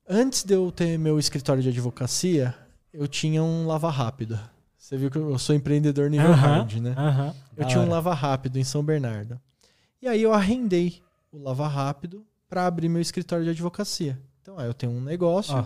[0.08, 2.56] Antes de eu ter meu escritório de advocacia,
[2.93, 4.39] eu tinha um lava rápido.
[4.78, 6.93] Você viu que eu sou empreendedor nível hard, né?
[7.58, 9.41] Eu tinha um lava rápido em São Bernardo.
[9.99, 11.01] E aí eu arrendei
[11.32, 14.20] o lava rápido para abrir meu escritório de advocacia.
[14.41, 15.56] Então, aí eu tenho um negócio.
[15.58, 15.66] Oh,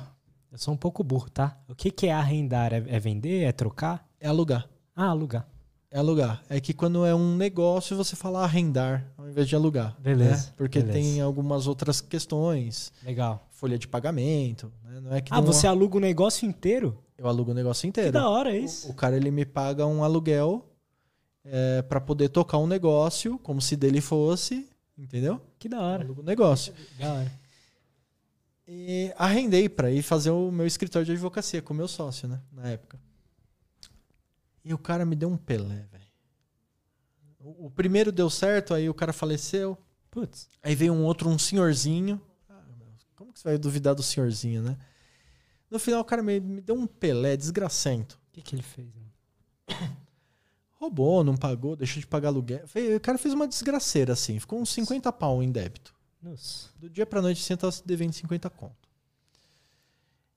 [0.52, 1.58] eu sou um pouco burro, tá?
[1.68, 2.74] O que, que é arrendar?
[2.74, 3.44] É, é vender?
[3.44, 4.08] É trocar?
[4.20, 4.68] É alugar.
[4.96, 5.48] Ah, alugar.
[5.92, 6.42] É alugar.
[6.50, 9.96] É que quando é um negócio, você fala arrendar, ao invés de alugar.
[10.00, 10.54] Beleza, né?
[10.56, 11.00] Porque beleza.
[11.00, 13.48] tem algumas outras questões, Legal.
[13.52, 14.72] folha de pagamento.
[14.84, 15.00] Né?
[15.02, 16.98] Não é que Ah, você uma- aluga o negócio inteiro?
[17.18, 18.12] eu alugo o negócio Que inteiro.
[18.12, 18.90] da hora é O, isso.
[18.90, 20.64] o cara ele me paga um aluguel
[21.44, 24.68] é, para poder tocar um negócio como se dele fosse,
[25.00, 25.41] entendeu?
[25.58, 26.04] Que da hora.
[26.04, 26.74] alugo negócio.
[27.00, 27.32] Da hora.
[28.68, 32.39] E arrendei para ir fazer o meu escritório de advocacia com o meu sócio, né?
[32.52, 33.00] Na época.
[34.64, 36.00] E o cara me deu um pelé, velho.
[37.39, 39.78] O, primeiro deu certo, aí o cara faleceu.
[40.12, 40.50] Putz.
[40.62, 42.22] Aí veio um outro, um senhorzinho.
[42.50, 42.62] Ah,
[43.16, 44.78] como que você vai duvidar do senhorzinho, né?
[45.72, 48.20] No final, o cara me, me deu um pelé desgracento.
[48.28, 48.88] O que, que ele fez?
[48.93, 49.97] mano?
[50.80, 52.64] Roubou, não pagou, deixou de pagar aluguel.
[52.96, 54.40] O cara fez uma desgraceira, assim.
[54.40, 55.94] Ficou uns 50 pau em débito.
[56.22, 56.70] Nossa.
[56.80, 58.88] Do dia pra noite, você tava se devendo 50 conto.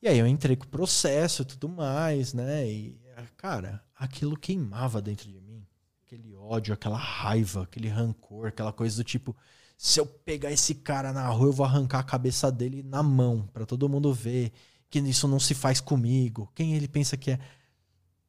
[0.03, 2.69] E aí eu entrei com o processo e tudo mais, né?
[2.69, 2.99] E,
[3.37, 5.65] cara, aquilo queimava dentro de mim.
[6.05, 9.37] Aquele ódio, aquela raiva, aquele rancor, aquela coisa do tipo:
[9.77, 13.49] se eu pegar esse cara na rua, eu vou arrancar a cabeça dele na mão,
[13.53, 14.53] pra todo mundo ver
[14.91, 16.51] que isso não se faz comigo.
[16.53, 17.39] Quem ele pensa que é.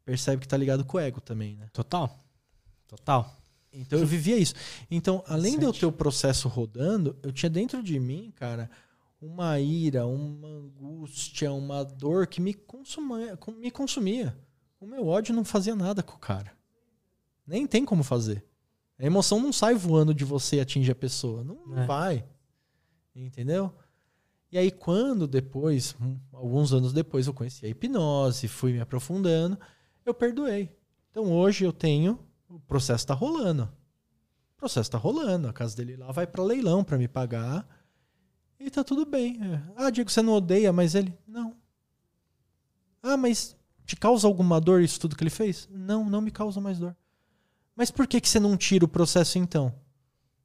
[0.05, 1.67] Percebe que tá ligado com o ego também, né?
[1.71, 2.19] Total.
[2.87, 3.37] Total.
[3.71, 4.53] Então eu vivia isso.
[4.91, 8.69] Então, além de eu ter o processo rodando, eu tinha dentro de mim, cara,
[9.21, 14.37] uma ira, uma angústia, uma dor que me consumia, me consumia.
[14.79, 16.51] O meu ódio não fazia nada com o cara.
[17.47, 18.43] Nem tem como fazer.
[18.99, 21.43] A emoção não sai voando de você e atinge a pessoa.
[21.43, 21.85] Não, É.
[21.85, 22.25] vai.
[23.15, 23.73] Entendeu?
[24.51, 25.95] E aí, quando depois,
[26.31, 29.57] alguns anos depois, eu conheci a hipnose, fui me aprofundando,
[30.05, 30.75] eu perdoei.
[31.11, 32.19] Então hoje eu tenho
[32.53, 33.63] o processo está rolando.
[34.53, 35.47] O processo está rolando.
[35.47, 37.67] A casa dele lá vai para leilão para me pagar.
[38.59, 39.39] E tá tudo bem.
[39.43, 39.63] É.
[39.75, 41.17] Ah, Diego, você não odeia, mas ele.
[41.27, 41.55] Não.
[43.01, 45.67] Ah, mas te causa alguma dor isso tudo que ele fez?
[45.71, 46.95] Não, não me causa mais dor.
[47.75, 49.73] Mas por que, que você não tira o processo então?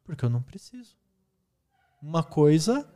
[0.03, 0.97] Porque eu não preciso.
[2.01, 2.89] Uma coisa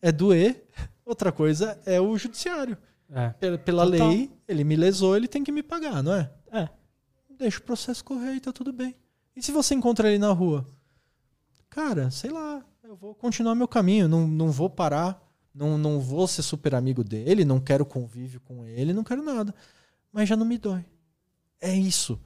[0.00, 0.68] é doer,
[1.06, 2.76] outra coisa é o judiciário.
[3.10, 3.30] É.
[3.58, 6.30] Pela, lei, ele me lesou, ele tem que me pagar, não é?
[6.50, 6.68] É.
[7.38, 8.94] Deixa o processo correr e tá tudo bem.
[9.34, 10.66] E se você encontra ele na rua?
[11.68, 15.22] Cara, sei lá, eu vou continuar meu caminho, não, não vou parar,
[15.54, 19.54] não, não vou ser super amigo dele, não quero convívio com ele, não quero nada.
[20.12, 20.84] Mas já não me dói.
[21.60, 22.20] É isso.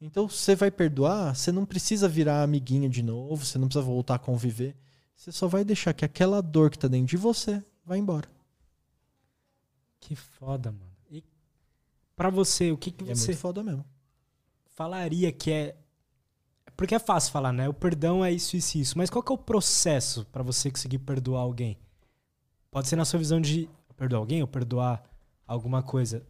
[0.00, 4.14] Então você vai perdoar, você não precisa virar amiguinho de novo, você não precisa voltar
[4.14, 4.76] a conviver.
[5.14, 8.28] Você só vai deixar que aquela dor que tá dentro de você vai embora.
[10.00, 10.90] Que foda, mano.
[11.10, 11.22] E
[12.16, 13.84] pra você, o que, que é você muito foda mesmo.
[14.66, 15.76] falaria que é.
[16.76, 17.68] Porque é fácil falar, né?
[17.68, 18.98] O perdão é isso, isso, isso.
[18.98, 21.76] Mas qual que é o processo pra você conseguir perdoar alguém?
[22.70, 25.02] Pode ser na sua visão de perdoar alguém ou perdoar
[25.46, 26.24] alguma coisa.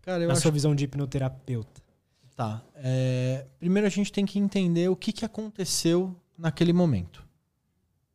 [0.00, 1.82] Cara, eu na acho sua visão de hipnoterapeuta.
[2.34, 2.62] Tá.
[2.76, 7.22] É, primeiro a gente tem que entender o que, que aconteceu naquele momento.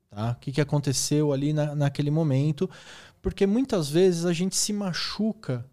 [0.10, 0.32] Tá?
[0.32, 2.68] O que, que aconteceu ali na, naquele momento.
[3.26, 5.66] Porque muitas vezes a gente se machuca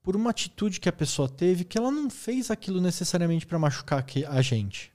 [0.00, 4.06] por uma atitude que a pessoa teve que ela não fez aquilo necessariamente para machucar
[4.28, 4.92] a gente.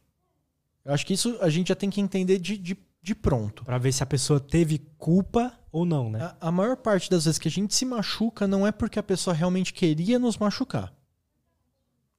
[0.85, 3.65] Eu acho que isso a gente já tem que entender de, de, de pronto.
[3.65, 6.33] Pra ver se a pessoa teve culpa ou não, né?
[6.39, 9.03] A, a maior parte das vezes que a gente se machuca não é porque a
[9.03, 10.93] pessoa realmente queria nos machucar.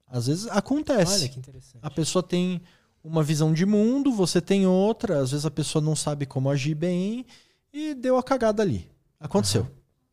[0.07, 1.22] Às vezes acontece.
[1.22, 1.80] Olha que interessante.
[1.80, 2.61] A pessoa tem
[3.03, 6.74] uma visão de mundo, você tem outra, às vezes a pessoa não sabe como agir
[6.74, 7.24] bem
[7.72, 8.90] e deu a cagada ali.
[9.21, 9.66] Aconteceu.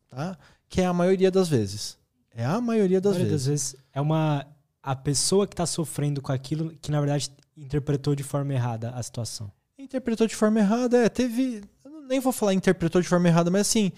[0.08, 0.36] Tá?
[0.68, 1.98] Que é a maioria das vezes.
[2.34, 3.46] É a maioria A das maioria vezes.
[3.46, 4.46] das vezes é uma.
[4.82, 9.02] A pessoa que tá sofrendo com aquilo que, na verdade, interpretou de forma errada a
[9.02, 9.50] situação.
[9.78, 11.62] Interpretou de forma errada, é, teve.
[12.08, 13.90] Nem vou falar interpretou de forma errada, mas assim,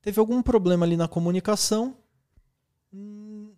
[0.00, 1.96] teve algum problema ali na comunicação.
[2.92, 3.52] Hum,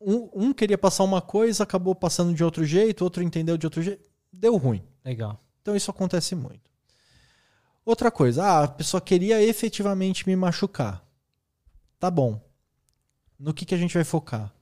[0.00, 3.80] Um, um queria passar uma coisa, acabou passando de outro jeito, outro entendeu de outro
[3.80, 4.10] jeito.
[4.32, 4.82] Deu ruim.
[5.04, 5.40] Legal.
[5.60, 6.71] Então isso acontece muito.
[7.84, 11.04] Outra coisa, ah, a pessoa queria efetivamente me machucar.
[11.98, 12.40] Tá bom.
[13.38, 14.54] No que, que a gente vai focar?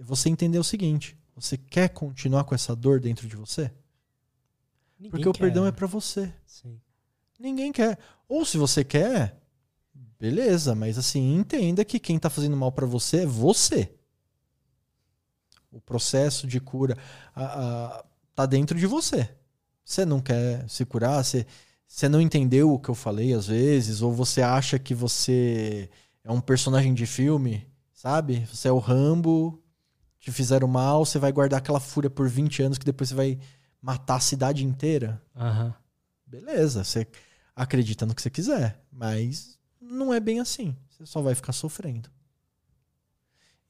[0.00, 3.70] Você entender o seguinte: você quer continuar com essa dor dentro de você?
[4.98, 5.68] Ninguém Porque o quer, perdão né?
[5.68, 6.32] é pra você.
[6.46, 6.80] Sim.
[7.38, 7.98] Ninguém quer.
[8.28, 9.36] Ou se você quer,
[10.18, 13.92] beleza, mas assim, entenda que quem tá fazendo mal pra você é você.
[15.70, 16.96] O processo de cura
[17.34, 17.44] a,
[17.98, 18.04] a-
[18.34, 19.28] tá dentro de você.
[19.84, 21.46] Você não quer se curar, você,
[21.92, 25.90] você não entendeu o que eu falei às vezes, ou você acha que você
[26.24, 28.46] é um personagem de filme, sabe?
[28.46, 29.62] Você é o Rambo,
[30.18, 33.38] te fizeram mal, você vai guardar aquela fúria por 20 anos que depois você vai
[33.80, 35.22] matar a cidade inteira.
[35.36, 35.74] Aham.
[36.26, 37.06] Beleza, você
[37.54, 40.74] acredita no que você quiser, mas não é bem assim.
[40.88, 42.08] Você só vai ficar sofrendo.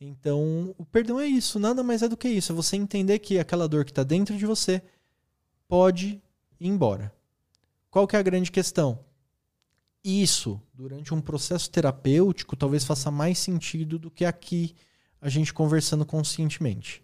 [0.00, 2.52] Então, o perdão é isso, nada mais é do que isso.
[2.52, 4.80] É você entender que aquela dor que está dentro de você
[5.66, 6.22] pode
[6.60, 7.12] ir embora.
[7.92, 8.98] Qual que é a grande questão?
[10.02, 14.74] Isso, durante um processo terapêutico, talvez faça mais sentido do que aqui
[15.20, 17.02] a gente conversando conscientemente.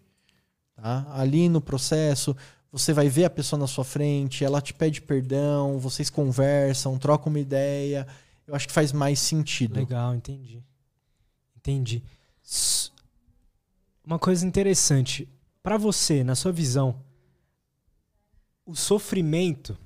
[0.75, 1.07] Tá?
[1.11, 2.35] Ali no processo,
[2.73, 7.29] você vai ver a pessoa na sua frente, ela te pede perdão, vocês conversam, trocam
[7.29, 8.07] uma ideia.
[8.47, 9.75] Eu acho que faz mais sentido.
[9.75, 10.65] Legal, entendi.
[11.55, 12.03] Entendi.
[14.03, 15.29] Uma coisa interessante,
[15.63, 17.05] para você, na sua visão,
[18.65, 19.77] o sofrimento,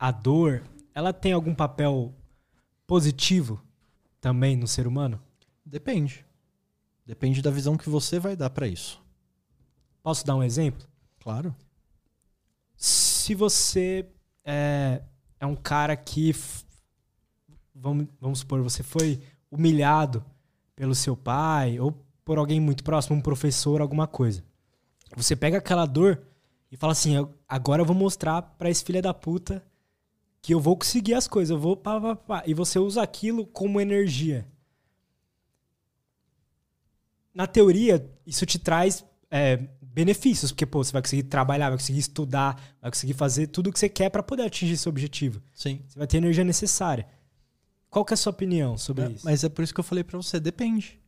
[0.00, 0.62] a dor,
[0.94, 2.14] ela tem algum papel
[2.86, 3.62] positivo
[4.18, 5.20] também no ser humano?
[5.62, 6.24] Depende.
[7.04, 8.98] Depende da visão que você vai dar para isso.
[10.02, 10.88] Posso dar um exemplo?
[11.20, 11.54] Claro.
[12.74, 14.06] Se você
[14.42, 15.02] é,
[15.38, 16.34] é um cara que,
[17.74, 19.20] vamos, vamos supor, você foi
[19.50, 20.24] humilhado
[20.74, 21.92] pelo seu pai ou
[22.24, 24.42] por alguém muito próximo, um professor, alguma coisa.
[25.14, 26.22] Você pega aquela dor
[26.72, 29.62] e fala assim: agora eu vou mostrar para esse filho da puta
[30.42, 32.42] que eu vou conseguir as coisas, eu vou pá, pá, pá.
[32.46, 34.46] E você usa aquilo como energia.
[37.34, 42.00] Na teoria, isso te traz é, benefícios, porque pô, você vai conseguir trabalhar, vai conseguir
[42.00, 45.42] estudar, vai conseguir fazer tudo o que você quer para poder atingir esse objetivo.
[45.54, 45.82] Sim.
[45.86, 47.06] Você vai ter a energia necessária.
[47.88, 49.24] Qual que é a sua opinião sobre é, isso?
[49.24, 51.00] Mas é por isso que eu falei para você, depende.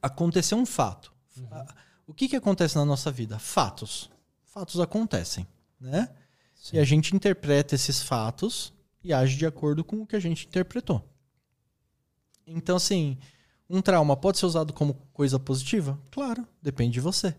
[0.00, 1.12] Aconteceu um fato.
[1.36, 1.66] Uhum.
[2.06, 3.38] O que, que acontece na nossa vida?
[3.38, 4.10] Fatos.
[4.44, 5.46] Fatos acontecem,
[5.80, 6.08] né?
[6.56, 6.76] Sim.
[6.76, 8.72] E a gente interpreta esses fatos
[9.04, 11.02] e age de acordo com o que a gente interpretou.
[12.46, 13.16] Então, assim,
[13.68, 16.00] um trauma pode ser usado como coisa positiva?
[16.10, 17.34] Claro, depende de você.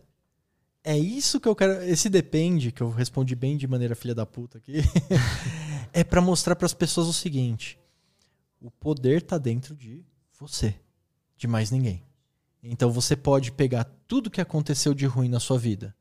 [0.83, 1.83] É isso que eu quero.
[1.83, 4.75] Esse depende, que eu respondi bem de maneira filha da puta aqui,
[5.91, 7.77] é para mostrar para as pessoas o seguinte:
[8.61, 10.05] o poder tá dentro de
[10.39, 10.75] você,
[11.35, 12.03] de mais ninguém.
[12.63, 15.93] Então você pode pegar tudo que aconteceu de ruim na sua vida,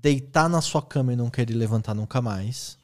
[0.00, 2.78] deitar na sua cama e não querer levantar nunca mais,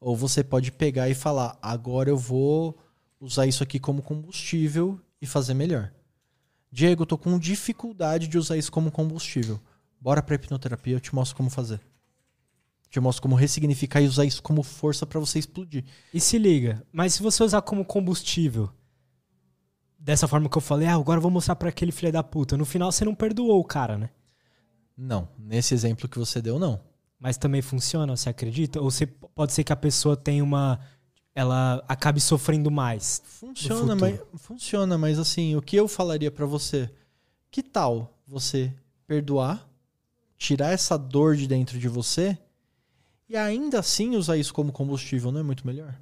[0.00, 2.78] ou você pode pegar e falar: agora eu vou
[3.20, 5.92] usar isso aqui como combustível e fazer melhor.
[6.70, 9.60] Diego, eu tô com dificuldade de usar isso como combustível.
[10.00, 11.80] Bora pra hipnoterapia, eu te mostro como fazer.
[12.88, 15.84] Te mostro como ressignificar e usar isso como força para você explodir.
[16.12, 18.70] E se liga, mas se você usar como combustível,
[19.98, 22.56] dessa forma que eu falei, ah, agora eu vou mostrar para aquele filho da puta,
[22.56, 24.10] no final você não perdoou o cara, né?
[24.96, 26.80] Não, nesse exemplo que você deu, não.
[27.18, 28.80] Mas também funciona, você acredita?
[28.80, 30.80] Ou você, pode ser que a pessoa tenha uma.
[31.34, 33.22] Ela acabe sofrendo mais.
[33.24, 36.90] Funciona, mas, funciona, mas assim, o que eu falaria para você?
[37.50, 38.74] Que tal você
[39.06, 39.66] perdoar,
[40.36, 42.36] tirar essa dor de dentro de você
[43.28, 45.30] e ainda assim usar isso como combustível?
[45.30, 45.98] Não é muito melhor?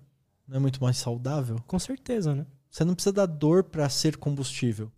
[0.48, 1.56] Não é muito mais saudável?
[1.66, 2.46] Com certeza, né?
[2.70, 4.90] Você não precisa da dor para ser combustível.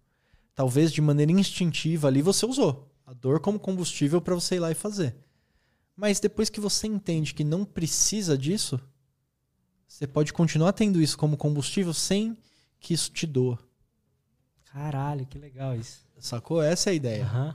[0.54, 4.70] Talvez de maneira instintiva ali você usou a dor como combustível para você ir lá
[4.70, 5.14] e fazer.
[5.94, 8.80] Mas depois que você entende que não precisa disso,
[9.86, 12.36] você pode continuar tendo isso como combustível sem
[12.80, 13.58] que isso te doa.
[14.64, 16.06] Caralho, que legal isso.
[16.18, 16.62] Sacou?
[16.62, 17.30] Essa é a ideia.
[17.30, 17.54] Uhum.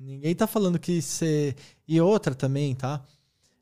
[0.00, 1.54] Ninguém tá falando que você.
[1.86, 3.04] E outra também, tá?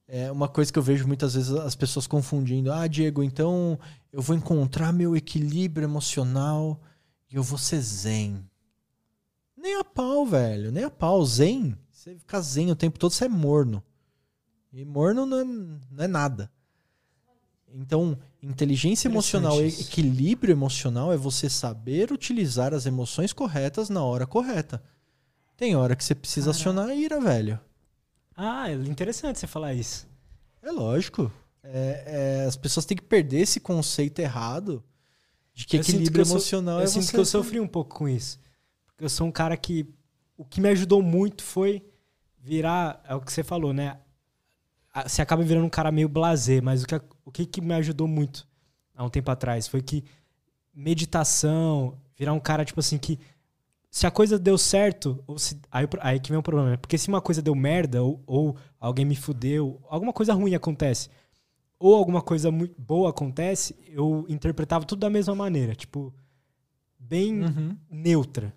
[0.06, 2.72] É uma coisa que eu vejo muitas vezes as pessoas confundindo.
[2.72, 3.78] Ah, Diego, então
[4.10, 6.80] eu vou encontrar meu equilíbrio emocional
[7.30, 8.42] e eu vou ser zen.
[9.68, 10.72] Nem a pau, velho.
[10.72, 11.22] Nem a pau.
[11.26, 11.76] Zen.
[11.90, 13.82] Você fica zen o tempo todo, você é morno.
[14.72, 16.50] E morno não é, não é nada.
[17.74, 24.26] Então, inteligência emocional, e equilíbrio emocional é você saber utilizar as emoções corretas na hora
[24.26, 24.82] correta.
[25.54, 26.58] Tem hora que você precisa Caraca.
[26.58, 27.60] acionar a ira, velho.
[28.34, 30.08] Ah, é interessante você falar isso.
[30.62, 31.30] É lógico.
[31.62, 34.82] É, é, as pessoas têm que perder esse conceito errado
[35.52, 38.08] de que eu equilíbrio que emocional eu é sinto que eu sofri um pouco com
[38.08, 38.38] isso.
[38.98, 39.86] Eu sou um cara que.
[40.36, 41.84] O que me ajudou muito foi
[42.38, 43.02] virar.
[43.08, 43.98] É o que você falou, né?
[45.04, 48.08] Você acaba virando um cara meio blazer, mas o que, o que, que me ajudou
[48.08, 48.46] muito
[48.94, 50.04] há um tempo atrás foi que
[50.74, 53.18] meditação, virar um cara, tipo assim, que
[53.90, 56.76] se a coisa deu certo, ou se, aí, aí que vem o problema, né?
[56.76, 61.08] Porque se uma coisa deu merda, ou, ou alguém me fudeu, alguma coisa ruim acontece,
[61.78, 66.12] ou alguma coisa muito boa acontece, eu interpretava tudo da mesma maneira, tipo,
[66.98, 67.76] bem uhum.
[67.90, 68.54] neutra.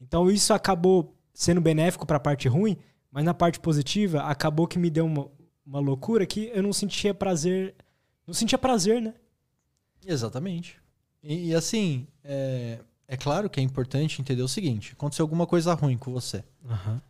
[0.00, 2.76] Então isso acabou sendo benéfico para a parte ruim,
[3.10, 5.28] mas na parte positiva acabou que me deu uma,
[5.64, 7.74] uma loucura que eu não sentia prazer,
[8.26, 9.14] não sentia prazer, né?
[10.06, 10.80] Exatamente.
[11.22, 15.74] E, e assim, é, é claro que é importante entender o seguinte: aconteceu alguma coisa
[15.74, 16.44] ruim com você.
[16.64, 17.00] Uhum.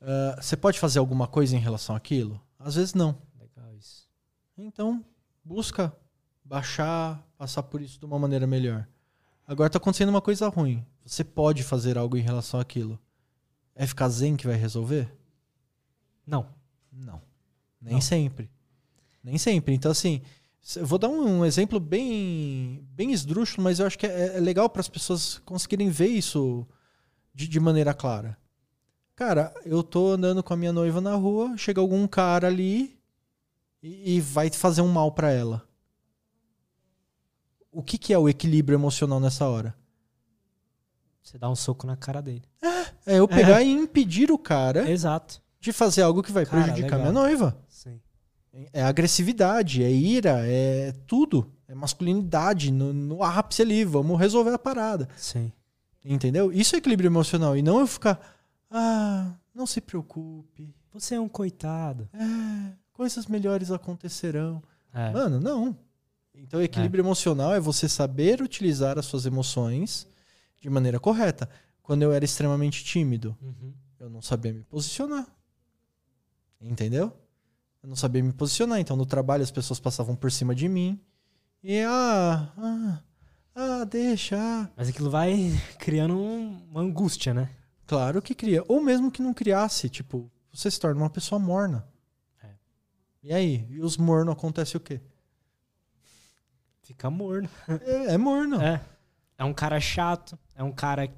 [0.00, 2.40] Uh, você pode fazer alguma coisa em relação àquilo?
[2.58, 3.16] Às vezes não.
[3.38, 4.08] Legal isso.
[4.56, 5.04] Então,
[5.44, 5.94] busca
[6.44, 8.86] baixar, passar por isso de uma maneira melhor.
[9.46, 10.84] Agora está acontecendo uma coisa ruim.
[11.10, 12.96] Você pode fazer algo em relação àquilo.
[13.74, 15.12] É ficar zen que vai resolver?
[16.24, 16.46] Não.
[16.92, 17.20] Não.
[17.82, 18.00] Nem não.
[18.00, 18.48] sempre.
[19.20, 19.74] Nem sempre.
[19.74, 20.22] Então, assim,
[20.76, 24.70] eu vou dar um, exemplo bem, bem esdrúxulo, mas eu acho que é, é legal
[24.70, 26.64] para as pessoas conseguirem ver isso
[27.34, 28.38] de, de maneira clara.
[29.16, 32.96] Cara, eu tô andando com a minha noiva na rua, chega algum cara ali
[33.82, 35.68] e, e vai fazer um mal para ela.
[37.72, 39.79] O que, que é o equilíbrio emocional nessa hora?
[41.22, 42.42] Você dá um soco na cara dele.
[43.06, 45.40] É eu pegar e impedir o cara Exato.
[45.60, 47.12] de fazer algo que vai Cara, prejudicar legal.
[47.12, 47.56] minha noiva.
[47.68, 48.00] Sim.
[48.72, 51.50] É agressividade, é ira, é tudo.
[51.68, 53.84] É masculinidade no, no ápice ali.
[53.84, 55.08] Vamos resolver a parada.
[55.16, 55.52] Sim.
[56.04, 56.50] Entendeu?
[56.52, 57.56] Isso é equilíbrio emocional.
[57.56, 58.20] E não eu ficar,
[58.70, 60.74] ah, não se preocupe.
[60.92, 62.08] Você é um coitado.
[62.12, 64.62] É, coisas melhores acontecerão.
[64.92, 65.10] É.
[65.10, 65.76] Mano, não.
[66.34, 70.08] Então, equilíbrio emocional é você saber utilizar as suas emoções
[70.60, 71.48] de maneira correta.
[71.82, 73.72] Quando eu era extremamente tímido, Uhum.
[73.98, 75.26] eu não sabia me posicionar.
[76.60, 77.16] Entendeu?
[77.82, 78.78] Eu não sabia me posicionar.
[78.78, 81.00] Então, no trabalho, as pessoas passavam por cima de mim.
[81.62, 83.02] E, ah, ah,
[83.54, 84.36] ah deixa.
[84.38, 84.70] ah.
[84.76, 85.32] Mas aquilo vai
[85.78, 87.50] criando um- uma angústia, né?
[87.86, 88.62] Claro que cria.
[88.68, 91.88] Ou mesmo que não criasse, tipo, você se torna uma pessoa morna.
[92.42, 92.50] É.
[93.22, 93.66] E aí?
[93.70, 95.00] E os mornos acontece o quê?
[96.82, 97.48] Fica morno.
[97.68, 98.60] É, é morno.
[98.60, 98.80] É.
[99.40, 100.38] É um cara chato.
[100.54, 101.10] É um cara.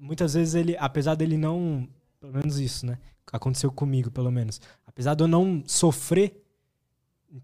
[0.00, 1.86] Muitas vezes ele, apesar dele não.
[2.18, 2.98] Pelo menos isso, né?
[3.30, 4.62] Aconteceu comigo, pelo menos.
[4.86, 6.42] Apesar de eu não sofrer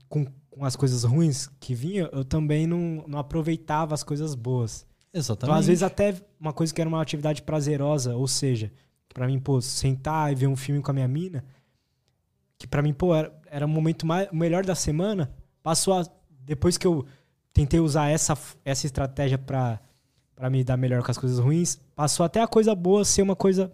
[0.08, 4.86] com, com as coisas ruins que vinha, eu também não, não aproveitava as coisas boas.
[5.12, 5.50] Exatamente.
[5.50, 8.72] Então, às vezes, até uma coisa que era uma atividade prazerosa, ou seja,
[9.12, 11.44] pra mim, pô, sentar e ver um filme com a minha mina,
[12.56, 15.30] que pra mim, pô, era, era o momento mais, melhor da semana,
[15.62, 17.04] passou a, depois que eu
[17.52, 19.80] tentei usar essa, essa estratégia pra,
[20.40, 23.36] pra me dar melhor com as coisas ruins, passou até a coisa boa ser uma
[23.36, 23.70] coisa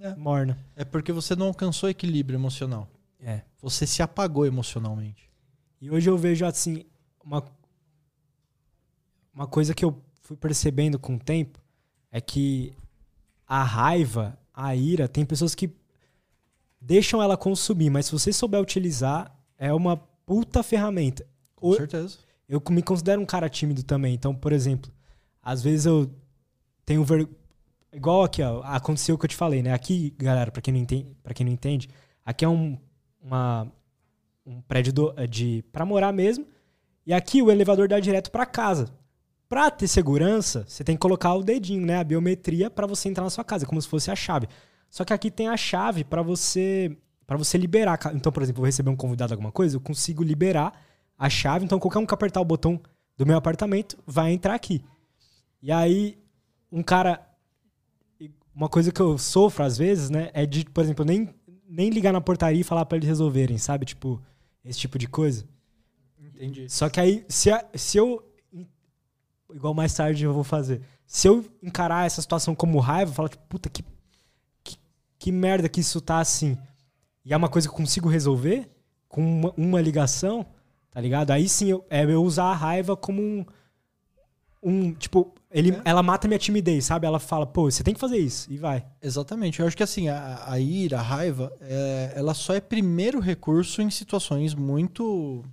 [0.00, 0.14] É.
[0.14, 0.58] morna.
[0.74, 2.88] É porque você não alcançou equilíbrio emocional.
[3.20, 3.42] É.
[3.60, 5.30] Você se apagou emocionalmente.
[5.78, 6.84] E hoje eu vejo, assim,
[7.22, 7.44] uma,
[9.34, 11.60] uma coisa que eu fui percebendo com o tempo
[12.10, 12.72] é que
[13.46, 15.70] a raiva, a ira, tem pessoas que
[16.80, 21.26] deixam ela consumir, mas se você souber utilizar, é uma puta ferramenta.
[21.54, 22.16] Com certeza.
[22.48, 24.14] eu me considero um cara tímido também.
[24.14, 24.90] Então, por exemplo,
[25.46, 26.10] às vezes eu
[26.84, 27.28] tenho ver...
[27.92, 29.72] igual aqui, ó, aconteceu o que eu te falei, né?
[29.72, 31.88] Aqui, galera, para quem não entende, para quem não entende,
[32.24, 32.76] aqui é um
[33.22, 33.70] uma
[34.44, 36.44] um prédio do, é de para morar mesmo.
[37.06, 38.92] E aqui o elevador dá direto para casa.
[39.48, 43.22] Pra ter segurança, você tem que colocar o dedinho, né, a biometria para você entrar
[43.22, 44.48] na sua casa, como se fosse a chave.
[44.90, 48.00] Só que aqui tem a chave para você para você liberar.
[48.14, 50.72] Então, por exemplo, eu receber um convidado alguma coisa, eu consigo liberar
[51.16, 52.80] a chave, então qualquer um que apertar o botão
[53.16, 54.82] do meu apartamento vai entrar aqui.
[55.66, 56.16] E aí,
[56.70, 57.26] um cara.
[58.54, 60.30] Uma coisa que eu sofro às vezes, né?
[60.32, 61.34] É de, por exemplo, nem,
[61.68, 63.84] nem ligar na portaria e falar pra eles resolverem, sabe?
[63.84, 64.22] Tipo,
[64.64, 65.44] esse tipo de coisa.
[66.20, 66.68] Entendi.
[66.70, 68.22] Só que aí, se, a- se eu.
[69.52, 70.82] Igual mais tarde eu vou fazer.
[71.04, 73.84] Se eu encarar essa situação como raiva, falar, tipo, puta, que,
[74.62, 74.76] que,
[75.18, 76.56] que merda que isso tá assim.
[77.24, 78.70] E é uma coisa que eu consigo resolver
[79.08, 80.46] com uma, uma ligação,
[80.92, 81.32] tá ligado?
[81.32, 83.44] Aí sim eu, é eu usar a raiva como um.
[84.62, 85.82] um tipo, ele, É.
[85.84, 87.06] ela mata minha timidez, sabe?
[87.06, 88.50] Ela fala, pô, você tem que fazer isso.
[88.52, 88.84] E vai.
[89.00, 89.60] Exatamente.
[89.60, 93.80] Eu acho que assim, a, a ira, a raiva, é, ela só é primeiro recurso
[93.80, 95.44] em situações muito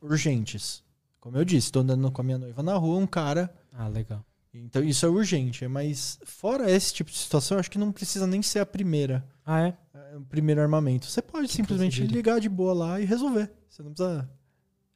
[0.00, 0.82] urgentes.
[1.20, 3.52] Como eu disse, tô andando com a minha noiva na rua, um cara.
[3.72, 4.24] Ah, legal.
[4.54, 5.66] Então isso é urgente.
[5.68, 9.24] Mas fora esse tipo de situação, eu acho que não precisa nem ser a primeira.
[9.44, 9.76] Ah, é?
[9.94, 11.06] é, O primeiro armamento.
[11.06, 13.50] Você pode Que simplesmente ligar de boa lá e resolver.
[13.68, 14.28] Você não precisa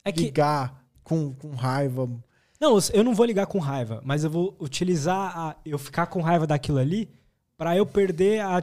[0.04, 0.22] É que.
[0.22, 2.08] ligar com, com raiva.
[2.62, 6.20] Não, eu não vou ligar com raiva, mas eu vou utilizar a, eu ficar com
[6.20, 7.10] raiva daquilo ali
[7.56, 8.62] pra eu perder a,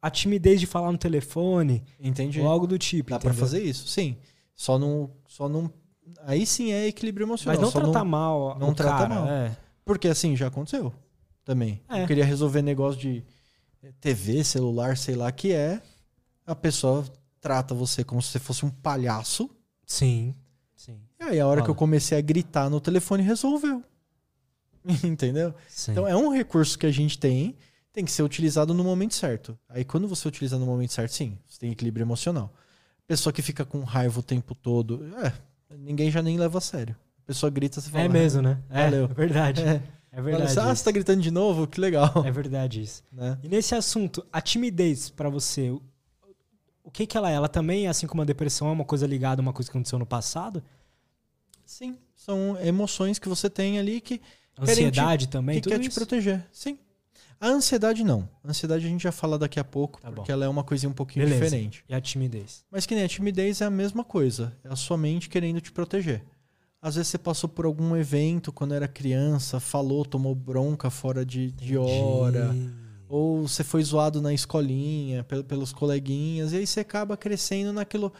[0.00, 2.40] a timidez de falar no telefone Entendi.
[2.40, 3.10] ou algo do tipo.
[3.10, 3.44] Dá pra entendeu?
[3.44, 4.16] fazer isso, sim.
[4.54, 5.68] Só não, só não.
[6.22, 7.56] Aí sim é equilíbrio emocional.
[7.56, 8.56] Mas não só tratar mal.
[8.56, 9.28] não trata cara, mal.
[9.28, 9.56] É.
[9.84, 10.94] Porque assim, já aconteceu
[11.44, 11.82] também.
[11.88, 12.04] É.
[12.04, 13.24] Eu queria resolver negócio de
[14.00, 15.82] TV, celular, sei lá que é.
[16.46, 17.04] A pessoa
[17.40, 19.50] trata você como se você fosse um palhaço.
[19.84, 20.36] Sim.
[20.80, 20.98] Sim.
[21.20, 21.66] E aí a hora Fala.
[21.66, 23.84] que eu comecei a gritar no telefone, resolveu.
[25.04, 25.54] Entendeu?
[25.68, 25.92] Sim.
[25.92, 27.54] Então é um recurso que a gente tem,
[27.92, 29.58] tem que ser utilizado no momento certo.
[29.68, 32.50] Aí quando você utiliza no momento certo, sim, você tem equilíbrio emocional.
[33.06, 35.32] Pessoa que fica com raiva o tempo todo, é,
[35.76, 36.96] ninguém já nem leva a sério.
[37.24, 38.04] A pessoa grita, você fala.
[38.04, 38.58] é mesmo, né?
[38.70, 39.04] É, valeu.
[39.04, 39.62] é verdade.
[39.62, 40.44] É, É Fala verdade.
[40.58, 41.66] assim, ah, você tá gritando de novo?
[41.66, 42.10] Que legal.
[42.24, 43.04] É verdade isso.
[43.12, 43.38] Né?
[43.42, 45.76] E nesse assunto, a timidez pra você,
[46.84, 47.34] o- que que ela é?
[47.34, 49.98] Ela também, assim como a depressão, é uma coisa ligada a uma coisa que aconteceu
[49.98, 50.62] no passado?
[51.64, 54.20] Sim, são emoções que você tem ali que,
[54.58, 55.98] Ansiedade também, que tudo quer te isso?
[55.98, 56.46] proteger.
[56.52, 56.78] Sim.
[57.40, 58.28] A ansiedade não.
[58.44, 60.32] A ansiedade a gente já fala daqui a pouco, Tá porque bom.
[60.32, 61.42] ela é uma coisinha um pouquinho Beleza.
[61.44, 61.82] diferente.
[61.88, 62.64] E a timidez?
[62.70, 64.54] Mas que nem a timidez é a mesma coisa.
[64.62, 66.22] É a sua mente querendo te proteger.
[66.82, 71.50] Às vezes você passou por algum evento quando era criança, falou, tomou bronca fora de,
[71.52, 72.54] de hora.
[73.10, 76.52] Ou você foi zoado na escolinha pel- pelos coleguinhas.
[76.52, 78.12] E aí você acaba crescendo naquilo.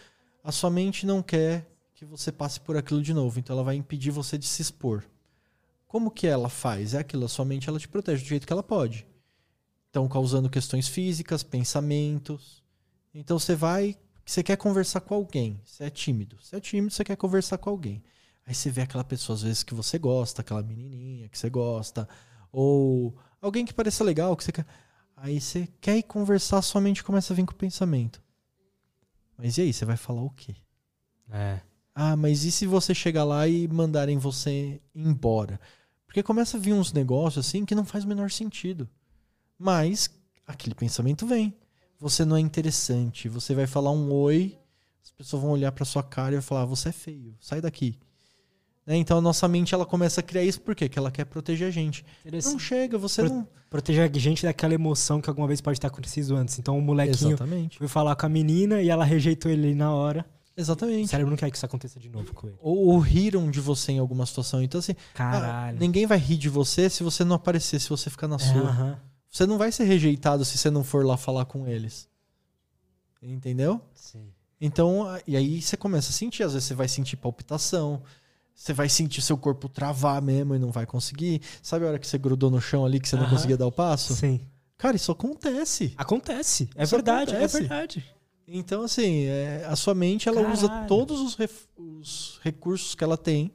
[0.42, 1.64] A sua mente não quer
[1.94, 3.38] que você passe por aquilo de novo.
[3.38, 5.04] Então ela vai impedir você de se expor.
[5.86, 6.92] Como que ela faz?
[6.92, 7.24] É aquilo.
[7.24, 9.06] A sua mente ela te protege do jeito que ela pode.
[9.90, 12.60] Então causando questões físicas, pensamentos.
[13.14, 13.96] Então você vai.
[14.26, 15.60] Você quer conversar com alguém.
[15.64, 16.36] Você é tímido.
[16.42, 18.02] Você é tímido, você quer conversar com alguém.
[18.44, 22.08] Aí você vê aquela pessoa, às vezes, que você gosta, aquela menininha que você gosta.
[22.50, 24.66] Ou alguém que pareça legal, que você quer.
[25.16, 28.22] Aí você quer ir conversar, sua mente começa a vir com o pensamento.
[29.36, 30.54] Mas e aí, você vai falar o quê?
[31.30, 31.60] É.
[31.94, 35.60] Ah, mas e se você chegar lá e mandarem você embora?
[36.06, 38.88] Porque começa a vir uns negócios assim que não faz o menor sentido.
[39.58, 40.10] Mas
[40.46, 41.54] aquele pensamento vem.
[41.98, 43.28] Você não é interessante.
[43.28, 44.58] Você vai falar um oi,
[45.04, 47.60] as pessoas vão olhar pra sua cara e vai falar: "Ah, você é feio, sai
[47.60, 47.98] daqui.
[48.86, 48.96] Né?
[48.96, 50.86] Então a nossa mente ela começa a criar isso por quê?
[50.88, 52.04] Porque ela quer proteger a gente.
[52.44, 53.48] Não chega, você Pro- não.
[53.68, 56.58] Proteger a gente daquela emoção que alguma vez pode ter acontecido antes.
[56.58, 57.78] Então o molequinho Exatamente.
[57.78, 60.26] foi falar com a menina e ela rejeitou ele na hora.
[60.56, 61.08] O Exatamente.
[61.08, 62.56] cérebro não quer que isso aconteça de novo com ele.
[62.60, 64.60] Ou, ou riram de você em alguma situação.
[64.62, 65.78] Então, assim, ah, Caralho.
[65.78, 68.62] ninguém vai rir de você se você não aparecer, se você ficar na É, sua.
[68.62, 68.98] aham.
[69.30, 72.08] Você não vai ser rejeitado se você não for lá falar com eles.
[73.22, 73.80] Entendeu?
[73.94, 74.28] Sim.
[74.60, 76.42] Então, e aí você começa a sentir.
[76.42, 78.02] Às vezes você vai sentir palpitação.
[78.60, 81.40] Você vai sentir seu corpo travar mesmo e não vai conseguir.
[81.62, 83.30] Sabe a hora que você grudou no chão ali que você não Aham.
[83.34, 84.14] conseguia dar o passo?
[84.14, 84.38] Sim.
[84.76, 85.94] Cara, isso acontece.
[85.96, 86.68] Acontece.
[86.74, 87.56] É Isso verdade, acontece.
[87.56, 88.04] é verdade.
[88.46, 90.88] Então, assim, é, a sua mente ela usa Caralho.
[90.88, 93.50] todos os, ref- os recursos que ela tem.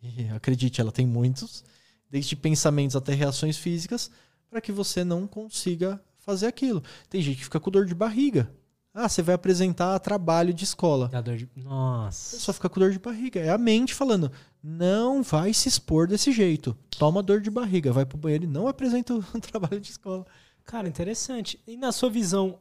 [0.00, 1.64] E acredite, ela tem muitos,
[2.08, 4.12] desde pensamentos até reações físicas,
[4.48, 6.84] para que você não consiga fazer aquilo.
[7.08, 8.48] Tem gente que fica com dor de barriga.
[8.92, 11.08] Ah, você vai apresentar trabalho de escola.
[11.08, 11.48] Dá dor de...
[11.56, 12.36] Nossa.
[12.36, 13.40] pessoa fica com dor de barriga.
[13.40, 14.32] É a mente falando:
[14.62, 16.76] não vai se expor desse jeito.
[16.98, 20.26] Toma dor de barriga, vai pro banheiro e não apresenta o trabalho de escola.
[20.64, 21.60] Cara, interessante.
[21.66, 22.58] E na sua visão,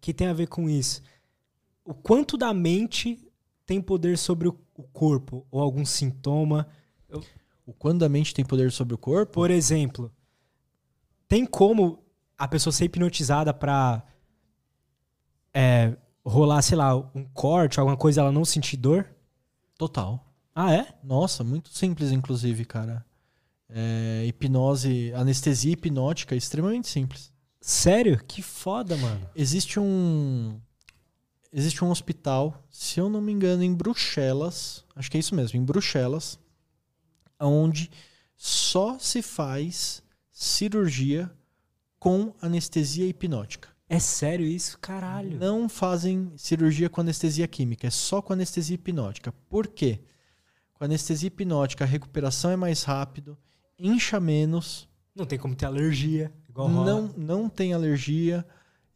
[0.00, 1.02] que tem a ver com isso,
[1.84, 3.18] o quanto da mente
[3.66, 4.52] tem poder sobre o
[4.92, 5.46] corpo?
[5.50, 6.66] Ou algum sintoma?
[7.66, 10.10] O quando a mente tem poder sobre o corpo, Por exemplo,
[11.28, 12.02] tem como
[12.36, 14.02] a pessoa ser hipnotizada pra
[15.54, 19.06] é, rolar, sei lá, um corte, alguma coisa, ela não sentir dor?
[19.80, 20.30] total.
[20.54, 20.94] Ah, é?
[21.02, 23.02] Nossa, muito simples, inclusive, cara.
[23.66, 27.32] É, hipnose, anestesia hipnótica extremamente simples.
[27.62, 28.22] Sério?
[28.24, 29.26] Que foda, mano.
[29.34, 30.60] Existe um.
[31.50, 34.84] Existe um hospital, se eu não me engano, em Bruxelas.
[34.94, 36.38] Acho que é isso mesmo, em Bruxelas,
[37.40, 37.90] onde
[38.36, 41.30] só se faz cirurgia
[41.98, 43.69] com anestesia hipnótica.
[43.92, 44.78] É sério isso?
[44.78, 45.36] Caralho.
[45.36, 49.32] Não fazem cirurgia com anestesia química, é só com anestesia hipnótica.
[49.48, 49.98] Por quê?
[50.74, 53.36] Com anestesia hipnótica a recuperação é mais rápido,
[53.76, 56.32] incha menos, Não tem como ter alergia.
[56.48, 56.86] Igual rola.
[56.86, 58.46] não, não tem alergia.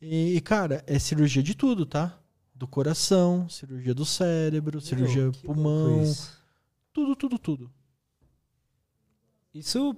[0.01, 2.16] E, cara, é cirurgia de tudo, tá?
[2.55, 6.05] Do coração, cirurgia do cérebro, Meu, cirurgia pulmão,
[6.92, 7.70] tudo, tudo, tudo.
[9.53, 9.97] Isso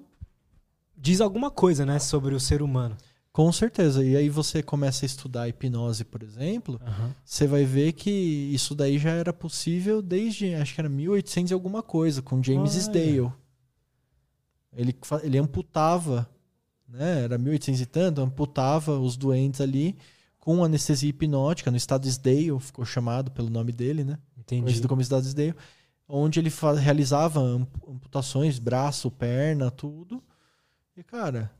[0.96, 2.96] diz alguma coisa, né, sobre o ser humano.
[3.36, 4.02] Com certeza.
[4.02, 6.80] E aí você começa a estudar hipnose, por exemplo,
[7.22, 11.52] você vai ver que isso daí já era possível desde, acho que era 1800 e
[11.52, 12.80] alguma coisa, com James Olha.
[12.80, 13.32] Sdale.
[14.72, 16.26] Ele, ele amputava,
[16.88, 17.24] né?
[17.24, 19.98] Era 1800 e tanto, amputava os doentes ali
[20.38, 24.18] com anestesia hipnótica, no estado Sdale, ficou chamado pelo nome dele, né?
[24.38, 24.62] Entendi.
[24.62, 25.54] Conhecido como estado Sdale,
[26.08, 26.50] onde ele
[26.80, 30.22] realizava amp- amputações, braço, perna, tudo.
[30.96, 31.50] E, cara,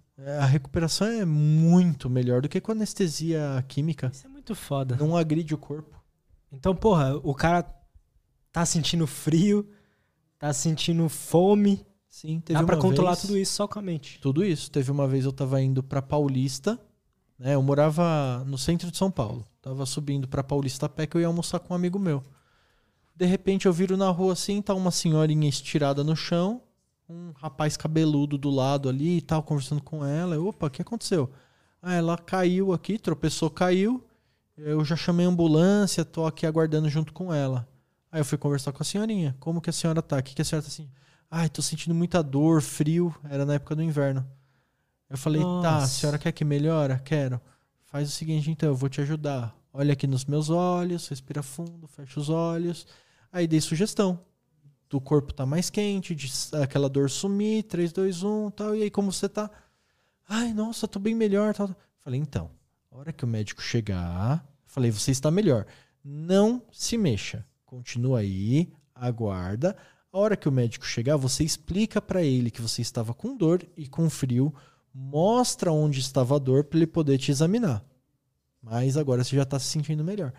[0.40, 4.10] a recuperação é muito melhor do que com anestesia química.
[4.12, 4.96] Isso é muito foda.
[4.96, 5.94] Não agride o corpo.
[6.50, 7.66] Então, porra, o cara
[8.50, 9.68] tá sentindo frio,
[10.38, 11.84] tá sentindo fome.
[12.08, 14.18] Sim, teve Dá pra controlar vez- tudo isso só com a mente.
[14.20, 14.70] Tudo isso.
[14.70, 16.80] Teve uma vez eu tava indo pra Paulista,
[17.38, 17.54] né?
[17.54, 19.44] Eu morava no centro de São Paulo.
[19.60, 22.22] Tava subindo pra Paulista a pé que eu ia almoçar com um amigo meu.
[23.14, 26.62] De repente eu viro na rua assim, tá uma senhorinha estirada no chão,
[27.08, 30.34] um rapaz cabeludo do lado ali e tal, conversando com ela.
[30.34, 31.30] Eu, Opa, o que aconteceu?
[31.80, 34.04] Ah, ela caiu aqui, tropeçou, caiu.
[34.56, 37.68] Eu já chamei a ambulância, tô aqui aguardando junto com ela.
[38.10, 39.36] Aí eu fui conversar com a senhorinha.
[39.38, 40.18] Como que a senhora tá?
[40.18, 40.88] O que, que a senhora tá assim?
[41.30, 43.14] Ai, tô sentindo muita dor, frio.
[43.28, 44.26] Era na época do inverno.
[45.08, 45.86] Eu falei, tá, a Nossa.
[45.88, 46.98] senhora quer que melhora?
[46.98, 47.40] Quero.
[47.84, 49.54] Faz o seguinte, então, eu vou te ajudar.
[49.72, 52.86] Olha aqui nos meus olhos, respira fundo, fecha os olhos.
[53.30, 54.18] Aí dei sugestão.
[54.88, 56.30] Do corpo tá mais quente, de
[56.62, 58.74] aquela dor sumir, 3, 2, 1, tal.
[58.76, 59.50] E aí, como você tá?
[60.28, 61.54] Ai, nossa, tô bem melhor.
[61.54, 61.74] Tal.
[61.98, 62.50] Falei, então,
[62.90, 65.66] a hora que o médico chegar, falei, você está melhor.
[66.04, 67.44] Não se mexa.
[67.64, 69.76] Continua aí, aguarda.
[70.12, 73.66] A hora que o médico chegar, você explica para ele que você estava com dor
[73.76, 74.54] e com frio,
[74.94, 77.84] mostra onde estava a dor para ele poder te examinar.
[78.62, 80.32] Mas agora você já está se sentindo melhor.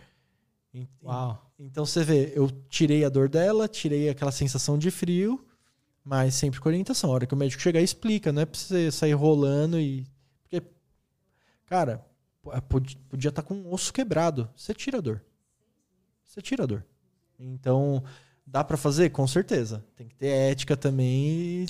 [1.03, 1.46] Uau.
[1.59, 5.43] Então você vê, eu tirei a dor dela, tirei aquela sensação de frio,
[6.03, 7.09] mas sempre com orientação.
[7.09, 10.05] A hora que o médico chegar, explica, não é pra você sair rolando e.
[10.43, 10.61] Porque,
[11.65, 12.05] cara,
[12.51, 14.49] é, podia estar tá com um osso quebrado.
[14.55, 15.23] Você tira a dor.
[16.25, 16.85] Você tira a dor.
[17.39, 18.03] Então,
[18.45, 19.09] dá para fazer?
[19.09, 19.83] Com certeza.
[19.95, 21.65] Tem que ter ética também e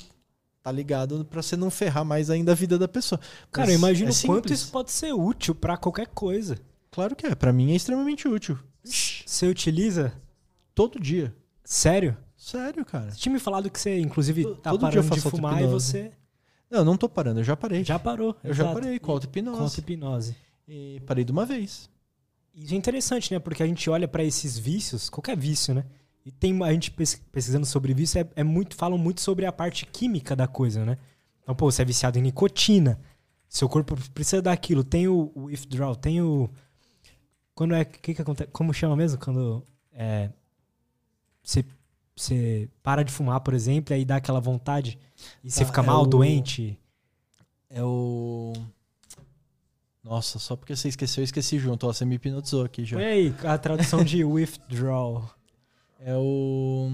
[0.62, 3.18] tá ligado para você não ferrar mais ainda a vida da pessoa.
[3.50, 6.58] Cara, eu imagino é quanto isso pode ser útil para qualquer coisa.
[6.90, 7.34] Claro que é.
[7.34, 8.58] Para mim é extremamente útil.
[8.88, 10.12] Você utiliza?
[10.74, 11.34] Todo dia.
[11.64, 12.16] Sério?
[12.36, 13.10] Sério, cara.
[13.10, 16.12] Você tinha me falado que você, inclusive, tá Todo parando de fumar e você.
[16.70, 17.82] Não, não tô parando, eu já parei.
[17.84, 18.36] Já parou.
[18.44, 18.68] Eu exato.
[18.68, 19.56] já parei com auto-hipnose.
[19.56, 20.36] Com auto-hipnose.
[20.66, 21.88] E parei de uma vez.
[22.54, 23.38] Isso é interessante, né?
[23.38, 25.84] Porque a gente olha para esses vícios, qualquer vício, né?
[26.26, 29.86] E tem a gente pesquisando sobre vício, é, é, muito, falam muito sobre a parte
[29.86, 30.98] química da coisa, né?
[31.42, 33.00] Então, pô, você é viciado em nicotina,
[33.48, 34.84] seu corpo precisa daquilo.
[34.84, 36.50] Tem o, o withdrawal, tem o.
[37.58, 37.84] Quando é.
[37.84, 38.48] Que que acontece?
[38.52, 39.18] Como chama mesmo?
[39.18, 39.64] Quando.
[39.92, 40.30] É,
[41.42, 41.64] você
[42.14, 44.96] você para de fumar, por exemplo, e aí dá aquela vontade
[45.42, 46.06] e você tá, fica mal, é o...
[46.06, 46.78] doente.
[47.68, 48.52] É o.
[50.04, 51.88] Nossa, só porque você esqueceu, eu esqueci junto.
[51.88, 52.96] Ó, você me hipnotizou aqui já.
[52.96, 55.28] Foi aí, a tradução de withdrawal.
[55.98, 56.92] É o.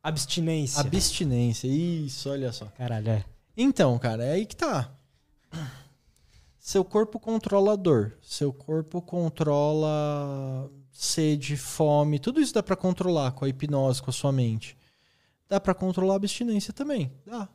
[0.00, 0.80] Abstinência.
[0.80, 2.66] Abstinência, isso, olha só.
[2.66, 3.24] Caralho, é.
[3.56, 4.92] Então, cara, é aí que tá.
[6.68, 8.18] Seu corpo controla dor.
[8.20, 14.12] Seu corpo controla sede, fome, tudo isso dá para controlar com a hipnose, com a
[14.12, 14.76] sua mente.
[15.48, 17.48] Dá para controlar a abstinência também, dá.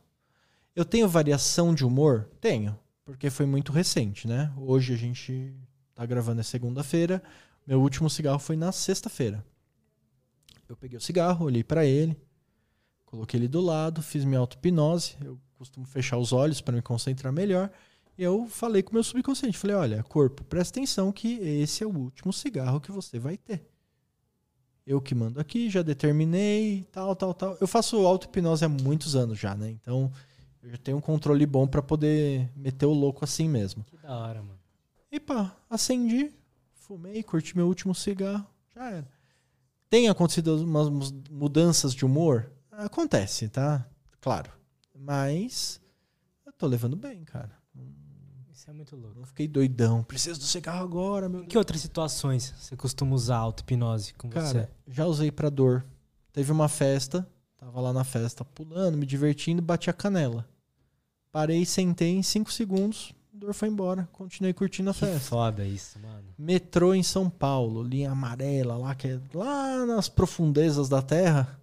[0.74, 2.28] Eu tenho variação de humor?
[2.40, 4.52] Tenho, porque foi muito recente, né?
[4.56, 5.54] Hoje a gente
[5.94, 7.22] tá gravando é segunda-feira,
[7.64, 9.46] meu último cigarro foi na sexta-feira.
[10.68, 12.20] Eu peguei o cigarro, olhei para ele,
[13.06, 17.32] coloquei ele do lado, fiz minha auto-hipnose, eu costumo fechar os olhos para me concentrar
[17.32, 17.70] melhor
[18.16, 21.96] eu falei com o meu subconsciente, falei, olha, corpo, presta atenção que esse é o
[21.96, 23.66] último cigarro que você vai ter.
[24.86, 27.56] Eu que mando aqui, já determinei, tal, tal, tal.
[27.60, 29.70] Eu faço auto-hipnose há muitos anos já, né?
[29.70, 30.12] Então,
[30.62, 33.82] eu já tenho um controle bom para poder meter o louco assim mesmo.
[33.84, 34.58] Que da hora, mano.
[35.10, 36.30] E pá, acendi,
[36.74, 39.08] fumei, curti meu último cigarro, já era.
[39.88, 40.88] Tem acontecido umas
[41.30, 42.50] mudanças de humor?
[42.70, 43.88] Acontece, tá?
[44.20, 44.50] Claro.
[44.94, 45.80] Mas
[46.44, 47.63] eu tô levando bem, cara.
[48.64, 49.18] Isso é muito louco.
[49.18, 50.02] Não fiquei doidão.
[50.04, 51.42] Preciso do cigarro agora, meu.
[51.42, 54.68] Em que outras situações você costuma usar auto-hipnose com Cara, você?
[54.88, 55.84] já usei pra dor.
[56.32, 57.28] Teve uma festa,
[57.58, 60.48] tava lá na festa pulando, me divertindo, bati a canela.
[61.30, 64.08] Parei, sentei em 5 segundos, a dor foi embora.
[64.12, 65.20] Continuei curtindo a que festa.
[65.20, 66.24] foda isso, mano.
[66.38, 71.60] Metrô em São Paulo, linha amarela lá, que é lá nas profundezas da terra.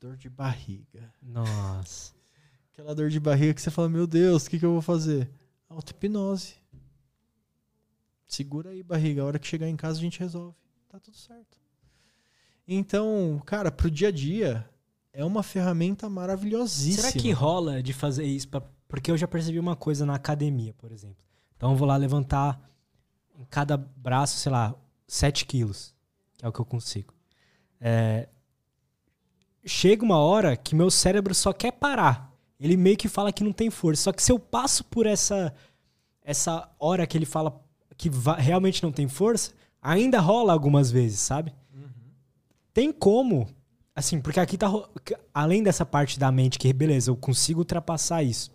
[0.00, 1.12] Dor de barriga.
[1.22, 2.14] Nossa.
[2.72, 5.28] Aquela dor de barriga que você fala, meu Deus, o que, que eu vou fazer?
[5.70, 6.56] Auto-hipnose.
[8.26, 9.22] Segura aí, barriga.
[9.22, 10.56] A hora que chegar em casa a gente resolve.
[10.88, 11.58] Tá tudo certo.
[12.66, 14.68] Então, cara, pro dia a dia,
[15.12, 17.08] é uma ferramenta maravilhosíssima.
[17.08, 18.48] Será que rola de fazer isso?
[18.48, 18.62] Pra...
[18.88, 21.24] Porque eu já percebi uma coisa na academia, por exemplo.
[21.56, 22.60] Então eu vou lá levantar
[23.36, 24.74] em cada braço, sei lá,
[25.06, 25.94] 7 quilos.
[26.36, 27.14] Que é o que eu consigo.
[27.80, 28.28] É...
[29.64, 32.29] Chega uma hora que meu cérebro só quer parar
[32.60, 34.02] ele meio que fala que não tem força.
[34.04, 35.52] Só que se eu passo por essa
[36.22, 37.60] essa hora que ele fala
[37.96, 41.52] que realmente não tem força, ainda rola algumas vezes, sabe?
[41.74, 41.88] Uhum.
[42.72, 43.48] Tem como,
[43.96, 44.70] assim, porque aqui tá
[45.32, 48.50] além dessa parte da mente que beleza, eu consigo ultrapassar isso.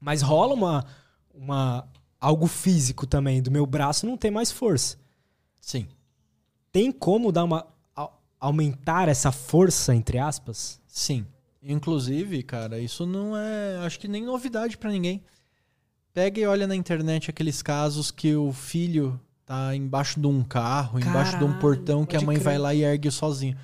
[0.00, 0.86] Mas rola uma
[1.34, 1.88] uma
[2.20, 4.96] algo físico também do meu braço não tem mais força.
[5.60, 5.88] Sim.
[6.70, 7.66] Tem como dar uma
[8.40, 10.80] aumentar essa força entre aspas?
[10.86, 11.26] Sim.
[11.62, 15.22] Inclusive, cara, isso não é, acho que nem novidade para ninguém.
[16.12, 20.98] Pega e olha na internet aqueles casos que o filho tá embaixo de um carro,
[20.98, 22.44] Caralho, embaixo de um portão que a mãe crer.
[22.44, 23.56] vai lá e ergue sozinho.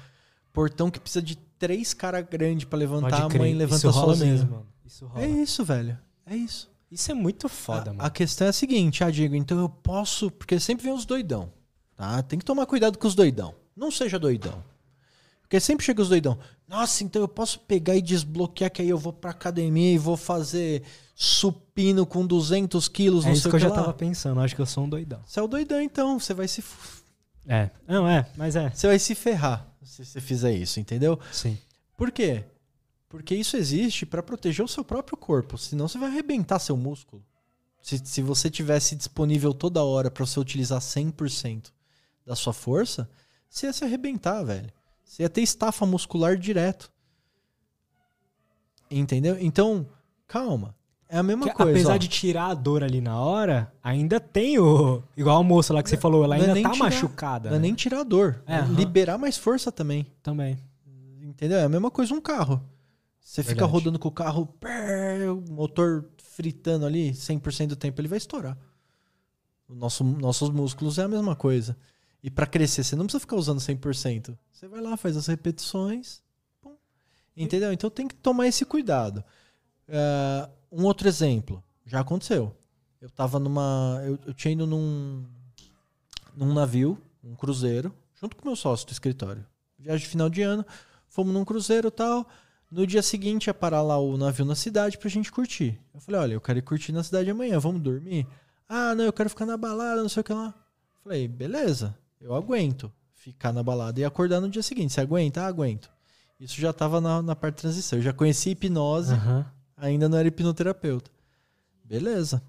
[0.53, 4.33] Portão que precisa de três caras grandes para levantar, a mãe levanta isso sozinha.
[4.33, 4.67] Mesmo, mano.
[4.85, 5.25] Isso rola.
[5.25, 5.99] É isso, velho.
[6.27, 6.71] É isso.
[6.91, 8.07] Isso é muito foda, a, mano.
[8.07, 11.53] A questão é a seguinte, ah, Diego, então eu posso, porque sempre vem os doidão,
[11.97, 12.23] tá?
[12.23, 13.55] Tem que tomar cuidado com os doidão.
[13.77, 14.63] Não seja doidão.
[15.55, 16.37] Porque sempre chega os doidão.
[16.67, 20.17] Nossa, então eu posso pegar e desbloquear que aí eu vou pra academia e vou
[20.17, 20.83] fazer
[21.15, 23.77] supino com 200 quilos, é não isso que eu já lá.
[23.77, 24.41] tava pensando.
[24.41, 25.21] Acho que eu sou um doidão.
[25.25, 26.19] Você é o doidão, então.
[26.19, 26.65] Você vai se...
[27.47, 27.71] É.
[27.87, 28.29] Não, é.
[28.37, 28.69] Mas é.
[28.71, 31.21] Você vai se ferrar se você fizer isso, entendeu?
[31.31, 31.57] Sim.
[31.97, 32.43] Por quê?
[33.09, 37.23] Porque isso existe para proteger o seu próprio corpo, senão você vai arrebentar seu músculo.
[37.81, 41.67] Se, se você tivesse disponível toda hora para você utilizar 100%
[42.27, 43.09] da sua força,
[43.49, 44.73] você ia se arrebentar, velho.
[45.05, 46.91] Você ia ter estafa muscular direto.
[48.91, 49.37] Entendeu?
[49.41, 49.87] Então,
[50.27, 50.75] calma.
[51.09, 51.71] É a mesma Que, coisa.
[51.71, 51.97] apesar ó.
[51.99, 55.03] de tirar a dor ali na hora, ainda tem o.
[55.17, 57.49] Igual a moça lá que você falou, ela é ainda nem tá tirar- machucada.
[57.51, 57.67] Não é né?
[57.67, 58.43] nem tirar a dor.
[58.47, 58.75] É, é aham.
[58.75, 60.07] liberar mais força também.
[60.23, 60.59] Também.
[61.23, 61.59] Entendeu?
[61.59, 62.61] É a mesma coisa um carro.
[63.21, 68.09] Você fica rodando com o carro, pé, o motor fritando ali, 100% do tempo ele
[68.09, 68.57] vai estourar.
[69.69, 71.77] Nosso, nossos músculos é a mesma coisa.
[72.25, 74.35] E para crescer, você não precisa ficar usando 100%.
[74.51, 76.23] Você vai lá, faz as repetições.
[76.63, 76.75] pum.
[77.37, 77.71] Entendeu?
[77.71, 79.23] Então tem que tomar esse cuidado.
[79.87, 82.57] É, um outro exemplo, já aconteceu.
[82.99, 84.01] Eu tava numa.
[84.07, 85.27] Eu, eu tinha ido num,
[86.35, 89.45] num navio, um cruzeiro, junto com meu sócio do escritório.
[89.79, 90.65] Viagem de final de ano,
[91.11, 92.27] fomos num cruzeiro tal.
[92.71, 95.79] No dia seguinte ia parar lá o navio na cidade pra gente curtir.
[95.93, 98.27] Eu falei, olha, eu quero ir curtir na cidade amanhã, vamos dormir?
[98.67, 100.55] Ah, não, eu quero ficar na balada, não sei o que lá.
[101.03, 101.95] Falei, beleza,
[102.25, 104.93] eu aguento ficar na balada e acordar no dia seguinte.
[104.93, 105.43] Você aguenta?
[105.43, 105.91] Ah, aguento.
[106.41, 107.99] Isso já tava na, na parte de transição.
[107.99, 109.47] Eu já conhecia hipnose, Aham.
[109.77, 111.11] ainda não era hipnoterapeuta.
[111.85, 112.43] Beleza.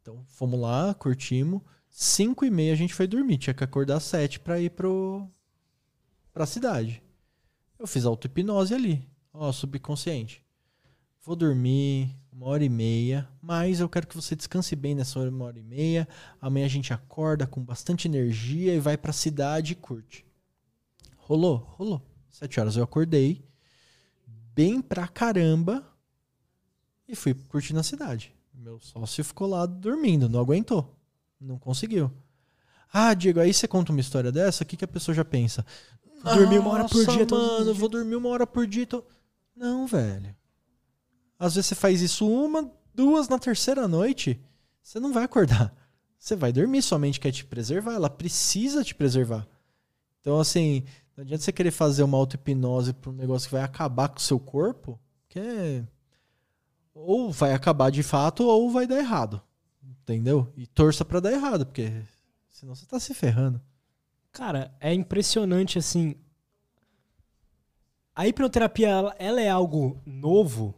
[0.00, 1.60] Então fomos lá, curtimos.
[1.90, 3.36] 5 e meia a gente foi dormir.
[3.38, 5.28] Tinha que acordar às 7 pra ir pro,
[6.32, 7.02] pra cidade.
[7.78, 9.06] Eu fiz auto-hipnose ali.
[9.32, 10.42] Ó, subconsciente.
[11.22, 15.28] Vou dormir uma hora e meia, mas eu quero que você descanse bem nessa hora,
[15.28, 16.08] uma hora e meia.
[16.40, 20.24] Amanhã a gente acorda com bastante energia e vai pra cidade e curte.
[21.18, 21.58] Rolou?
[21.76, 22.00] Rolou.
[22.30, 23.44] Sete horas eu acordei,
[24.54, 25.86] bem pra caramba,
[27.06, 28.34] e fui curtir na cidade.
[28.54, 30.96] Meu sócio ficou lá dormindo, não aguentou.
[31.38, 32.10] Não conseguiu.
[32.90, 35.64] Ah, Diego, aí você conta uma história dessa, o que, que a pessoa já pensa?
[36.24, 38.86] Dormir uma hora por dia Mano, vou dormir uma hora por dia.
[38.86, 39.04] Tô...
[39.54, 40.34] Não, velho.
[41.40, 44.38] Às vezes você faz isso uma, duas na terceira noite,
[44.82, 45.74] você não vai acordar.
[46.18, 49.48] Você vai dormir, sua mente quer te preservar, ela precisa te preservar.
[50.20, 50.84] Então, assim,
[51.16, 54.20] não adianta você querer fazer uma auto-hipnose para um negócio que vai acabar com o
[54.20, 55.00] seu corpo,
[55.30, 55.82] que é...
[56.92, 59.40] ou vai acabar de fato ou vai dar errado.
[59.82, 60.52] Entendeu?
[60.54, 61.90] E torça para dar errado, porque
[62.50, 63.58] senão você tá se ferrando.
[64.30, 66.14] Cara, é impressionante assim.
[68.14, 68.88] A hipnoterapia,
[69.18, 70.74] ela, é algo novo?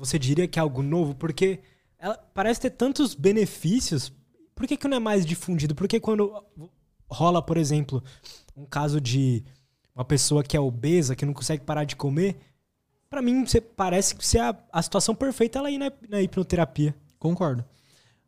[0.00, 1.14] Você diria que é algo novo?
[1.14, 1.60] Porque
[1.98, 4.10] ela parece ter tantos benefícios.
[4.54, 5.74] Por que, que não é mais difundido?
[5.74, 6.42] Porque quando
[7.06, 8.02] rola, por exemplo,
[8.56, 9.44] um caso de
[9.94, 12.38] uma pessoa que é obesa, que não consegue parar de comer,
[13.10, 13.44] pra mim
[13.76, 16.94] parece que ser a, a situação perfeita ela ir na, na hipnoterapia.
[17.18, 17.62] Concordo.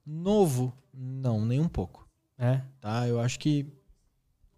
[0.05, 2.07] Novo, não, nem um pouco.
[2.36, 2.61] É.
[2.81, 3.09] Tá?
[3.09, 3.66] Eu acho que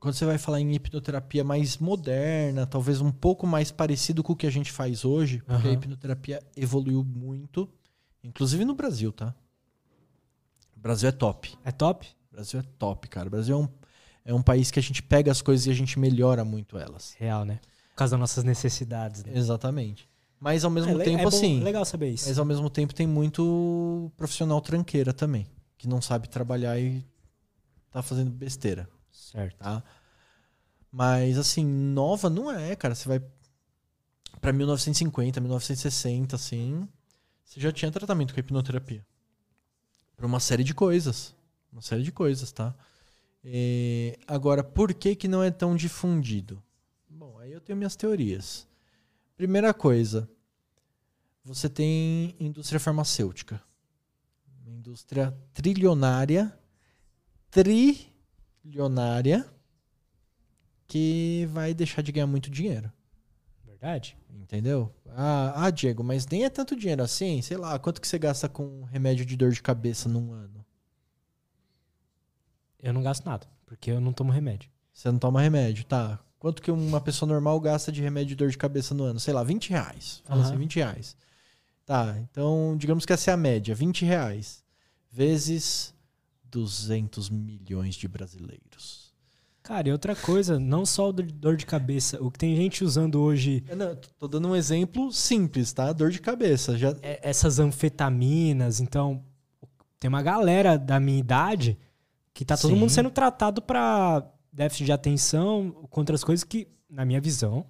[0.04, 4.36] quando você vai falar em hipnoterapia mais moderna, talvez um pouco mais parecido com o
[4.36, 5.72] que a gente faz hoje, porque a Aham.
[5.72, 7.66] hipnoterapia evoluiu muito,
[8.22, 9.34] inclusive no Brasil, tá?
[10.76, 11.56] O Brasil é top.
[11.64, 12.06] É top?
[12.30, 13.28] O Brasil é top, cara.
[13.28, 13.68] O Brasil é um,
[14.26, 17.16] é um país que a gente pega as coisas e a gente melhora muito elas.
[17.18, 17.58] Real, né?
[17.92, 19.24] Por causa das nossas necessidades.
[19.24, 19.32] Né?
[19.34, 20.06] Exatamente.
[20.38, 21.60] Mas ao mesmo É le- tempo, é bom- assim.
[21.60, 22.28] legal saber isso.
[22.28, 25.46] Mas ao mesmo tempo tem muito profissional tranqueira também,
[25.78, 27.02] que não sabe trabalhar e
[27.90, 28.86] tá fazendo besteira,
[29.32, 29.56] Certo.
[29.58, 29.82] tá?
[30.90, 32.94] Mas assim, nova não é, cara.
[32.94, 33.22] Você vai
[34.40, 36.88] pra 1950, 1960, assim,
[37.44, 39.04] você já tinha tratamento com hipnoterapia.
[40.16, 41.34] Pra uma série de coisas.
[41.72, 42.74] Uma série de coisas, tá?
[43.42, 46.62] É, agora, por que que não é tão difundido?
[47.08, 48.66] Bom, aí eu tenho minhas teorias.
[49.36, 50.28] Primeira coisa,
[51.44, 53.60] você tem indústria farmacêutica.
[54.62, 56.56] Uma indústria trilionária,
[58.64, 59.46] trilionária,
[60.88, 62.90] que vai deixar de ganhar muito dinheiro.
[63.64, 64.16] Verdade?
[64.30, 64.92] Entendeu?
[65.08, 67.42] Ah, ah, Diego, mas nem é tanto dinheiro assim.
[67.42, 70.64] Sei lá, quanto que você gasta com remédio de dor de cabeça num ano?
[72.82, 74.70] Eu não gasto nada, porque eu não tomo remédio.
[74.92, 76.18] Você não toma remédio, tá?
[76.38, 79.20] Quanto que uma pessoa normal gasta de remédio de dor de cabeça no ano?
[79.20, 80.22] Sei lá, 20 reais.
[80.24, 80.50] Fala Aham.
[80.50, 81.16] assim, 20 reais.
[81.84, 84.64] Tá, então digamos que essa é a média, 20 reais.
[85.10, 85.93] Vezes
[86.54, 89.12] 200 milhões de brasileiros.
[89.60, 92.22] Cara, e outra coisa, não só dor de cabeça.
[92.22, 95.92] O que tem gente usando hoje, Eu não, tô dando um exemplo simples, tá?
[95.92, 96.76] Dor de cabeça.
[96.78, 98.78] Já, é- essas anfetaminas.
[98.78, 99.24] Então,
[99.98, 101.76] tem uma galera da minha idade
[102.32, 102.78] que tá todo Sim.
[102.78, 107.66] mundo sendo tratado pra déficit de atenção, com outras coisas que, na minha visão,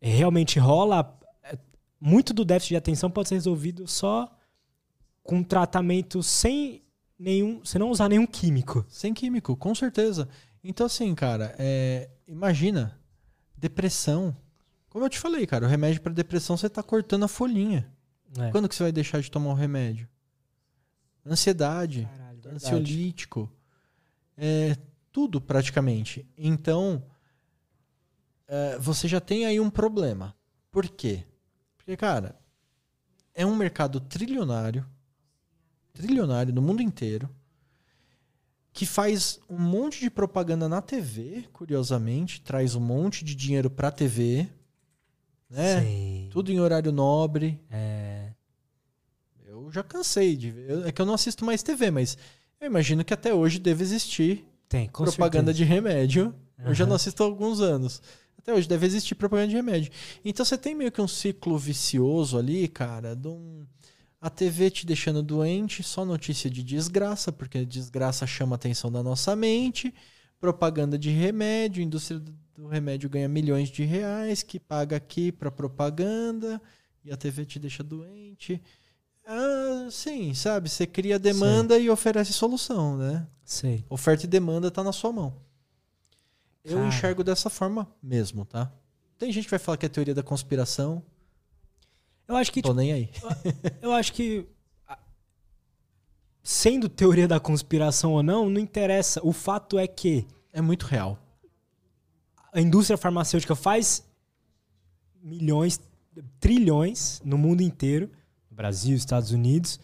[0.00, 1.16] realmente rola.
[1.42, 1.56] é,
[2.00, 4.34] Muito do déficit de atenção pode ser resolvido só
[5.22, 6.83] com tratamento sem
[7.18, 7.64] nenhum.
[7.64, 8.84] Você não usar nenhum químico.
[8.88, 10.28] Sem químico, com certeza.
[10.62, 12.98] Então, assim, cara, é, imagina
[13.56, 14.36] depressão.
[14.88, 17.90] Como eu te falei, cara, o remédio para depressão você tá cortando a folhinha.
[18.38, 18.50] É.
[18.50, 20.08] Quando que você vai deixar de tomar o remédio?
[21.26, 23.50] Ansiedade, Caralho, ansiolítico,
[24.36, 24.76] é,
[25.10, 26.28] tudo praticamente.
[26.36, 27.02] Então,
[28.46, 30.36] é, você já tem aí um problema.
[30.70, 31.24] Por quê?
[31.76, 32.38] Porque, cara,
[33.34, 34.86] é um mercado trilionário,
[35.94, 37.30] trilionário no mundo inteiro,
[38.72, 43.90] que faz um monte de propaganda na TV, curiosamente, traz um monte de dinheiro pra
[43.90, 44.48] TV,
[45.48, 45.80] né?
[45.80, 46.28] Sim.
[46.30, 47.60] Tudo em horário nobre.
[47.70, 48.32] É.
[49.46, 50.86] Eu já cansei de ver.
[50.86, 52.18] É que eu não assisto mais TV, mas
[52.60, 55.54] eu imagino que até hoje deve existir Tem, propaganda certeza.
[55.54, 56.34] de remédio.
[56.58, 58.02] Eu já não assisto há alguns anos.
[58.38, 59.92] Até hoje deve existir propaganda de remédio.
[60.24, 63.64] Então você tem meio que um ciclo vicioso ali, cara, de um-
[64.24, 69.02] a TV te deixando doente, só notícia de desgraça, porque desgraça chama a atenção da
[69.02, 69.92] nossa mente.
[70.40, 72.18] Propaganda de remédio, a indústria
[72.56, 76.58] do remédio ganha milhões de reais, que paga aqui para propaganda,
[77.04, 78.62] e a TV te deixa doente.
[79.26, 80.70] Ah, sim, sabe?
[80.70, 83.26] Você cria demanda e oferece solução, né?
[83.44, 83.84] Sei.
[83.90, 85.36] Oferta e demanda tá na sua mão.
[86.64, 86.88] Eu Cara.
[86.88, 88.72] enxergo dessa forma mesmo, tá?
[89.18, 91.02] Tem gente que vai falar que é teoria da conspiração.
[92.26, 93.10] Eu acho que, Tô nem aí.
[93.82, 94.46] eu acho que
[96.42, 99.20] sendo teoria da conspiração ou não, não interessa.
[99.22, 101.18] O fato é que É muito real.
[102.52, 104.04] a indústria farmacêutica faz
[105.22, 105.80] milhões,
[106.38, 108.10] trilhões no mundo inteiro,
[108.50, 109.80] Brasil, Estados Unidos,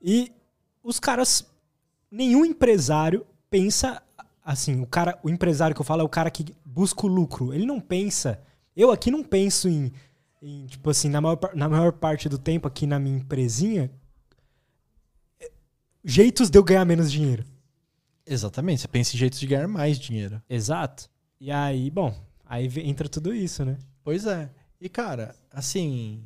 [0.00, 0.30] e
[0.82, 1.46] os caras,
[2.10, 4.02] nenhum empresário pensa
[4.44, 7.54] assim, o cara, o empresário que eu falo é o cara que busca o lucro.
[7.54, 8.40] Ele não pensa,
[8.76, 9.90] eu aqui não penso em,
[10.44, 13.90] em, tipo assim, na maior, na maior parte do tempo aqui na minha empresinha,
[15.40, 15.50] é,
[16.04, 17.44] jeitos de eu ganhar menos dinheiro.
[18.26, 18.82] Exatamente.
[18.82, 20.42] Você pensa em jeitos de ganhar mais dinheiro.
[20.48, 21.08] Exato.
[21.40, 22.14] E aí, bom,
[22.44, 23.78] aí entra tudo isso, né?
[24.02, 24.50] Pois é.
[24.78, 26.22] E, cara, assim.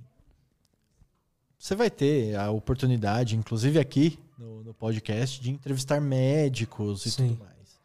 [1.57, 7.29] Você vai ter a oportunidade, inclusive aqui no, no podcast, de entrevistar médicos e Sim.
[7.29, 7.81] tudo mais.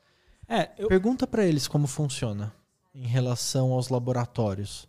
[0.47, 2.53] É, eu, Pergunta pra eles como funciona
[2.93, 4.87] em relação aos laboratórios.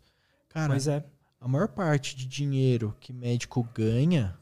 [0.50, 1.04] Cara, pois é.
[1.44, 4.34] A maior parte de dinheiro que médico ganha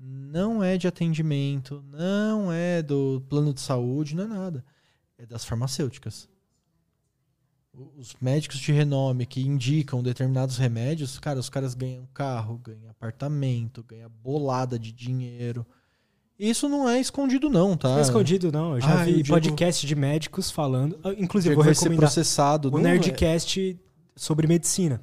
[0.00, 4.64] não é de atendimento, não é do plano de saúde, não é nada.
[5.18, 6.26] É das farmacêuticas.
[7.96, 13.84] Os médicos de renome que indicam determinados remédios, cara, os caras ganham carro, ganham apartamento,
[13.86, 15.66] ganham bolada de dinheiro.
[16.38, 17.90] Isso não é escondido, não, tá?
[17.90, 18.76] Não é escondido, não.
[18.76, 20.98] Eu já Ah, vi e Diego- podcast de médicos falando.
[21.04, 22.72] Ah, Inclusive, eu vou recomendar processado.
[22.74, 23.78] o é- Nerdcast
[24.16, 25.00] sobre medicina.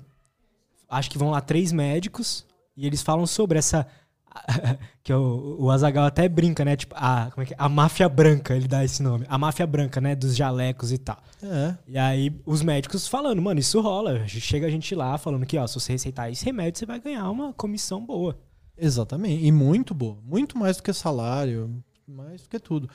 [0.90, 2.46] Acho que vão lá três médicos
[2.76, 3.88] e eles falam sobre essa.
[5.02, 6.76] que o, o Azagal até brinca, né?
[6.76, 7.58] Tipo, a, como é que é?
[7.58, 9.26] a máfia branca, ele dá esse nome.
[9.30, 10.14] A máfia branca, né?
[10.16, 11.18] Dos jalecos e tal.
[11.42, 11.76] É.
[11.88, 14.28] E aí, os médicos falando, mano, isso rola.
[14.28, 17.30] Chega a gente lá falando que, ó, se você receitar esse remédio, você vai ganhar
[17.30, 18.38] uma comissão boa.
[18.78, 19.46] Exatamente.
[19.46, 20.18] E muito boa.
[20.22, 22.90] Muito mais do que salário, mais do que tudo.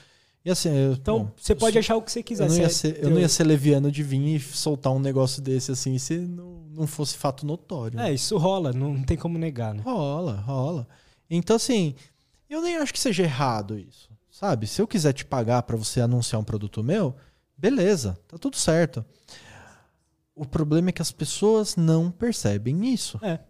[0.92, 2.44] Então, bom, você pode achar o que você quiser.
[2.44, 5.42] Eu não, ia ser, eu não ia ser leviano de vir e soltar um negócio
[5.42, 8.00] desse assim se não, não fosse fato notório.
[8.00, 9.82] É, isso rola, não, não tem como negar, né?
[9.82, 10.88] Rola, rola.
[11.28, 11.94] Então, assim,
[12.48, 14.08] eu nem acho que seja errado isso.
[14.30, 14.66] Sabe?
[14.66, 17.14] Se eu quiser te pagar pra você anunciar um produto meu,
[17.56, 19.04] beleza, tá tudo certo.
[20.34, 23.18] O problema é que as pessoas não percebem isso.
[23.22, 23.40] É.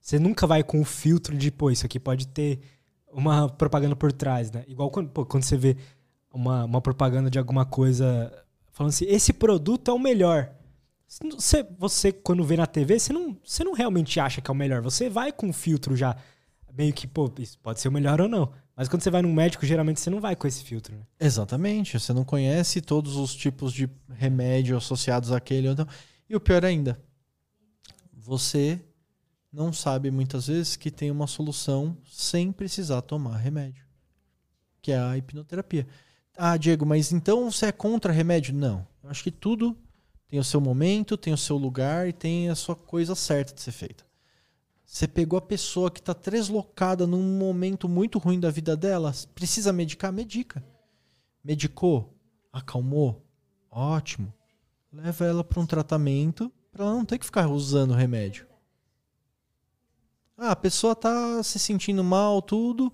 [0.00, 2.60] Você nunca vai com o filtro de, pô, isso aqui pode ter
[3.12, 4.64] uma propaganda por trás, né?
[4.68, 5.76] Igual quando, pô, quando você vê
[6.36, 8.32] uma, uma propaganda de alguma coisa
[8.72, 10.52] falando assim, esse produto é o melhor.
[11.08, 14.56] Você, você quando vê na TV, você não, você não realmente acha que é o
[14.56, 14.82] melhor.
[14.82, 16.14] Você vai com filtro já,
[16.76, 18.52] meio que, pô, isso pode ser o melhor ou não.
[18.76, 21.06] Mas quando você vai num médico, geralmente você não vai com esse filtro, né?
[21.18, 21.98] Exatamente.
[21.98, 25.74] Você não conhece todos os tipos de remédio associados àquele.
[25.74, 25.88] não.
[26.28, 27.00] E o pior ainda,
[28.12, 28.78] você
[29.50, 33.86] não sabe muitas vezes que tem uma solução sem precisar tomar remédio,
[34.82, 35.86] que é a hipnoterapia.
[36.36, 38.54] Ah, Diego, mas então você é contra remédio?
[38.54, 38.86] Não.
[39.02, 39.76] Eu acho que tudo
[40.28, 43.60] tem o seu momento, tem o seu lugar e tem a sua coisa certa de
[43.60, 44.04] ser feita.
[44.84, 49.72] Você pegou a pessoa que está deslocada num momento muito ruim da vida dela, precisa
[49.72, 50.12] medicar?
[50.12, 50.64] Medica.
[51.42, 52.14] Medicou?
[52.52, 53.24] Acalmou?
[53.70, 54.32] Ótimo.
[54.92, 58.46] Leva ela para um tratamento para ela não ter que ficar usando remédio.
[60.36, 62.92] Ah, a pessoa tá se sentindo mal, tudo,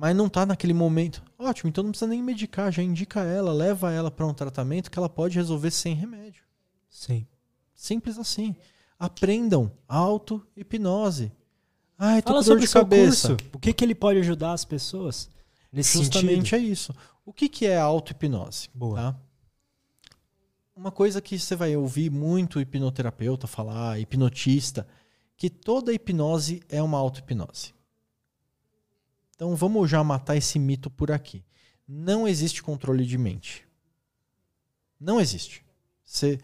[0.00, 1.22] mas não tá naquele momento.
[1.38, 4.98] Ótimo, então não precisa nem medicar, já indica ela, leva ela para um tratamento que
[4.98, 6.42] ela pode resolver sem remédio.
[6.88, 7.26] Sim.
[7.74, 8.56] Simples assim.
[8.98, 11.30] Aprendam auto-hipnose.
[11.98, 13.36] Ai, tô Fala sobre de cabeça.
[13.36, 13.50] curso.
[13.52, 15.28] O que, que ele pode ajudar as pessoas
[15.70, 16.54] nesse Justamente sentido?
[16.56, 16.94] é isso.
[17.22, 18.70] O que, que é auto-hipnose?
[18.72, 18.96] Boa.
[18.96, 19.20] tá?
[20.74, 24.88] uma coisa que você vai ouvir muito hipnoterapeuta falar, hipnotista,
[25.36, 27.74] que toda hipnose é uma auto-hipnose.
[29.40, 31.42] Então vamos já matar esse mito por aqui.
[31.88, 33.66] Não existe controle de mente.
[35.00, 35.64] Não existe.
[36.04, 36.38] Você,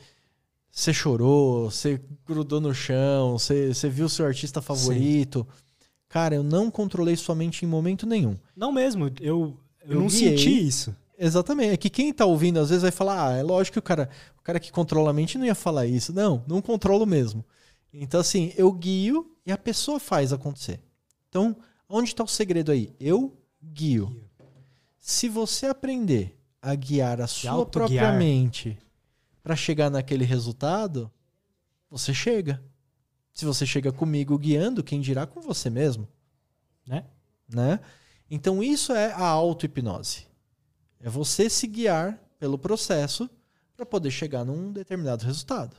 [0.71, 5.47] você chorou, você grudou no chão, você, você viu seu artista favorito.
[5.47, 5.63] Sim.
[6.09, 8.35] Cara, eu não controlei sua mente em momento nenhum.
[8.57, 10.39] Não mesmo, eu, eu, eu não guiei.
[10.39, 10.97] senti isso.
[11.19, 11.75] Exatamente.
[11.75, 14.09] É que quem tá ouvindo às vezes vai falar: ah, é lógico que o cara,
[14.39, 16.15] o cara que controla a mente não ia falar isso.
[16.15, 17.45] Não, não controlo mesmo.
[17.93, 20.81] Então, assim, eu guio e a pessoa faz acontecer.
[21.29, 21.55] Então,
[21.89, 22.95] onde está o segredo aí?
[22.99, 24.25] Eu guio.
[24.99, 28.79] Se você aprender a guiar a sua própria mente
[29.43, 31.11] para chegar naquele resultado,
[31.89, 32.63] você chega.
[33.33, 36.09] Se você chega comigo guiando, quem dirá com você mesmo?
[36.87, 37.05] Né?
[37.49, 37.81] Né?
[38.31, 40.27] Então isso é a auto-hipnose.
[41.01, 43.31] É você se guiar pelo processo
[43.77, 45.77] para poder chegar num determinado resultado.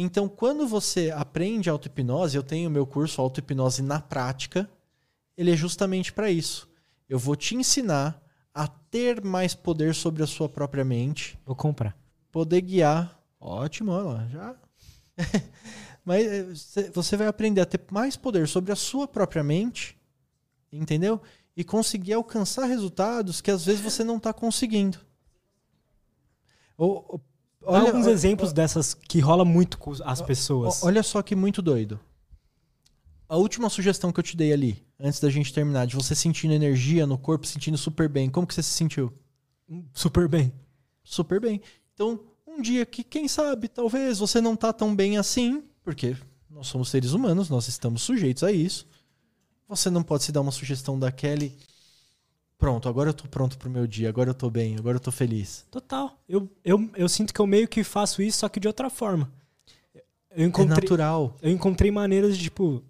[0.00, 4.70] Então, quando você aprende auto-hipnose, eu tenho o meu curso Auto-hipnose na prática,
[5.36, 6.70] ele é justamente para isso.
[7.08, 8.22] Eu vou te ensinar
[8.54, 11.36] a ter mais poder sobre a sua própria mente.
[11.44, 11.98] Vou comprar.
[12.30, 13.20] Poder guiar.
[13.40, 14.56] Ótimo, olha lá, já.
[16.04, 19.98] Mas eh, você vai aprender a ter mais poder sobre a sua própria mente,
[20.70, 21.20] entendeu?
[21.56, 25.00] E conseguir alcançar resultados que às vezes você não está conseguindo.
[26.76, 27.20] Ou,
[27.64, 30.82] olha, alguns exemplos dessas que rola muito com as pessoas.
[30.82, 31.98] Olha só que muito doido.
[33.28, 36.54] A última sugestão que eu te dei ali, antes da gente terminar, de você sentindo
[36.54, 39.12] energia no corpo, sentindo super bem, como que você se sentiu?
[39.92, 40.52] Super bem.
[41.04, 41.60] Super bem.
[41.92, 46.16] Então, um dia que, quem sabe, talvez você não tá tão bem assim, porque
[46.48, 48.86] nós somos seres humanos, nós estamos sujeitos a isso.
[49.68, 51.54] Você não pode se dar uma sugestão da Kelly.
[52.58, 55.12] Pronto, agora eu tô pronto pro meu dia, agora eu tô bem, agora eu tô
[55.12, 55.64] feliz.
[55.70, 56.18] Total.
[56.28, 59.30] Eu, eu, eu sinto que eu meio que faço isso, só que de outra forma.
[60.30, 61.36] Eu encontrei, é natural.
[61.40, 62.82] Eu encontrei maneiras de, tipo,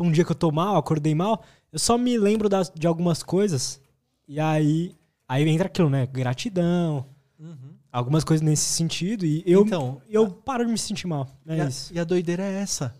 [0.00, 3.22] um dia que eu tô mal, acordei mal, eu só me lembro das, de algumas
[3.22, 3.80] coisas
[4.26, 4.94] e aí
[5.28, 6.06] aí entra aquilo, né?
[6.06, 7.06] Gratidão,
[7.38, 7.74] uhum.
[7.92, 11.28] algumas coisas nesse sentido e eu então, eu a, paro de me sentir mal.
[11.46, 11.92] É e, isso.
[11.92, 12.96] A, e a doideira é essa.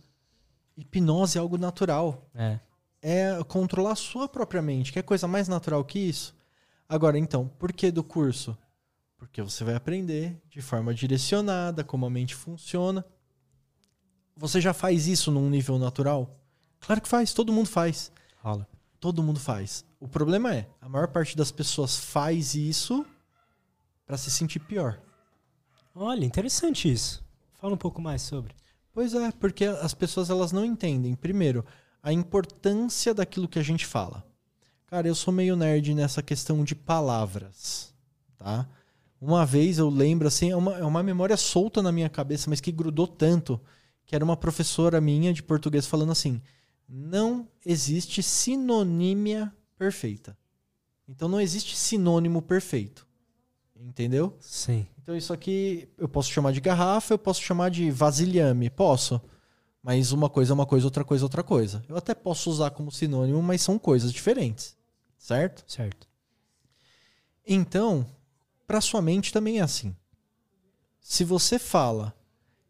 [0.76, 2.28] Hipnose é algo natural.
[2.34, 2.58] É.
[3.02, 4.93] É controlar a sua própria mente.
[4.93, 6.35] Quer coisa mais natural que isso?
[6.89, 8.56] Agora, então, por que do curso?
[9.16, 13.05] Porque você vai aprender de forma direcionada como a mente funciona.
[14.36, 16.36] Você já faz isso num nível natural?
[16.81, 18.10] Claro que faz, todo mundo faz.
[18.43, 18.66] Rola.
[18.98, 19.85] Todo mundo faz.
[19.98, 23.05] O problema é, a maior parte das pessoas faz isso
[24.06, 25.01] para se sentir pior.
[25.94, 27.22] Olha, interessante isso.
[27.55, 28.55] Fala um pouco mais sobre.
[28.93, 31.64] Pois é, porque as pessoas elas não entendem, primeiro,
[32.02, 34.24] a importância daquilo que a gente fala.
[34.86, 37.94] Cara, eu sou meio nerd nessa questão de palavras,
[38.36, 38.68] tá?
[39.20, 42.60] Uma vez eu lembro, assim, é uma, é uma memória solta na minha cabeça, mas
[42.60, 43.60] que grudou tanto,
[44.06, 46.40] que era uma professora minha de português falando assim:
[46.89, 50.36] não existe sinonímia perfeita.
[51.06, 53.06] Então não existe sinônimo perfeito.
[53.77, 54.36] Entendeu?
[54.40, 54.86] Sim.
[55.02, 59.20] Então isso aqui eu posso chamar de garrafa, eu posso chamar de vasilhame, posso.
[59.82, 61.82] Mas uma coisa é uma coisa, outra coisa é outra coisa.
[61.89, 64.77] Eu até posso usar como sinônimo, mas são coisas diferentes.
[65.19, 65.65] Certo?
[65.66, 66.09] Certo.
[67.47, 68.07] Então,
[68.66, 69.97] para sua mente também é assim.
[71.01, 72.15] Se você fala,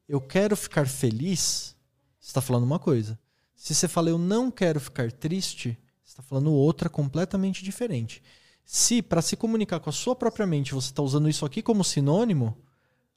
[0.08, 1.76] eu quero ficar feliz,
[2.18, 3.18] você está falando uma coisa.
[3.54, 8.22] Se você fala eu não quero ficar triste, você está falando outra completamente diferente.
[8.64, 11.84] Se para se comunicar com a sua própria mente você está usando isso aqui como
[11.84, 12.56] sinônimo,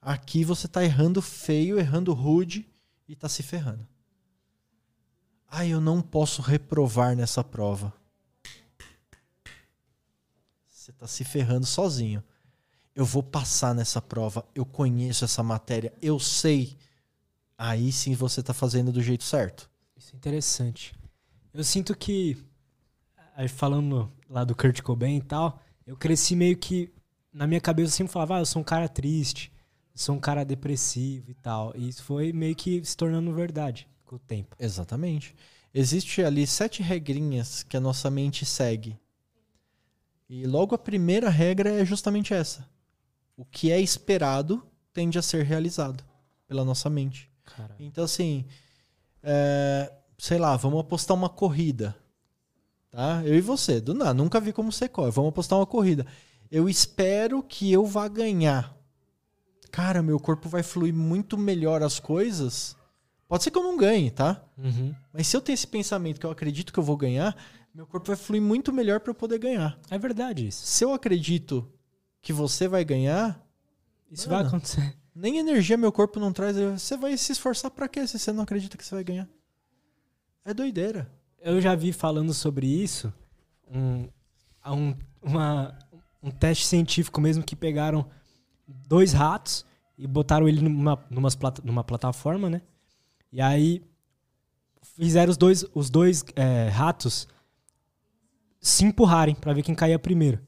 [0.02, 2.68] aqui você está errando feio, errando rude
[3.08, 3.86] e está se ferrando.
[5.48, 7.92] Ah, eu não posso reprovar nessa prova.
[10.68, 12.22] Você está se ferrando sozinho.
[12.94, 14.44] Eu vou passar nessa prova.
[14.54, 15.92] Eu conheço essa matéria.
[16.02, 16.76] Eu sei.
[17.56, 19.70] Aí sim você está fazendo do jeito certo.
[19.96, 20.92] Isso é interessante.
[21.52, 22.36] Eu sinto que,
[23.50, 26.92] falando lá do Kurt Cobain e tal, eu cresci meio que,
[27.32, 29.52] na minha cabeça eu sempre falava, ah, eu sou um cara triste,
[29.94, 31.72] sou um cara depressivo e tal.
[31.76, 34.56] E isso foi meio que se tornando verdade com o tempo.
[34.58, 35.34] Exatamente.
[35.72, 38.98] Existe ali sete regrinhas que a nossa mente segue.
[40.28, 42.68] E logo a primeira regra é justamente essa.
[43.36, 44.62] O que é esperado
[44.92, 46.04] tende a ser realizado
[46.46, 47.30] pela nossa mente.
[47.44, 47.76] Caramba.
[47.78, 48.44] Então, assim,
[49.22, 51.96] é, sei lá, vamos apostar uma corrida.
[52.90, 53.22] Tá?
[53.24, 55.10] Eu e você, do nada, nunca vi como você corre.
[55.10, 56.06] Vamos apostar uma corrida.
[56.50, 58.73] Eu espero que eu vá ganhar.
[59.74, 62.76] Cara, meu corpo vai fluir muito melhor as coisas.
[63.26, 64.40] Pode ser que eu não ganhe, tá?
[64.56, 64.94] Uhum.
[65.12, 67.36] Mas se eu tenho esse pensamento que eu acredito que eu vou ganhar,
[67.74, 69.76] meu corpo vai fluir muito melhor para eu poder ganhar.
[69.90, 70.64] É verdade isso.
[70.64, 71.68] Se eu acredito
[72.22, 73.42] que você vai ganhar,
[74.10, 74.42] Isso Mano.
[74.42, 74.96] vai acontecer.
[75.12, 76.56] Nem energia meu corpo não traz.
[76.56, 79.28] Você vai se esforçar pra quê se você não acredita que você vai ganhar?
[80.44, 81.10] É doideira.
[81.40, 83.12] Eu já vi falando sobre isso
[83.68, 84.08] um,
[84.66, 85.76] um, uma-
[86.22, 88.08] um teste científico mesmo que pegaram
[88.66, 89.64] dois ratos
[89.96, 90.96] e botaram ele numa,
[91.38, 92.62] plata- numa plataforma, né?
[93.32, 93.82] E aí
[94.96, 97.26] fizeram os dois, os dois é, ratos
[98.60, 100.40] se empurrarem pra ver quem caía primeiro.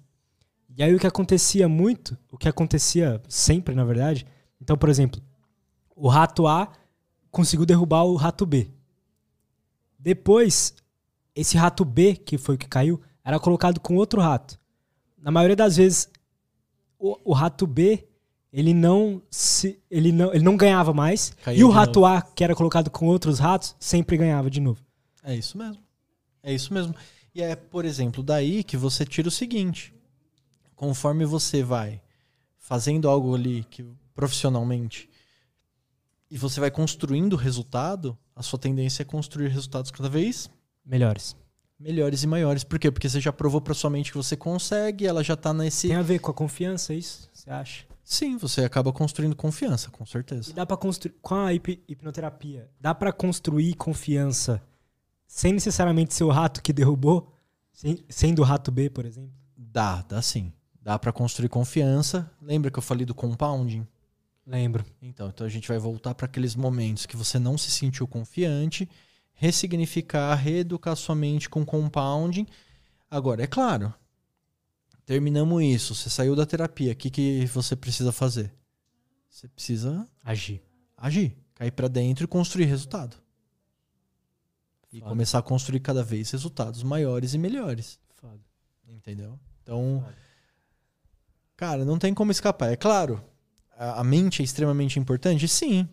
[0.76, 4.26] E aí o que acontecia muito, o que acontecia sempre, na verdade,
[4.60, 5.20] então, por exemplo,
[5.94, 6.70] o rato A
[7.30, 8.70] conseguiu derrubar o rato B.
[9.98, 10.74] Depois,
[11.34, 14.58] esse rato B, que foi o que caiu, era colocado com outro rato.
[15.18, 16.08] Na maioria das vezes,
[16.98, 18.06] o, o rato B,
[18.52, 21.36] ele não, se, ele, não, ele não ganhava mais.
[21.42, 24.80] Caía e o rato A, que era colocado com outros ratos, sempre ganhava de novo.
[25.22, 25.82] É isso mesmo.
[26.42, 26.94] É isso mesmo.
[27.34, 29.94] E é, por exemplo, daí que você tira o seguinte:
[30.74, 32.00] conforme você vai
[32.58, 35.08] fazendo algo ali que profissionalmente
[36.30, 40.50] e você vai construindo o resultado, a sua tendência é construir resultados cada vez
[40.86, 41.36] Melhores.
[41.78, 42.64] Melhores e maiores.
[42.64, 42.90] Por quê?
[42.90, 45.88] Porque você já provou pra sua mente que você consegue, ela já tá nesse.
[45.88, 47.28] Tem a ver com a confiança, é isso?
[47.32, 47.84] Você acha?
[48.04, 50.52] Sim, você acaba construindo confiança, com E certeza.
[50.52, 51.14] dá pra construir.
[51.20, 54.62] Com a hip- hipnoterapia, dá pra construir confiança
[55.26, 57.32] sem necessariamente ser o rato que derrubou?
[57.72, 59.32] Sem- Sendo o rato B, por exemplo?
[59.56, 60.52] Dá, dá sim.
[60.80, 62.30] Dá pra construir confiança.
[62.40, 63.84] Lembra que eu falei do compounding?
[64.46, 64.84] Lembro.
[65.02, 68.88] Então, então a gente vai voltar para aqueles momentos que você não se sentiu confiante,
[69.36, 72.46] ressignificar, reeducar sua mente com compounding.
[73.08, 73.94] Agora, é claro,
[75.04, 78.52] terminamos isso, você saiu da terapia, o que, que você precisa fazer?
[79.28, 80.62] Você precisa Agir.
[80.96, 83.16] agir, cair para dentro e construir resultado.
[84.90, 85.10] E Foda.
[85.10, 87.98] começar a construir cada vez resultados maiores e melhores.
[88.14, 88.40] Foda.
[88.88, 89.38] Entendeu?
[89.62, 90.16] Então, Foda.
[91.56, 92.72] Cara, não tem como escapar.
[92.72, 93.22] É claro,
[93.76, 95.88] a, a mente é extremamente importante, sim.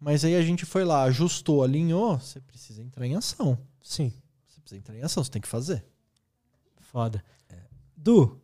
[0.00, 2.18] Mas aí a gente foi lá, ajustou, alinhou.
[2.18, 3.58] Você precisa entrar em ação.
[3.82, 4.12] Sim.
[4.48, 5.84] Você precisa entrar em ação, você tem que fazer.
[6.80, 7.22] Foda.
[7.94, 8.40] Du,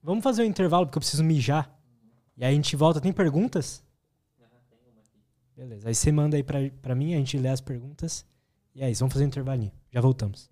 [0.00, 1.76] vamos fazer um intervalo porque eu preciso mijar.
[2.36, 3.00] E aí a gente volta.
[3.00, 3.82] Tem perguntas?
[5.56, 5.88] Beleza.
[5.88, 8.24] Aí você manda aí pra, pra mim, a gente lê as perguntas.
[8.74, 9.72] E é isso, vamos fazer um intervalinho.
[9.90, 10.48] Já voltamos.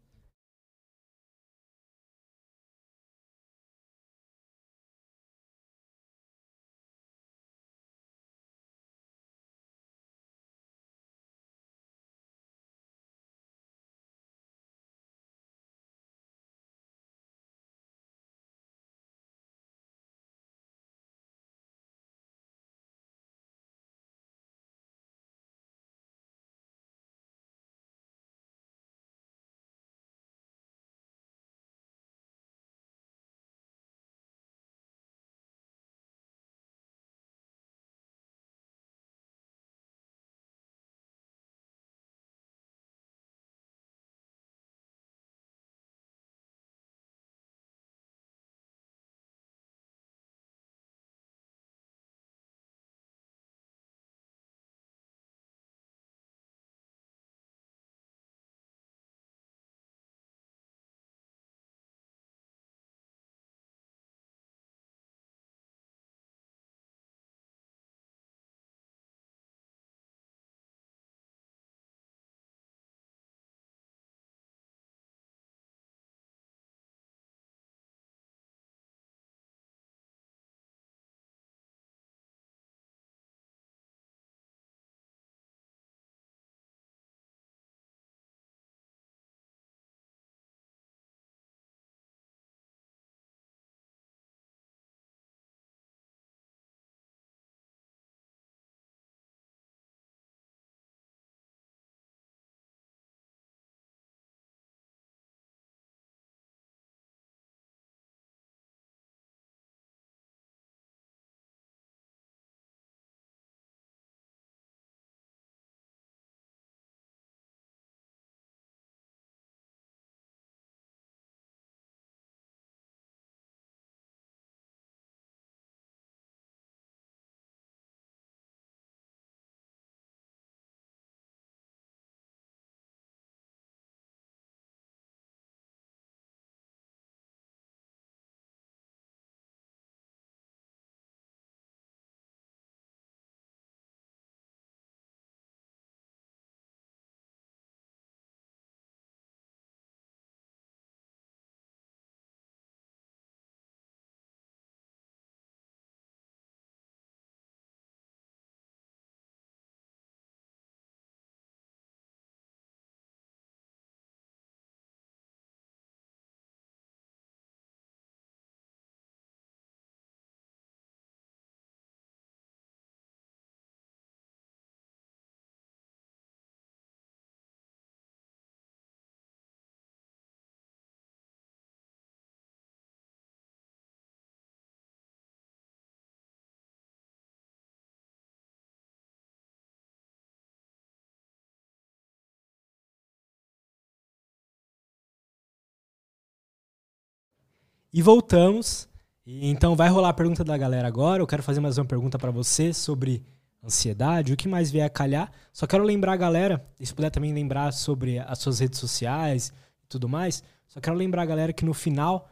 [197.93, 198.89] E voltamos.
[199.27, 201.23] E, então vai rolar a pergunta da galera agora.
[201.23, 203.23] Eu quero fazer mais uma pergunta para você sobre
[203.63, 205.31] ansiedade, o que mais vier a calhar.
[205.53, 209.53] Só quero lembrar a galera, e se puder também lembrar sobre as suas redes sociais
[209.85, 210.43] e tudo mais.
[210.69, 212.29] Só quero lembrar a galera que no final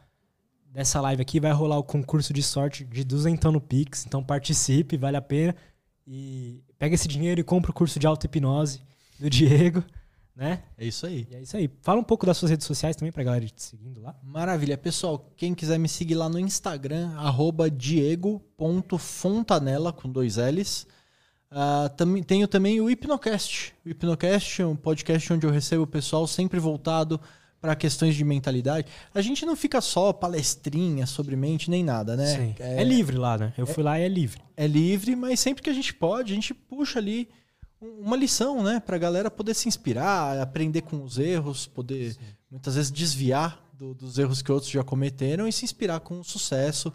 [0.71, 4.05] dessa live aqui vai rolar o concurso de sorte de duzentão no Pix.
[4.05, 5.55] Então participe, vale a pena.
[6.07, 8.81] E pega esse dinheiro e compra o curso de auto-hipnose
[9.19, 9.83] do Diego,
[10.39, 10.63] né?
[10.77, 11.27] É isso aí.
[11.29, 11.69] E é isso aí.
[11.81, 14.15] Fala um pouco das suas redes sociais também pra galera te seguindo lá.
[14.23, 14.77] Maravilha.
[14.77, 20.87] Pessoal, quem quiser me seguir lá no Instagram, arroba diego.fontanella, com dois L's.
[21.51, 23.73] Uh, tam, tenho também o Hipnocast.
[23.85, 27.19] O Hipnocast é um podcast onde eu recebo o pessoal sempre voltado
[27.59, 28.87] para questões de mentalidade.
[29.13, 32.55] A gente não fica só palestrinha sobre mente nem nada, né?
[32.57, 33.51] É, é, livre lá, né?
[33.57, 34.41] Eu é, fui lá e é livre.
[34.55, 37.27] É livre, mas sempre que a gente pode, a gente puxa ali
[37.81, 38.79] uma lição, né?
[38.79, 42.19] Para a galera poder se inspirar, aprender com os erros, poder Sim.
[42.51, 46.23] muitas vezes desviar do, dos erros que outros já cometeram e se inspirar com o
[46.23, 46.93] sucesso,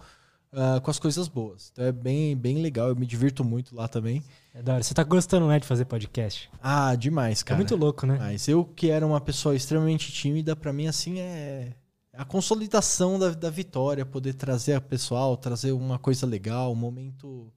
[0.52, 1.70] uh, com as coisas boas.
[1.72, 4.22] Então é bem, bem legal, eu me divirto muito lá também.
[4.52, 4.82] É da hora.
[4.82, 6.50] Você tá gostando, né, de fazer podcast?
[6.62, 7.56] Ah, demais, cara.
[7.56, 8.18] É muito louco, né?
[8.18, 11.72] Mas eu que era uma pessoa extremamente tímida, para mim, assim, é
[12.16, 17.52] a consolidação da, da vitória, poder trazer a pessoal, trazer uma coisa legal, um momento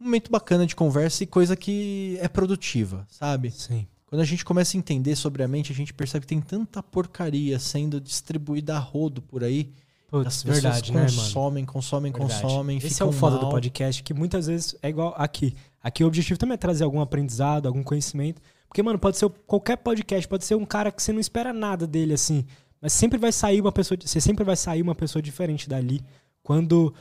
[0.00, 3.50] um momento bacana de conversa e coisa que é produtiva, sabe?
[3.50, 3.86] Sim.
[4.06, 6.82] Quando a gente começa a entender sobre a mente, a gente percebe que tem tanta
[6.82, 9.72] porcaria sendo distribuída a rodo por aí
[10.08, 12.42] Putz, As pessoas verdade, consomem, né, consomem, verdade.
[12.42, 12.78] consomem.
[12.78, 13.46] Esse é o foda mal.
[13.46, 15.54] do podcast, que muitas vezes é igual aqui.
[15.82, 18.40] Aqui o objetivo também é trazer algum aprendizado, algum conhecimento.
[18.68, 21.86] Porque, mano, pode ser qualquer podcast, pode ser um cara que você não espera nada
[21.86, 22.44] dele, assim.
[22.80, 23.98] Mas sempre vai sair uma pessoa.
[24.00, 26.02] Você sempre vai sair uma pessoa diferente dali.
[26.42, 26.94] Quando.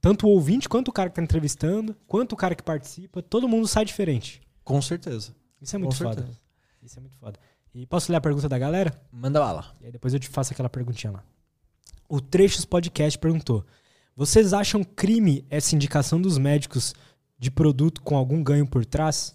[0.00, 3.48] Tanto o ouvinte, quanto o cara que tá entrevistando, quanto o cara que participa, todo
[3.48, 4.40] mundo sai diferente.
[4.62, 5.34] Com certeza.
[5.60, 6.22] Isso é muito Com foda.
[6.22, 6.38] Certeza.
[6.82, 7.38] Isso é muito foda.
[7.74, 8.92] E posso ler a pergunta da galera?
[9.12, 9.76] Manda bala.
[9.80, 11.24] E aí depois eu te faço aquela perguntinha lá.
[12.08, 13.64] O Trechos Podcast perguntou:
[14.16, 16.94] Vocês acham crime essa indicação dos médicos
[17.38, 19.34] de produto com algum ganho por trás?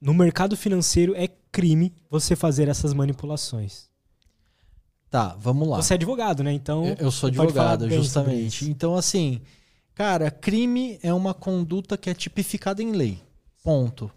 [0.00, 3.88] No mercado financeiro é crime você fazer essas manipulações.
[5.14, 5.76] Tá, vamos lá.
[5.76, 6.52] Você é advogado, né?
[6.52, 6.84] Então.
[6.84, 8.68] Eu, eu sou advogado, justamente.
[8.68, 9.40] Então, assim,
[9.94, 13.22] cara, crime é uma conduta que é tipificada em lei.
[13.62, 14.10] Ponto.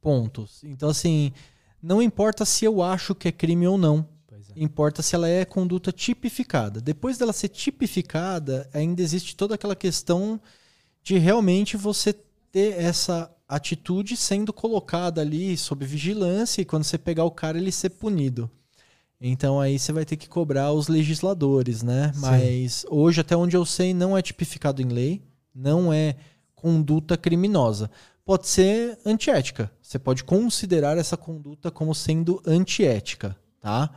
[0.00, 0.64] Pontos.
[0.64, 1.34] Então, assim,
[1.82, 4.08] não importa se eu acho que é crime ou não.
[4.56, 6.80] Importa se ela é conduta tipificada.
[6.80, 10.40] Depois dela ser tipificada, ainda existe toda aquela questão
[11.02, 12.14] de realmente você
[12.50, 17.70] ter essa atitude sendo colocada ali sob vigilância e quando você pegar o cara ele
[17.70, 18.50] ser punido.
[19.20, 22.12] Então aí você vai ter que cobrar os legisladores, né?
[22.12, 22.20] Sim.
[22.20, 25.22] Mas hoje, até onde eu sei, não é tipificado em lei,
[25.54, 26.16] não é
[26.54, 27.90] conduta criminosa.
[28.24, 29.70] Pode ser antiética.
[29.80, 33.90] Você pode considerar essa conduta como sendo antiética, tá?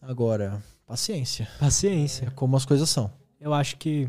[0.00, 1.48] Agora, paciência.
[1.58, 2.26] Paciência.
[2.26, 3.10] É como as coisas são.
[3.40, 4.08] Eu acho que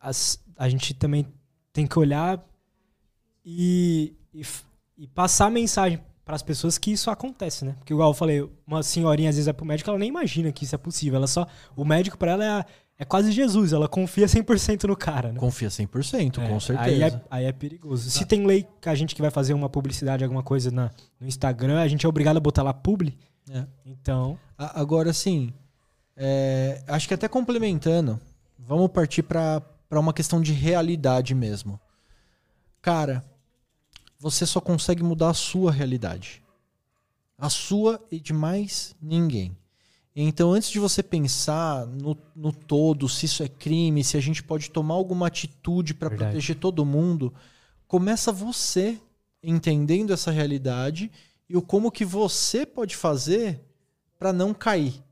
[0.00, 1.26] as, a gente também
[1.72, 2.42] tem que olhar
[3.44, 4.42] e, e,
[4.96, 7.74] e passar a mensagem para as pessoas que isso acontece, né?
[7.78, 10.64] Porque igual eu falei, uma senhorinha às vezes é pro médico, ela nem imagina que
[10.64, 11.16] isso é possível.
[11.16, 11.46] Ela só
[11.76, 12.64] o médico para ela é,
[12.98, 15.38] é quase Jesus, ela confia 100% no cara, né?
[15.38, 16.88] Confia 100%, é, com certeza.
[16.88, 18.08] Aí é, aí é perigoso.
[18.10, 20.90] Se tem lei que a gente que vai fazer uma publicidade, alguma coisa na,
[21.20, 23.18] no Instagram, a gente é obrigado a botar lá publi.
[23.50, 23.66] É.
[23.84, 24.38] Então.
[24.56, 25.52] Agora, sim,
[26.16, 28.18] é, acho que até complementando,
[28.58, 31.78] vamos partir para uma questão de realidade mesmo.
[32.80, 33.24] Cara,
[34.24, 36.42] você só consegue mudar a sua realidade.
[37.36, 39.54] A sua e de mais ninguém.
[40.16, 44.42] Então, antes de você pensar no, no todo, se isso é crime, se a gente
[44.42, 47.34] pode tomar alguma atitude para proteger todo mundo,
[47.86, 48.98] começa você
[49.42, 51.10] entendendo essa realidade
[51.46, 53.60] e o como que você pode fazer
[54.18, 55.04] para não cair.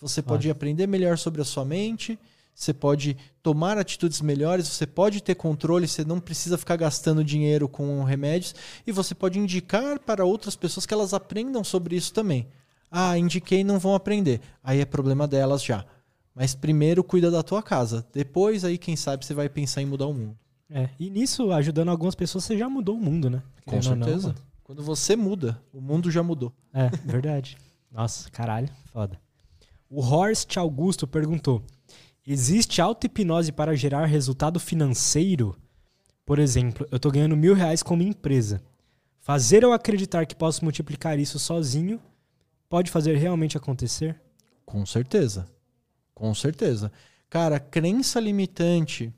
[0.00, 2.18] Você pode aprender melhor sobre a sua mente,
[2.58, 7.68] você pode tomar atitudes melhores, você pode ter controle, você não precisa ficar gastando dinheiro
[7.68, 8.52] com remédios
[8.84, 12.48] e você pode indicar para outras pessoas que elas aprendam sobre isso também.
[12.90, 14.40] Ah, indiquei não vão aprender.
[14.60, 15.86] Aí é problema delas já.
[16.34, 18.04] Mas primeiro cuida da tua casa.
[18.12, 20.36] Depois aí quem sabe você vai pensar em mudar o mundo.
[20.68, 23.40] É, e nisso, ajudando algumas pessoas, você já mudou o mundo, né?
[23.64, 24.28] Com certeza.
[24.30, 26.52] Não, Quando você muda, o mundo já mudou.
[26.74, 27.56] É, verdade.
[27.88, 29.16] Nossa, caralho, foda.
[29.88, 31.62] O Horst Augusto perguntou:
[32.30, 35.56] Existe auto-hipnose para gerar resultado financeiro?
[36.26, 38.62] Por exemplo, eu estou ganhando mil reais com minha empresa.
[39.18, 41.98] Fazer eu acreditar que posso multiplicar isso sozinho
[42.68, 44.20] pode fazer realmente acontecer?
[44.66, 45.48] Com certeza.
[46.14, 46.92] Com certeza.
[47.30, 49.10] Cara, crença limitante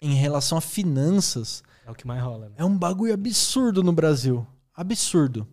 [0.00, 1.64] em relação a finanças.
[1.84, 2.50] É o que mais rola.
[2.50, 2.54] Né?
[2.58, 4.46] É um bagulho absurdo no Brasil.
[4.76, 5.44] Absurdo.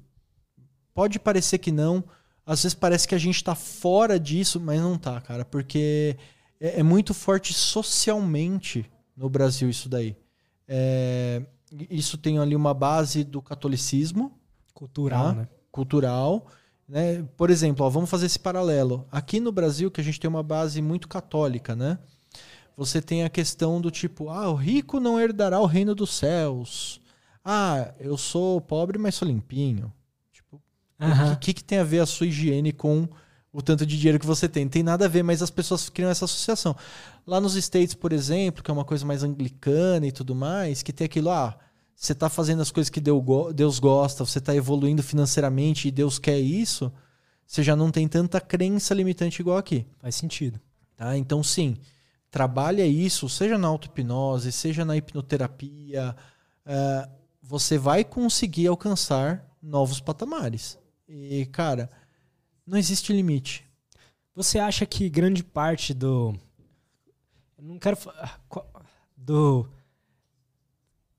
[0.94, 2.04] Pode parecer que não,
[2.46, 6.16] às vezes parece que a gente tá fora disso, mas não tá, cara, porque
[6.66, 10.18] é, é muito forte socialmente no Brasil isso daí.
[10.68, 11.44] É,
[11.90, 14.32] isso tem ali uma base do catolicismo.
[14.74, 15.34] Cultural, tá?
[15.34, 15.48] né?
[15.72, 16.48] Cultural.
[16.88, 17.24] Né?
[17.38, 19.08] Por exemplo, ó, vamos fazer esse paralelo.
[19.12, 22.00] Aqui no Brasil, que a gente tem uma base muito católica, né?
[22.76, 27.00] Você tem a questão do tipo, ah, o rico não herdará o reino dos céus.
[27.44, 29.94] Ah, eu sou pobre, mas sou limpinho.
[30.32, 30.58] Tipo,
[31.00, 31.36] o Aham.
[31.36, 33.08] que, que, que tem a ver a sua higiene com
[33.58, 34.66] o tanto de dinheiro que você tem?
[34.66, 36.76] Não tem nada a ver, mas as pessoas criam essa associação.
[37.26, 40.92] Lá nos States, por exemplo, que é uma coisa mais anglicana e tudo mais, que
[40.92, 41.58] tem aquilo, ah,
[41.96, 45.92] você está fazendo as coisas que Deus go- Deus gosta, você está evoluindo financeiramente e
[45.92, 46.92] Deus quer isso,
[47.48, 49.86] você já não tem tanta crença limitante igual aqui.
[50.00, 50.60] Faz sentido.
[50.98, 51.18] Tá?
[51.18, 51.78] Então, sim,
[52.30, 56.14] trabalha isso, seja na auto-hipnose, seja na hipnoterapia,
[56.66, 57.10] eh,
[57.42, 60.78] você vai conseguir alcançar novos patamares.
[61.08, 61.90] E, cara,
[62.66, 63.64] não existe limite.
[64.36, 66.34] Você acha que grande parte do.
[67.62, 67.98] Não quero.
[68.18, 68.38] ah,
[69.16, 69.68] Do.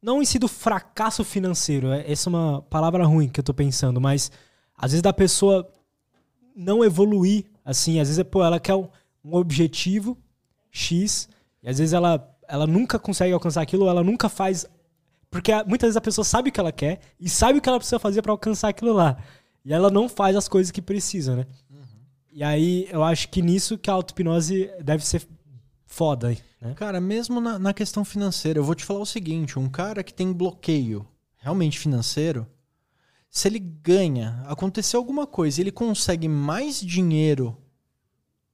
[0.03, 3.53] Não em si do fracasso financeiro, é- essa é uma palavra ruim que eu tô
[3.55, 4.31] pensando, mas
[4.77, 5.69] às vezes da pessoa
[6.55, 8.89] não evoluir, assim, às vezes pô, ela quer um,
[9.25, 10.17] um objetivo
[10.71, 11.29] X,
[11.63, 14.67] e às vezes ela, ela nunca consegue alcançar aquilo, ela nunca faz.
[15.31, 17.79] Porque muitas vezes a pessoa sabe o que ela quer e sabe o que ela
[17.79, 19.17] precisa fazer pra alcançar aquilo lá.
[19.67, 21.47] E ela não faz as coisas que precisa, né?
[22.33, 25.27] E aí eu acho que nisso que a auto-hipnose deve ser
[25.85, 26.73] foda, né?
[26.75, 30.15] Cara, mesmo na, na questão financeira, eu vou te falar o seguinte: um cara que
[30.15, 31.05] tem bloqueio
[31.39, 32.47] realmente financeiro,
[33.29, 37.59] se ele ganha, aconteceu alguma coisa, e ele consegue mais dinheiro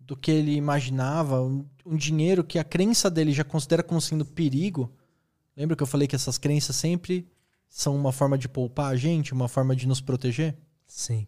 [0.01, 4.25] do que ele imaginava, um, um dinheiro que a crença dele já considera como sendo
[4.25, 4.91] perigo.
[5.55, 7.29] Lembra que eu falei que essas crenças sempre
[7.69, 10.57] são uma forma de poupar a gente, uma forma de nos proteger?
[10.95, 11.27] Sim.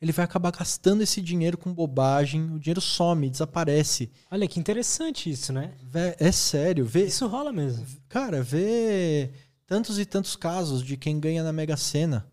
[0.00, 4.10] Ele vai acabar gastando esse dinheiro com bobagem, o dinheiro some, desaparece.
[4.30, 5.74] Olha que interessante isso, né?
[5.82, 7.86] Vé- É sério, vê, Isso rola mesmo.
[8.08, 9.30] Cara, vê
[9.66, 12.26] tantos e tantos casos de quem ganha na Mega Sena.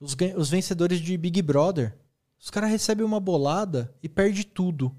[0.00, 1.96] Os, os vencedores de Big Brother.
[2.40, 4.94] Os caras recebem uma bolada e perde tudo.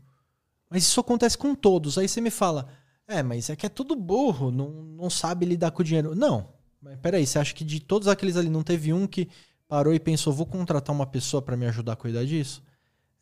[0.69, 1.97] Mas isso acontece com todos.
[1.97, 2.67] Aí você me fala,
[3.07, 6.15] é, mas é que é tudo burro, não, não sabe lidar com o dinheiro.
[6.15, 6.53] Não.
[6.81, 9.29] Mas peraí, você acha que de todos aqueles ali não teve um que
[9.73, 12.61] parou e pensou, vou contratar uma pessoa para me ajudar a cuidar disso?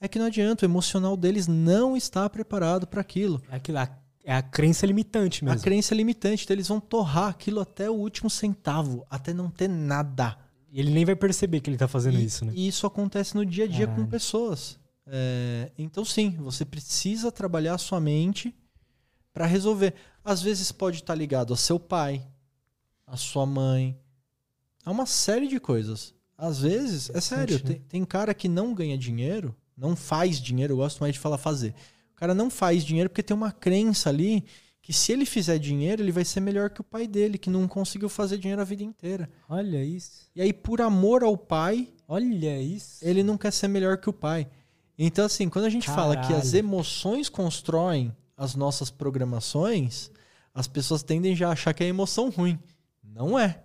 [0.02, 3.42] É que não adianta, o emocional deles não está preparado para aquilo.
[3.50, 5.58] É, aquilo, a- é a crença limitante mesmo.
[5.58, 9.50] A crença é limitante, então eles vão torrar aquilo até o último centavo, até não
[9.50, 10.38] ter nada.
[10.70, 12.52] E ele nem vai perceber que ele tá fazendo e, isso, né?
[12.54, 14.10] e isso acontece no dia a dia com Caralho.
[14.10, 14.78] pessoas.
[15.08, 18.54] É, então, sim, você precisa trabalhar a sua mente
[19.32, 19.94] para resolver.
[20.22, 22.28] Às vezes pode estar ligado a seu pai,
[23.08, 23.98] a sua mãe,
[24.84, 26.14] a uma série de coisas.
[26.42, 27.62] Às vezes, é sério, né?
[27.64, 31.38] tem, tem cara que não ganha dinheiro, não faz dinheiro, eu gosto mais de falar
[31.38, 31.76] fazer.
[32.14, 34.44] O cara não faz dinheiro porque tem uma crença ali
[34.82, 37.68] que se ele fizer dinheiro, ele vai ser melhor que o pai dele, que não
[37.68, 39.30] conseguiu fazer dinheiro a vida inteira.
[39.48, 40.28] Olha isso.
[40.36, 42.98] E aí, por amor ao pai, Olha isso.
[43.06, 44.50] ele não quer ser melhor que o pai.
[44.98, 46.58] Então, assim, quando a gente fala que as Caralho.
[46.58, 50.10] emoções constroem as nossas programações,
[50.56, 52.58] as pessoas tendem já a achar que é emoção ruim.
[53.04, 53.64] Não é.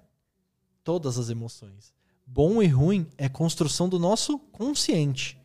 [0.85, 1.96] Todas as emoções.
[2.27, 5.41] Bom e ruim é construção do nosso consciente.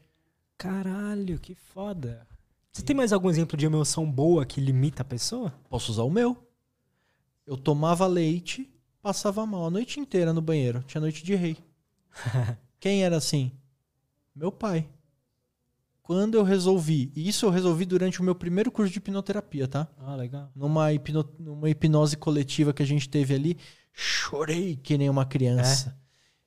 [0.58, 2.28] Caralho, que foda.
[2.72, 5.54] Você tem mais algum exemplo de emoção boa que limita a pessoa?
[5.70, 6.36] Posso usar o meu.
[7.46, 8.68] Eu tomava leite,
[9.02, 10.84] passava mal a noite inteira no banheiro.
[10.88, 11.58] Tinha noite de rei.
[12.80, 13.52] Quem era assim?
[14.36, 14.90] Meu pai.
[16.02, 19.88] Quando eu resolvi, e isso eu resolvi durante o meu primeiro curso de hipnoterapia, tá?
[19.98, 20.52] Ah, legal.
[20.56, 23.58] Numa, hipno, numa hipnose coletiva que a gente teve ali,
[23.94, 25.96] chorei que nem uma criança.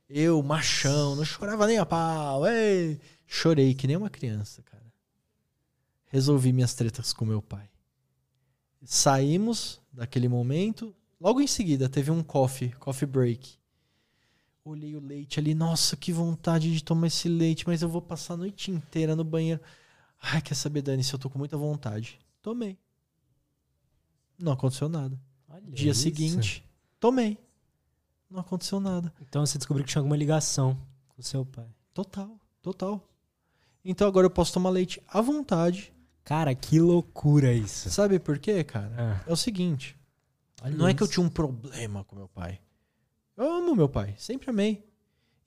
[0.09, 2.47] Eu, machão, não chorava nem a pau.
[2.47, 3.01] Ei!
[3.27, 4.85] Chorei que nem uma criança, cara.
[6.07, 7.69] Resolvi minhas tretas com meu pai.
[8.85, 10.95] Saímos daquele momento.
[11.21, 13.59] Logo em seguida, teve um coffee, coffee break.
[14.65, 18.35] Olhei o leite ali, nossa, que vontade de tomar esse leite, mas eu vou passar
[18.35, 19.61] a noite inteira no banheiro.
[20.21, 22.19] Ai, quer saber, Dani, se eu tô com muita vontade.
[22.41, 22.79] Tomei.
[24.39, 25.19] Não aconteceu nada.
[25.49, 26.03] Olha Dia isso.
[26.03, 26.65] seguinte,
[26.99, 27.39] tomei.
[28.35, 29.13] Não aconteceu nada.
[29.21, 30.77] Então você descobriu que tinha alguma ligação
[31.09, 31.69] com o seu pai.
[31.95, 32.29] Total,
[32.61, 33.01] total.
[33.85, 35.93] Então agora eu posso tomar leite à vontade.
[36.25, 37.89] Cara, que loucura isso.
[37.91, 38.93] Sabe por quê, cara?
[38.99, 39.97] Ah, É o seguinte,
[40.61, 41.15] olha não é que eu isso.
[41.15, 42.59] tinha um problema com meu pai.
[43.37, 44.85] Eu amo meu pai, sempre amei.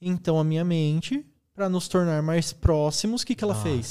[0.00, 3.84] Então a minha mente, pra nos tornar mais próximos, o que, que ela fez?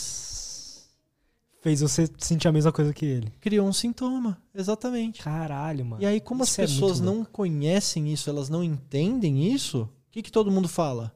[1.68, 3.30] Fez você sentir a mesma coisa que ele.
[3.42, 5.22] Criou um sintoma, exatamente.
[5.22, 6.02] Caralho, mano.
[6.02, 7.18] E aí, como Isso as é pessoas louco.
[7.20, 11.14] não conhecem isso, elas não entendem isso, o que, que todo mundo fala?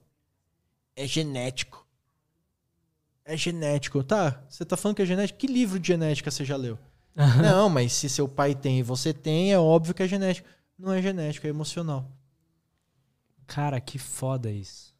[0.93, 1.87] É genético.
[3.23, 4.03] é genético.
[4.03, 5.39] Tá, você tá falando que é genético?
[5.39, 6.77] Que livro de genética você já leu?
[7.41, 10.49] Não, mas se seu pai tem e você tem, é óbvio que é genético.
[10.77, 12.11] Não é genético, é emocional.
[13.47, 14.93] Cara, que foda isso.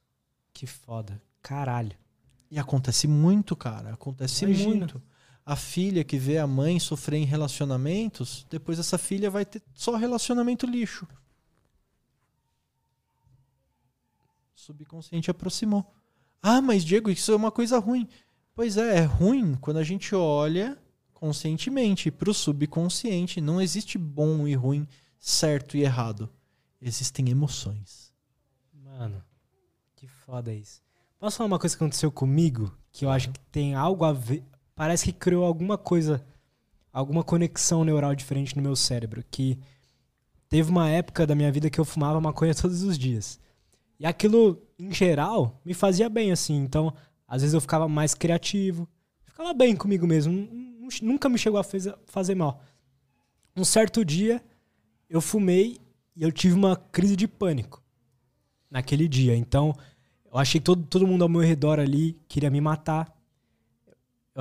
[0.54, 1.22] Que foda.
[1.42, 1.98] Caralho.
[2.50, 3.94] E acontece muito, cara.
[3.94, 4.70] Acontece Imagina.
[4.70, 5.02] muito.
[5.46, 9.96] A filha que vê a mãe sofrer em relacionamentos, depois essa filha vai ter só
[9.96, 11.08] relacionamento lixo.
[14.56, 15.92] Subconsciente aproximou.
[16.42, 18.08] Ah, mas Diego, isso é uma coisa ruim.
[18.54, 20.78] Pois é, é ruim quando a gente olha
[21.14, 23.42] conscientemente para o subconsciente.
[23.42, 24.88] Não existe bom e ruim,
[25.20, 26.30] certo e errado.
[26.82, 28.12] Existem emoções.
[28.74, 29.24] Mano,
[29.96, 30.82] que foda isso.
[31.20, 32.76] Posso falar uma coisa que aconteceu comigo?
[32.92, 34.44] Que eu acho que tem algo a ver.
[34.76, 36.24] Parece que criou alguma coisa,
[36.92, 39.24] alguma conexão neural diferente no meu cérebro.
[39.30, 39.58] Que
[40.50, 43.40] teve uma época da minha vida que eu fumava maconha todos os dias.
[44.00, 46.56] E aquilo, em geral, me fazia bem, assim.
[46.56, 46.94] Então,
[47.28, 48.88] às vezes eu ficava mais criativo.
[49.26, 50.50] Ficava bem comigo mesmo.
[51.02, 52.62] Nunca me chegou a fazer mal.
[53.56, 54.44] Um certo dia,
[55.10, 55.78] eu fumei
[56.16, 57.82] e eu tive uma crise de pânico
[58.70, 59.36] naquele dia.
[59.36, 59.76] Então,
[60.26, 63.14] eu achei que todo, todo mundo ao meu redor ali queria me matar.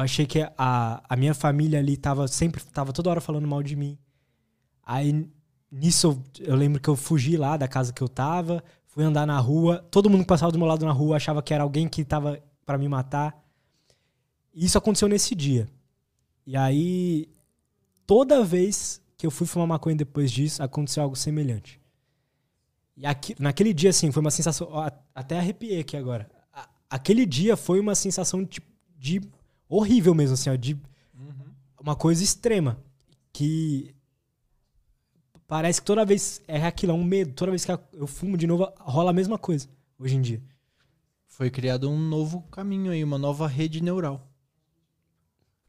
[0.01, 3.63] Eu achei que a, a minha família ali tava sempre, tava toda hora falando mal
[3.63, 3.99] de mim.
[4.83, 5.29] Aí,
[5.71, 9.27] nisso, eu, eu lembro que eu fugi lá da casa que eu tava, fui andar
[9.27, 9.87] na rua.
[9.91, 12.43] Todo mundo que passava do meu lado na rua achava que era alguém que tava
[12.65, 13.45] para me matar.
[14.55, 15.69] E isso aconteceu nesse dia.
[16.47, 17.29] E aí,
[18.07, 21.79] toda vez que eu fui fumar maconha depois disso, aconteceu algo semelhante.
[22.97, 24.71] E aqui, naquele dia, assim, foi uma sensação.
[25.15, 26.27] Até arrepiei aqui agora.
[26.89, 28.63] Aquele dia foi uma sensação de,
[28.97, 29.21] de
[29.71, 30.75] horrível mesmo, assim, ó, de
[31.15, 31.53] uhum.
[31.81, 32.79] uma coisa extrema.
[33.33, 33.95] Que
[35.47, 37.33] parece que toda vez é aquilo, é um medo.
[37.33, 39.69] Toda vez que eu fumo de novo, rola a mesma coisa
[39.99, 40.43] hoje em dia.
[41.27, 44.27] Foi criado um novo caminho aí, uma nova rede neural.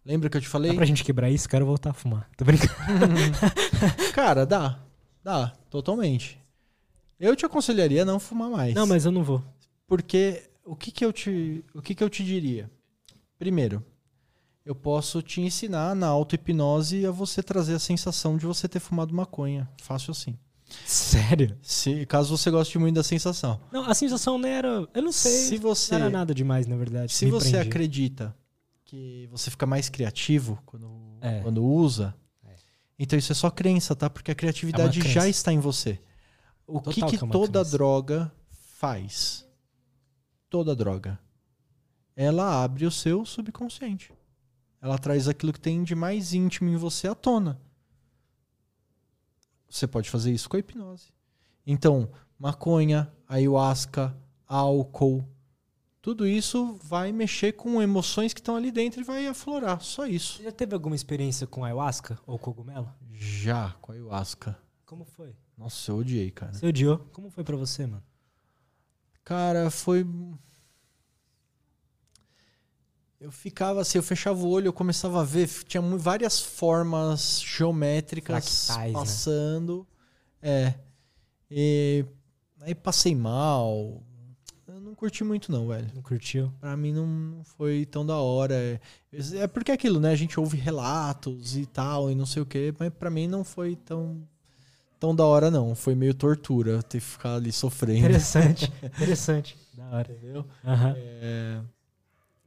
[0.03, 0.71] Lembra que eu te falei?
[0.71, 1.47] Dá pra gente quebrar isso?
[1.47, 2.27] Quero voltar a fumar.
[2.35, 2.73] Tô brincando.
[4.13, 4.79] Cara, dá.
[5.23, 6.39] Dá, totalmente.
[7.19, 8.73] Eu te aconselharia a não fumar mais.
[8.73, 9.43] Não, mas eu não vou.
[9.85, 12.69] Porque o que, que eu te, o que, que eu te diria?
[13.37, 13.85] Primeiro,
[14.65, 19.13] eu posso te ensinar na auto-hipnose a você trazer a sensação de você ter fumado
[19.13, 19.69] maconha.
[19.81, 20.37] Fácil assim.
[20.85, 21.57] Sério?
[21.61, 23.59] Se, caso você goste muito da sensação.
[23.71, 24.87] Não, a sensação não era.
[24.93, 25.31] Eu não sei.
[25.31, 27.11] Se você, não era nada demais, na verdade.
[27.11, 28.35] Se você acredita
[28.85, 31.39] que você fica mais criativo quando, é.
[31.41, 32.15] quando usa,
[32.45, 32.55] é.
[32.97, 34.09] então isso é só crença, tá?
[34.09, 35.99] Porque a criatividade é já está em você.
[36.65, 37.71] O Total que, que, que toda crença.
[37.71, 38.31] droga
[38.77, 39.45] faz?
[40.49, 41.19] Toda droga.
[42.15, 44.13] Ela abre o seu subconsciente.
[44.81, 47.61] Ela traz aquilo que tem de mais íntimo em você à tona.
[49.69, 51.13] Você pode fazer isso com a hipnose.
[51.65, 54.17] Então, maconha, ayahuasca,
[54.47, 55.25] álcool,
[56.01, 59.79] tudo isso vai mexer com emoções que estão ali dentro e vai aflorar.
[59.81, 60.37] Só isso.
[60.37, 62.91] Você já teve alguma experiência com ayahuasca ou cogumelo?
[63.11, 64.57] Já, com ayahuasca.
[64.83, 65.35] Como foi?
[65.55, 66.53] Nossa, eu odiei, cara.
[66.53, 66.97] Você odiou?
[67.13, 68.03] Como foi para você, mano?
[69.23, 70.03] Cara, foi.
[73.21, 78.65] Eu ficava assim, eu fechava o olho, eu começava a ver, tinha várias formas geométricas
[78.65, 78.99] Fractais, né?
[78.99, 79.87] passando.
[80.41, 80.49] Né?
[80.49, 80.75] É.
[81.51, 82.03] E
[82.61, 84.01] aí passei mal.
[84.67, 85.87] Eu não curti muito, não, velho.
[85.93, 86.51] Não curtiu?
[86.59, 88.55] Pra mim não foi tão da hora.
[88.55, 88.79] É,
[89.35, 90.09] é porque é aquilo, né?
[90.09, 93.43] A gente ouve relatos e tal, e não sei o quê, mas pra mim não
[93.43, 94.27] foi tão
[94.99, 95.75] tão da hora, não.
[95.75, 97.99] Foi meio tortura ter que ficar ali sofrendo.
[97.99, 99.55] Interessante, interessante.
[99.75, 100.11] Da hora.
[100.11, 100.45] Entendeu?
[100.63, 100.93] Uhum.
[100.95, 101.61] É...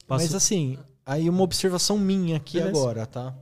[0.09, 2.79] Mas assim, aí uma observação minha aqui Beleza.
[2.79, 3.35] agora, tá?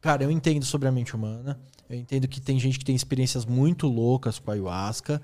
[0.00, 1.58] Cara, eu entendo sobre a mente humana.
[1.88, 5.20] Eu entendo que tem gente que tem experiências muito loucas com a ayahuasca.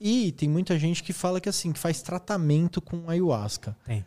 [0.00, 3.76] E tem muita gente que fala que assim, que faz tratamento com ayahuasca.
[3.84, 4.04] Tem.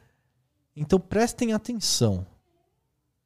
[0.75, 2.25] Então prestem atenção.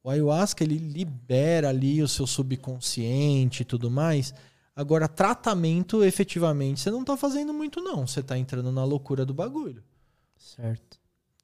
[0.03, 4.33] O ayahuasca ele libera ali o seu subconsciente e tudo mais.
[4.75, 8.07] Agora, tratamento, efetivamente, você não está fazendo muito, não.
[8.07, 9.83] Você está entrando na loucura do bagulho.
[10.37, 10.98] Certo.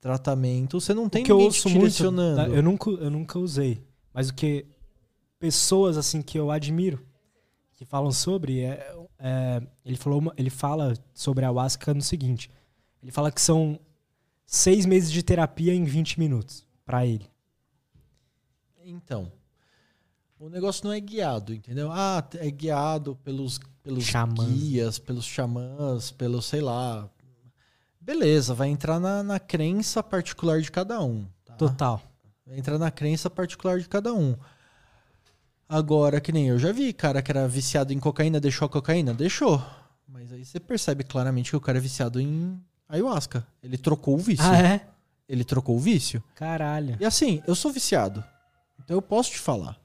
[0.05, 2.41] Tratamento, você não tem o que eu ouço direcionando.
[2.41, 3.83] Muito, eu, nunca, eu nunca usei.
[4.13, 4.65] Mas o que
[5.39, 7.03] pessoas assim que eu admiro
[7.73, 12.49] que falam sobre é, é ele falou ele fala sobre a ayahuasca no seguinte
[13.03, 13.77] ele fala que são
[14.45, 17.29] seis meses de terapia em 20 minutos para ele
[18.87, 19.31] então,
[20.39, 21.91] o negócio não é guiado, entendeu?
[21.91, 24.47] Ah, é guiado pelos, pelos xamãs.
[24.47, 27.09] guias, pelos xamãs, pelo sei lá.
[28.05, 31.25] Beleza, vai entrar na, na crença particular de cada um.
[31.43, 31.55] Tá?
[31.55, 31.99] Total.
[32.45, 34.37] Vai entrar na crença particular de cada um.
[35.67, 39.11] Agora, que nem eu já vi, cara que era viciado em cocaína, deixou a cocaína?
[39.11, 39.59] Deixou.
[40.07, 43.43] Mas aí você percebe claramente que o cara é viciado em ayahuasca.
[43.63, 44.45] Ele trocou o vício.
[44.45, 44.87] Ah, é?
[45.27, 46.23] Ele trocou o vício.
[46.35, 46.97] Caralho.
[46.99, 48.23] E assim, eu sou viciado.
[48.83, 49.81] Então eu posso te falar.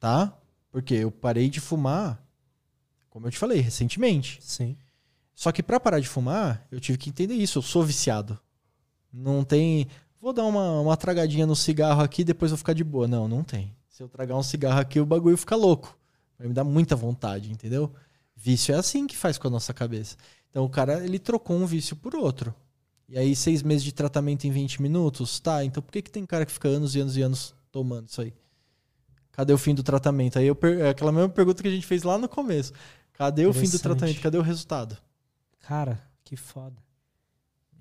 [0.00, 0.36] Tá?
[0.72, 2.20] Porque eu parei de fumar,
[3.08, 4.40] como eu te falei, recentemente.
[4.42, 4.76] Sim.
[5.42, 7.58] Só que pra parar de fumar, eu tive que entender isso.
[7.58, 8.38] Eu sou viciado.
[9.12, 9.88] Não tem.
[10.20, 13.08] Vou dar uma, uma tragadinha no cigarro aqui, depois vou ficar de boa.
[13.08, 13.74] Não, não tem.
[13.88, 15.98] Se eu tragar um cigarro aqui, o bagulho fica louco.
[16.38, 17.92] Vai me dar muita vontade, entendeu?
[18.36, 20.16] Vício é assim que faz com a nossa cabeça.
[20.48, 22.54] Então o cara, ele trocou um vício por outro.
[23.08, 25.40] E aí, seis meses de tratamento em 20 minutos?
[25.40, 28.06] Tá, então por que, que tem cara que fica anos e anos e anos tomando
[28.06, 28.32] isso aí?
[29.32, 30.38] Cadê o fim do tratamento?
[30.38, 30.78] Aí eu per...
[30.78, 32.72] é aquela mesma pergunta que a gente fez lá no começo.
[33.14, 34.20] Cadê o fim do tratamento?
[34.20, 34.96] Cadê o resultado?
[35.62, 36.76] Cara, que foda.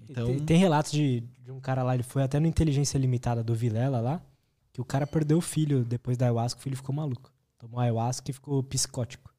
[0.10, 3.44] Então, Tem, tem relatos de, de um cara lá, ele foi até no Inteligência Limitada
[3.44, 4.22] do Vilela lá,
[4.74, 7.32] que o cara perdeu o filho depois da ayahuasca, o filho ficou maluco.
[7.58, 9.34] Tomou ayahuasca e ficou psicótico.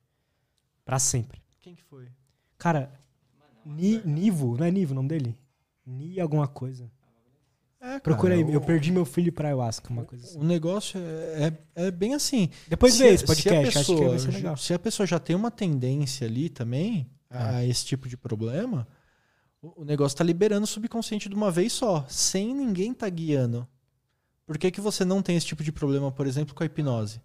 [0.84, 1.40] Pra sempre.
[1.60, 2.08] quem que foi?
[2.58, 2.90] Cara,
[3.64, 5.38] Ni, Nivo, não é Nivo o nome dele?
[5.86, 6.90] Ni alguma coisa.
[7.80, 10.38] É, Procura aí, eu perdi meu filho pra ayahuasca, uma coisa assim.
[10.38, 12.48] O negócio é, é, é bem assim.
[12.68, 14.56] Depois Se- vê esse se a podcast, acho que pessoa vai ser legal.
[14.56, 17.64] Se a pessoa já tem uma tendência ali também a Ah.
[17.64, 18.86] esse tipo de problema,
[19.60, 23.66] o, o negócio tá liberando o subconsciente de uma vez só, sem ninguém tá guiando.
[24.46, 27.20] Por que, que você não tem esse tipo de problema, por exemplo, com a hipnose?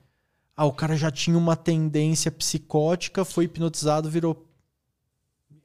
[0.55, 4.47] Ah, o cara já tinha uma tendência psicótica, foi hipnotizado, virou.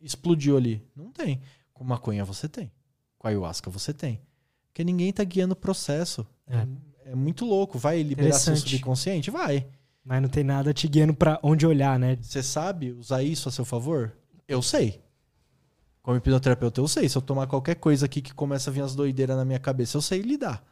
[0.00, 0.82] explodiu ali.
[0.96, 1.40] Não tem.
[1.72, 2.70] Com maconha você tem.
[3.18, 4.20] Com ayahuasca você tem.
[4.68, 6.26] Porque ninguém tá guiando o processo.
[6.46, 6.66] É.
[7.04, 7.78] É muito louco.
[7.78, 9.30] Vai liberar seu subconsciente?
[9.30, 9.66] Vai.
[10.04, 12.16] Mas não tem nada te guiando pra onde olhar, né?
[12.20, 14.12] Você sabe usar isso a seu favor?
[14.46, 15.02] Eu sei.
[16.02, 17.08] Como hipnoterapeuta, eu sei.
[17.08, 19.96] Se eu tomar qualquer coisa aqui que começa a vir as doideiras na minha cabeça,
[19.96, 20.64] eu sei lidar.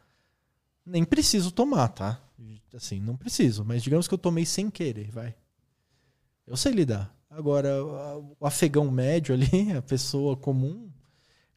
[0.85, 2.21] Nem preciso tomar, tá?
[2.73, 3.65] Assim, não preciso.
[3.65, 5.35] Mas digamos que eu tomei sem querer, vai.
[6.45, 7.13] Eu sei lidar.
[7.29, 10.91] Agora, o afegão médio ali, a pessoa comum,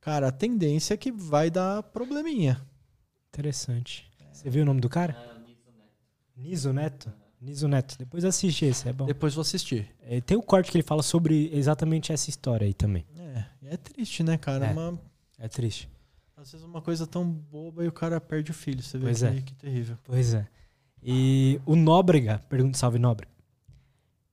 [0.00, 2.64] cara, a tendência é que vai dar probleminha.
[3.28, 4.08] Interessante.
[4.32, 5.12] Você viu o nome do cara?
[5.44, 5.92] Niso Neto.
[6.36, 7.23] Niso Neto.
[7.98, 9.06] Depois assiste esse, é bom.
[9.06, 9.88] Depois vou assistir.
[10.02, 13.04] É, tem o corte que ele fala sobre exatamente essa história aí também.
[13.18, 13.44] É,
[13.74, 14.66] é triste, né, cara?
[14.66, 14.72] É.
[14.72, 14.98] Uma,
[15.38, 15.88] É triste.
[16.36, 18.82] às vezes uma coisa tão boba e o cara perde o filho.
[18.82, 19.40] Você vê Pois que, é.
[19.40, 19.96] que terrível.
[20.04, 20.46] Pois é.
[21.02, 23.32] E o Nóbrega, pergunta salve Nóbrega.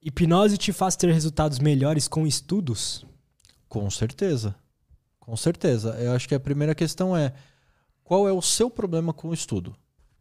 [0.01, 3.05] Hipnose te faz ter resultados melhores com estudos?
[3.69, 4.55] Com certeza.
[5.19, 5.91] Com certeza.
[5.99, 7.33] Eu acho que a primeira questão é:
[8.03, 9.75] qual é o seu problema com o estudo?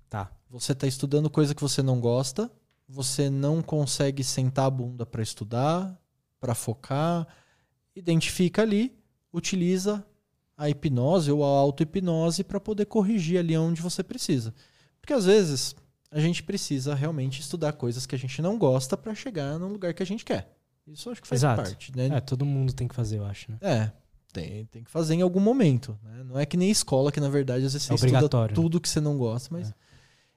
[0.08, 0.30] Tá.
[0.50, 2.50] Você está estudando coisa que você não gosta,
[2.90, 5.96] você não consegue sentar a bunda para estudar,
[6.40, 7.26] para focar,
[7.94, 8.92] identifica ali,
[9.32, 10.04] utiliza
[10.56, 14.52] a hipnose ou a auto-hipnose para poder corrigir ali onde você precisa.
[15.00, 15.74] Porque às vezes
[16.10, 19.94] a gente precisa realmente estudar coisas que a gente não gosta para chegar no lugar
[19.94, 20.52] que a gente quer.
[20.86, 21.62] Isso acho que faz Exato.
[21.62, 22.08] parte, né?
[22.08, 23.58] É, todo mundo tem que fazer, eu acho, né?
[23.60, 23.92] É,
[24.32, 25.96] tem, tem que fazer em algum momento.
[26.02, 26.24] Né?
[26.24, 28.88] Não é que nem escola, que na verdade às vezes você É estuda tudo que
[28.88, 29.70] você não gosta, mas.
[29.70, 29.74] É.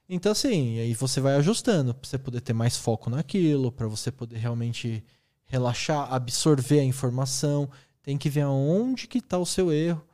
[0.08, 4.10] Então, assim, aí você vai ajustando pra você poder ter mais foco naquilo, pra você
[4.10, 5.02] poder realmente
[5.46, 7.70] relaxar, absorver a informação.
[8.02, 10.04] Tem que ver aonde que tá o seu erro.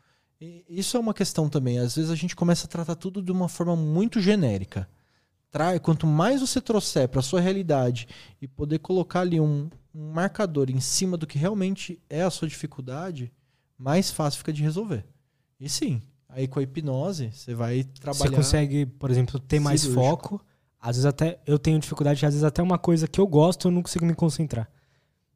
[0.40, 1.78] E isso é uma questão também.
[1.78, 4.88] Às vezes a gente começa a tratar tudo de uma forma muito genérica.
[5.82, 8.06] Quanto mais você trouxer para sua realidade
[8.40, 12.46] e poder colocar ali um, um marcador em cima do que realmente é a sua
[12.46, 13.32] dificuldade,
[13.76, 15.04] mais fácil fica de resolver.
[15.58, 16.00] E sim,
[16.32, 18.30] aí com a hipnose, você vai trabalhar.
[18.30, 20.06] Você consegue, por exemplo, ter mais cirúrgico.
[20.38, 20.44] foco.
[20.80, 23.72] Às vezes até eu tenho dificuldade, às vezes até uma coisa que eu gosto, eu
[23.72, 24.70] não consigo me concentrar.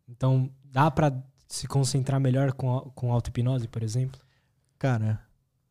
[0.09, 1.13] Então, dá pra
[1.47, 4.21] se concentrar melhor com, a- com auto-hipnose, por exemplo?
[4.79, 5.21] Cara,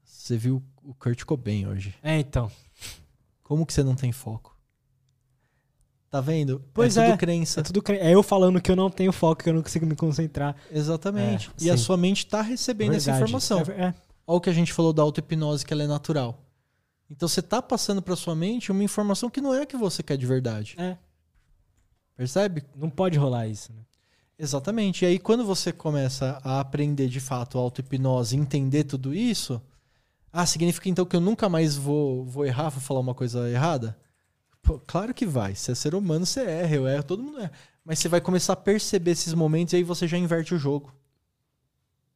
[0.04, 1.94] você viu o Kurt Cobain hoje.
[2.04, 2.52] É, então.
[3.42, 4.56] Como que você não tem foco?
[6.10, 6.64] Tá vendo?
[6.74, 7.06] Pois é.
[7.06, 7.10] é.
[7.10, 7.60] Tudo crença.
[7.60, 9.86] É tudo cre- é eu falando que eu não tenho foco, que eu não consigo
[9.86, 10.56] me concentrar.
[10.72, 11.50] Exatamente.
[11.60, 11.84] É, e a sim.
[11.84, 13.24] sua mente tá recebendo essa Verdade.
[13.36, 13.60] informação.
[13.76, 13.94] É, é.
[14.26, 16.44] Olha o que a gente falou da auto-hipnose, que ela é natural.
[17.10, 20.02] Então você tá passando pra sua mente uma informação que não é a que você
[20.02, 20.76] quer de verdade.
[20.78, 20.98] É.
[22.16, 22.64] Percebe?
[22.76, 23.82] Não pode rolar isso, né?
[24.38, 25.04] Exatamente.
[25.04, 29.62] E aí, quando você começa a aprender de fato auto-hipnose, entender tudo isso,
[30.32, 33.98] ah, significa então que eu nunca mais vou, vou errar, vou falar uma coisa errada?
[34.64, 35.54] Pô, claro que vai.
[35.54, 37.52] Se é ser humano, você erra, eu erro, todo mundo erra.
[37.86, 40.92] Mas você vai começar a perceber esses momentos e aí você já inverte o jogo.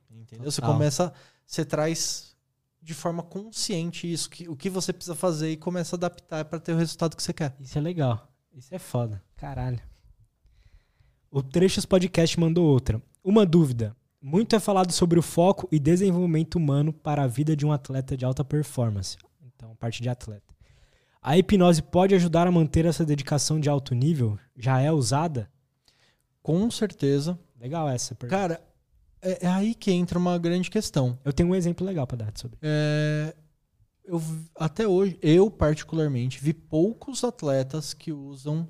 [0.10, 0.50] Entendeu?
[0.50, 0.76] Você Total.
[0.76, 1.14] começa,
[1.48, 2.36] você traz
[2.82, 6.60] de forma consciente isso, que, o que você precisa fazer e começa a adaptar para
[6.60, 7.56] ter o resultado que você quer.
[7.60, 8.32] Isso é legal.
[8.54, 9.24] Isso é foda.
[9.36, 9.80] Caralho.
[11.32, 13.02] O Trechos Podcast mandou outra.
[13.24, 13.96] Uma dúvida.
[14.22, 18.16] Muito é falado sobre o foco e desenvolvimento humano para a vida de um atleta
[18.16, 19.18] de alta performance.
[19.42, 20.56] Então, parte de atleta.
[21.22, 24.40] A hipnose pode ajudar a manter essa dedicação de alto nível?
[24.56, 25.50] Já é usada?
[26.42, 27.38] Com certeza.
[27.60, 28.42] Legal essa pergunta.
[28.42, 28.62] Cara,
[29.22, 31.18] é, é aí que entra uma grande questão.
[31.24, 32.58] Eu tenho um exemplo legal pra dar sobre.
[32.62, 33.36] É,
[34.06, 34.22] eu
[34.56, 38.68] até hoje, eu particularmente, vi poucos atletas que usam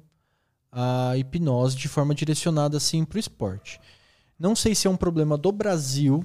[0.72, 3.80] a hipnose de forma direcionada assim para o esporte.
[4.38, 6.24] Não sei se é um problema do Brasil,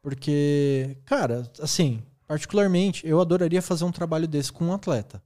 [0.00, 5.22] porque, cara, assim, particularmente, eu adoraria fazer um trabalho desse com um atleta.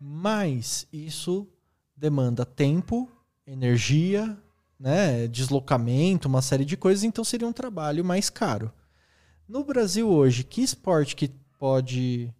[0.00, 1.48] Mas isso
[1.96, 3.10] demanda tempo,
[3.46, 4.36] energia,
[4.78, 8.72] né, deslocamento, uma série de coisas, então seria um trabalho mais caro.
[9.48, 12.32] No Brasil hoje, que esporte que pode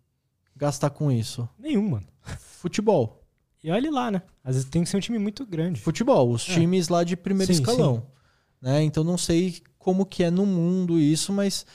[0.56, 1.48] gastar com isso?
[1.58, 2.06] Nenhum, mano.
[2.38, 3.22] Futebol.
[3.62, 4.22] E olha lá, né?
[4.42, 5.80] Às vezes tem que ser um time muito grande.
[5.80, 6.54] Futebol, os é.
[6.54, 7.96] times lá de primeiro sim, escalão.
[7.96, 8.02] Sim.
[8.60, 8.82] Né?
[8.82, 11.66] Então não sei como que é no mundo isso, mas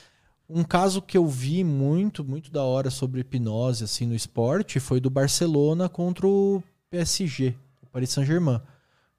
[0.48, 5.00] um caso que eu vi muito, muito da hora sobre hipnose assim no esporte foi
[5.00, 8.60] do Barcelona contra o PSG, o Paris Saint-Germain.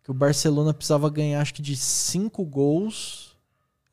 [0.03, 3.35] Que o Barcelona precisava ganhar acho que de cinco gols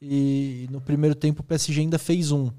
[0.00, 2.50] e no primeiro tempo o PSG ainda fez um.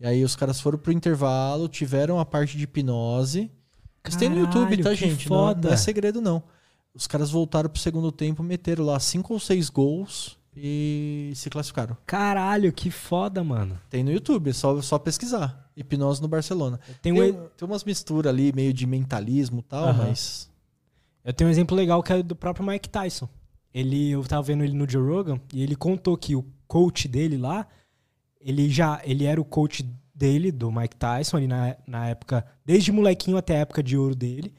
[0.00, 3.50] E aí os caras foram pro intervalo, tiveram a parte de hipnose.
[4.08, 5.30] Isso tem no YouTube, tá, gente?
[5.30, 6.42] Não, não, é segredo, não.
[6.94, 11.96] Os caras voltaram pro segundo tempo, meteram lá cinco ou seis gols e se classificaram.
[12.04, 13.80] Caralho, que foda, mano.
[13.88, 15.70] Tem no YouTube, é só, só pesquisar.
[15.76, 16.78] Hipnose no Barcelona.
[17.00, 17.48] Tem, tem, um...
[17.56, 19.94] tem umas misturas ali, meio de mentalismo e tal, uhum.
[19.94, 20.50] mas.
[21.24, 23.28] Eu tenho um exemplo legal que é do próprio Mike Tyson.
[23.72, 27.36] Ele, eu tava vendo ele no Joe Rogan e ele contou que o coach dele
[27.36, 27.66] lá,
[28.40, 29.82] ele já ele era o coach
[30.14, 34.14] dele, do Mike Tyson, ali na, na época, desde molequinho até a época de ouro
[34.14, 34.52] dele.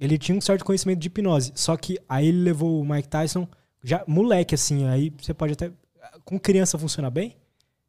[0.00, 1.52] Ele tinha um certo conhecimento de hipnose.
[1.54, 3.46] Só que aí ele levou o Mike Tyson
[3.82, 5.70] já moleque, assim, aí você pode até.
[6.24, 7.36] Com criança funciona bem?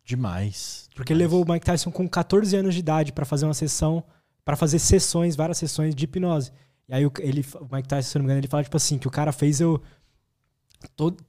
[0.04, 0.90] Demais.
[0.94, 4.04] Porque ele levou o Mike Tyson com 14 anos de idade para fazer uma sessão,
[4.44, 6.52] para fazer sessões, várias sessões de hipnose.
[6.88, 9.08] E aí ele, o Mike Tyson, se não me engano, ele fala tipo assim, que
[9.08, 9.82] o cara fez eu.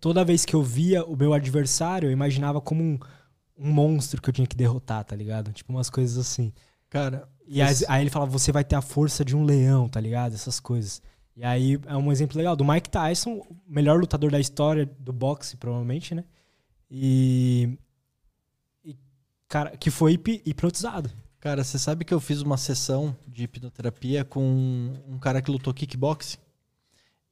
[0.01, 2.99] toda vez que eu via o meu adversário, eu imaginava como um,
[3.59, 5.53] um monstro que eu tinha que derrotar, tá ligado?
[5.53, 6.53] Tipo umas coisas assim.
[6.91, 7.28] Cara.
[7.47, 10.35] E aí, aí ele fala, você vai ter a força de um leão, tá ligado?
[10.35, 11.01] Essas coisas.
[11.37, 15.57] E aí é um exemplo legal do Mike Tyson, melhor lutador da história do boxe,
[15.57, 16.24] provavelmente, né?
[16.91, 17.78] E.
[18.85, 18.97] e
[19.47, 20.15] cara, que foi
[20.45, 21.11] hipnotizado.
[21.47, 25.73] Cara, você sabe que eu fiz uma sessão de hipnoterapia com um cara que lutou
[25.73, 26.39] kickboxing?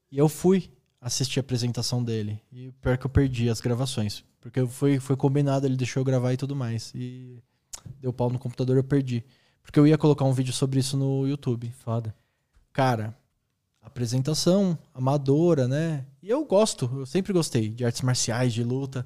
[0.09, 0.71] E eu fui
[1.01, 2.41] assistir a apresentação dele.
[2.53, 4.23] E pior que eu perdi as gravações.
[4.41, 6.93] Porque foi, foi combinado, ele deixou eu gravar e tudo mais.
[6.95, 7.43] E
[8.01, 9.25] deu pau no computador, eu perdi.
[9.65, 11.69] Porque eu ia colocar um vídeo sobre isso no YouTube.
[11.71, 12.15] Foda.
[12.73, 13.19] Cara,
[13.83, 16.07] apresentação amadora, né?
[16.23, 19.05] E eu gosto, eu sempre gostei de artes marciais, de luta.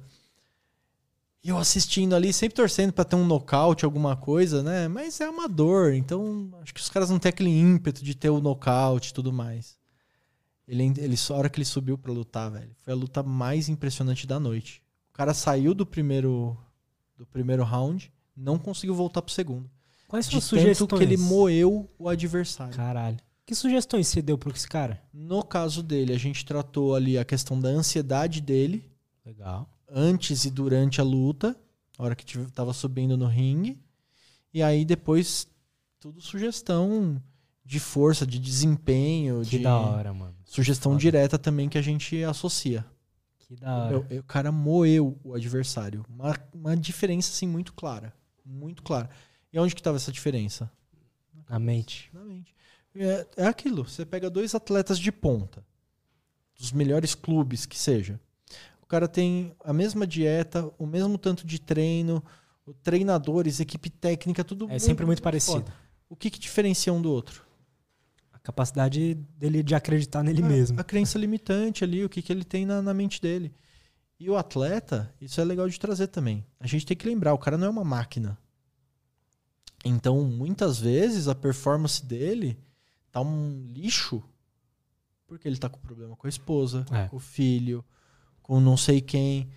[1.43, 4.87] E eu assistindo ali, sempre torcendo para ter um nocaute, alguma coisa, né?
[4.89, 8.41] Mas é amador, então acho que os caras não têm aquele ímpeto de ter o
[8.41, 9.77] nocaute e tudo mais.
[10.67, 14.27] Ele, ele, a hora que ele subiu para lutar, velho, foi a luta mais impressionante
[14.27, 14.83] da noite.
[15.11, 16.57] O cara saiu do primeiro
[17.17, 19.69] do primeiro round, não conseguiu voltar pro segundo.
[20.07, 20.97] Quais são as sugestões?
[20.97, 22.73] que ele moeu o adversário.
[22.73, 23.17] Caralho.
[23.45, 25.01] Que sugestões você deu para esse cara?
[25.13, 28.89] No caso dele, a gente tratou ali a questão da ansiedade dele.
[29.25, 29.69] Legal.
[29.91, 31.55] Antes e durante a luta,
[31.97, 33.79] a hora que estava subindo no ringue.
[34.53, 35.47] E aí depois,
[35.99, 37.21] tudo sugestão
[37.65, 39.41] de força, de desempenho.
[39.43, 40.35] Que de da hora, mano.
[40.45, 41.01] Sugestão Foda.
[41.01, 42.85] direta também que a gente associa.
[43.37, 43.97] Que da hora.
[43.99, 46.03] O, cara moeu o adversário.
[46.09, 48.13] Uma, uma diferença, assim, muito clara.
[48.43, 49.09] Muito clara.
[49.53, 50.71] E onde que estava essa diferença?
[51.47, 52.09] Na mente.
[52.13, 52.55] Na mente.
[52.95, 53.87] É, é aquilo.
[53.87, 55.63] Você pega dois atletas de ponta,
[56.57, 58.19] dos melhores clubes que seja.
[58.89, 62.23] O cara tem a mesma dieta, o mesmo tanto de treino,
[62.81, 64.65] treinadores, equipe técnica, tudo.
[64.65, 65.59] É muito, sempre muito parecido.
[65.59, 65.73] Foda.
[66.09, 67.45] O que, que diferencia um do outro?
[68.33, 70.81] A capacidade dele de acreditar nele mesmo.
[70.81, 73.53] A crença limitante ali, o que, que ele tem na, na mente dele.
[74.19, 76.43] E o atleta, isso é legal de trazer também.
[76.59, 78.39] A gente tem que lembrar, o cara não é uma máquina.
[79.85, 82.57] Então, muitas vezes, a performance dele
[83.11, 84.23] tá um lixo
[85.27, 87.07] porque ele tá com problema com a esposa, é.
[87.07, 87.85] com o filho,
[88.49, 89.47] com não sei quem.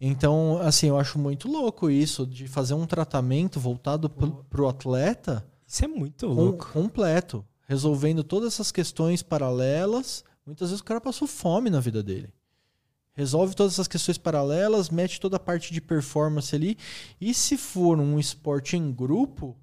[0.00, 5.46] Então, assim, eu acho muito louco isso de fazer um tratamento voltado pro, pro atleta.
[5.64, 6.66] Isso é muito louco.
[6.72, 7.46] completo.
[7.68, 10.24] Resolvendo todas essas questões paralelas.
[10.44, 12.28] Muitas vezes o cara passou fome na vida dele.
[13.12, 16.76] Resolve todas essas questões paralelas, mete toda a parte de performance ali.
[17.20, 19.56] E se for um esporte em grupo,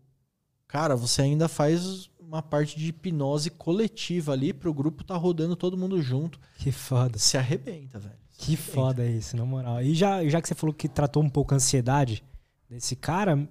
[0.65, 5.77] cara, você ainda faz uma parte de hipnose coletiva ali pro grupo tá rodando todo
[5.77, 6.39] mundo junto.
[6.57, 7.17] Que foda.
[7.17, 8.26] Se arrebenta, velho.
[8.37, 9.81] Que foda isso, na moral.
[9.81, 12.23] E já, já que você falou que tratou um pouco a ansiedade
[12.69, 13.49] desse cara,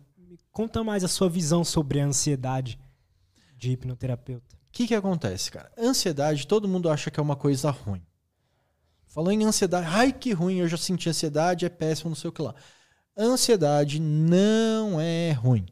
[0.53, 2.79] conta mais a sua visão sobre a ansiedade
[3.57, 4.55] de hipnoterapeuta.
[4.55, 5.73] O que que acontece, cara?
[5.77, 8.03] Ansiedade, todo mundo acha que é uma coisa ruim.
[9.07, 12.33] Falou em ansiedade, ai que ruim, eu já senti ansiedade, é péssimo, não sei o
[12.33, 12.55] que lá.
[13.17, 15.67] Ansiedade não é ruim.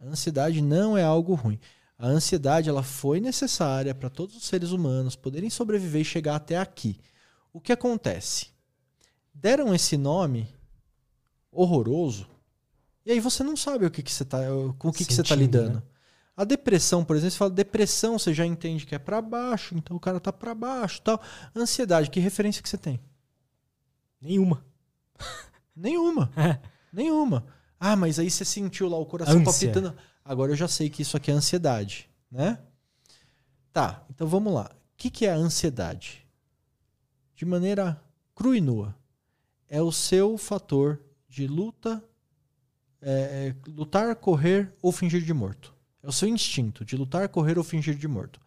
[0.00, 1.60] Ansiedade não é algo ruim.
[1.98, 6.56] A ansiedade ela foi necessária para todos os seres humanos poderem sobreviver e chegar até
[6.56, 6.98] aqui.
[7.56, 8.48] O que acontece?
[9.32, 10.46] Deram esse nome
[11.50, 12.28] horroroso
[13.06, 14.40] e aí você não sabe o que, que você tá,
[14.78, 15.76] com o que, que você está lidando.
[15.76, 15.82] Né?
[16.36, 19.96] A depressão, por exemplo, você fala depressão, você já entende que é para baixo, então
[19.96, 21.18] o cara tá para baixo, tal.
[21.54, 23.00] Ansiedade, que referência que você tem?
[24.20, 24.62] Nenhuma.
[25.74, 26.30] Nenhuma.
[26.36, 26.60] É.
[26.92, 27.46] Nenhuma.
[27.80, 29.72] Ah, mas aí você sentiu lá o coração Ânsia.
[29.72, 29.96] palpitando.
[30.22, 32.58] Agora eu já sei que isso aqui é ansiedade, né?
[33.72, 34.70] Tá, então vamos lá.
[34.92, 36.25] O que, que é a ansiedade?
[37.36, 38.02] De maneira
[38.34, 38.96] crua e nua.
[39.68, 42.02] É o seu fator de luta,
[43.00, 45.74] é, é, lutar, correr ou fingir de morto.
[46.02, 48.40] É o seu instinto de lutar, correr ou fingir de morto.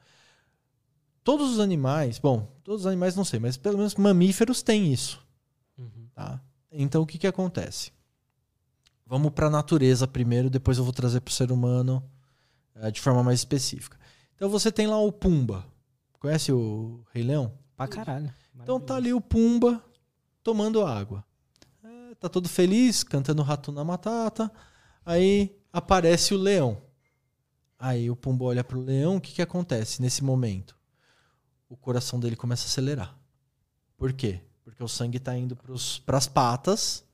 [1.23, 5.25] Todos os animais, bom, todos os animais não sei, mas pelo menos mamíferos têm isso.
[5.77, 6.07] Uhum.
[6.13, 6.41] Tá?
[6.71, 7.91] Então o que, que acontece?
[9.05, 12.03] Vamos para a natureza primeiro, depois eu vou trazer para o ser humano
[12.75, 13.99] é, de forma mais específica.
[14.35, 15.65] Então você tem lá o Pumba.
[16.13, 17.53] Conhece o Rei Leão?
[17.75, 18.33] Pra caralho.
[18.61, 19.83] Então tá ali o Pumba
[20.43, 21.23] tomando água.
[21.83, 24.51] É, tá todo feliz, cantando Rato na Matata.
[25.05, 26.81] Aí aparece o leão.
[27.77, 30.77] Aí o Pumba olha pro leão, o que, que acontece nesse momento?
[31.69, 33.17] O coração dele começa a acelerar.
[33.97, 34.41] Por quê?
[34.63, 35.55] Porque o sangue está indo
[36.05, 37.05] para as patas,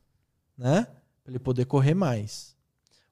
[0.58, 0.88] né?
[1.26, 2.56] para ele poder correr mais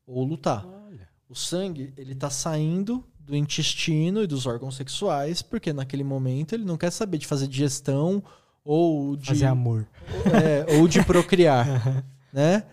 [0.06, 0.66] ou lutar.
[0.66, 1.10] Olha.
[1.28, 6.66] O sangue ele está saindo do intestino e dos órgãos sexuais porque naquele momento ele
[6.66, 8.24] não quer saber de fazer digestão
[8.64, 9.88] ou de fazer amor
[10.26, 12.64] é, ou de procriar, né?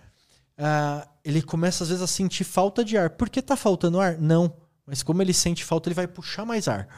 [0.56, 3.10] Ah, ele começa às vezes a sentir falta de ar.
[3.10, 4.18] Por que tá faltando ar?
[4.18, 4.52] Não,
[4.86, 6.89] mas como ele sente falta, ele vai puxar mais ar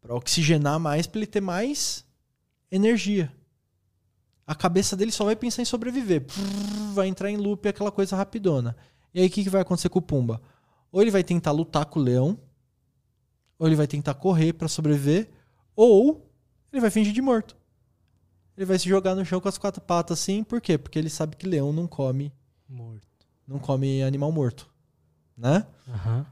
[0.00, 2.04] para oxigenar mais, para ele ter mais
[2.70, 3.30] energia
[4.50, 6.24] a cabeça dele só vai pensar em sobreviver.
[6.92, 8.76] Vai entrar em loop aquela coisa rapidona.
[9.14, 10.42] E aí o que, que vai acontecer com o Pumba?
[10.92, 12.38] Ou ele vai tentar lutar com o leão,
[13.58, 15.30] ou ele vai tentar correr para sobreviver,
[15.76, 16.30] ou
[16.72, 17.56] ele vai fingir de morto.
[18.56, 20.76] Ele vai se jogar no chão com as quatro patas assim, por quê?
[20.76, 22.32] Porque ele sabe que leão não come
[22.68, 23.06] morto.
[23.46, 24.70] Não come animal morto,
[25.36, 25.66] né?
[25.86, 26.24] Uhum.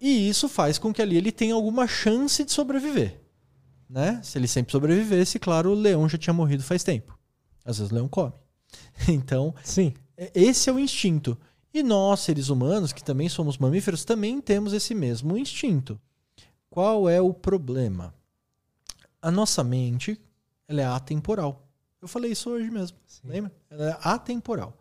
[0.00, 3.24] E isso faz com que ali ele tenha alguma chance de sobreviver
[3.88, 4.20] né?
[4.22, 7.16] Se ele sempre sobrevivesse, claro, o leão já tinha morrido faz tempo.
[7.64, 8.32] Às vezes o leão come.
[9.08, 9.94] Então, Sim.
[10.16, 11.38] É, esse é o instinto.
[11.74, 16.00] E nós, seres humanos, que também somos mamíferos, também temos esse mesmo instinto.
[16.70, 18.14] Qual é o problema?
[19.20, 20.20] A nossa mente
[20.68, 21.68] ela é atemporal.
[22.00, 23.22] Eu falei isso hoje mesmo, Sim.
[23.24, 23.52] lembra?
[23.68, 24.78] Ela é atemporal.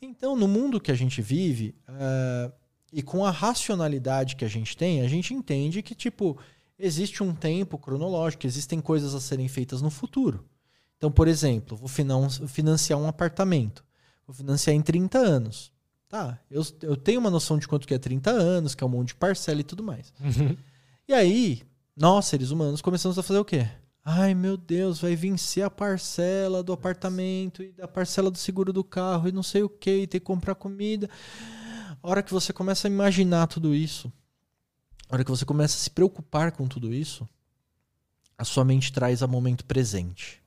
[0.00, 2.52] Então, no mundo que a gente vive, uh,
[2.92, 6.38] e com a racionalidade que a gente tem, a gente entende que, tipo,
[6.78, 10.44] existe um tempo cronológico, existem coisas a serem feitas no futuro.
[10.96, 11.88] Então, por exemplo, vou
[12.46, 13.84] financiar um apartamento.
[14.24, 15.72] Vou financiar em 30 anos.
[16.08, 18.90] Tá, eu, eu tenho uma noção de quanto que é 30 anos, que é um
[18.90, 20.12] monte de parcela e tudo mais.
[20.18, 20.56] Uhum.
[21.06, 21.62] E aí,
[21.94, 23.68] nós, seres humanos, começamos a fazer o quê?
[24.04, 28.82] Ai, meu Deus, vai vencer a parcela do apartamento e a parcela do seguro do
[28.82, 31.10] carro e não sei o que, e ter que comprar comida.
[32.02, 34.10] A hora que você começa a imaginar tudo isso,
[35.10, 37.28] a hora que você começa a se preocupar com tudo isso,
[38.38, 40.40] a sua mente traz a momento presente.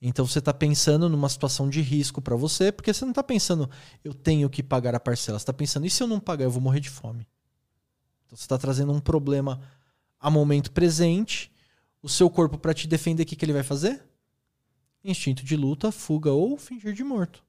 [0.00, 3.68] Então você está pensando numa situação de risco para você, porque você não está pensando,
[4.04, 5.38] eu tenho que pagar a parcela.
[5.38, 7.26] Você está pensando, e se eu não pagar, eu vou morrer de fome?
[8.26, 9.60] Então você está trazendo um problema
[10.20, 11.50] a momento presente.
[12.00, 14.04] O seu corpo, para te defender, o que, que ele vai fazer?
[15.02, 17.42] Instinto de luta, fuga ou fingir de morto.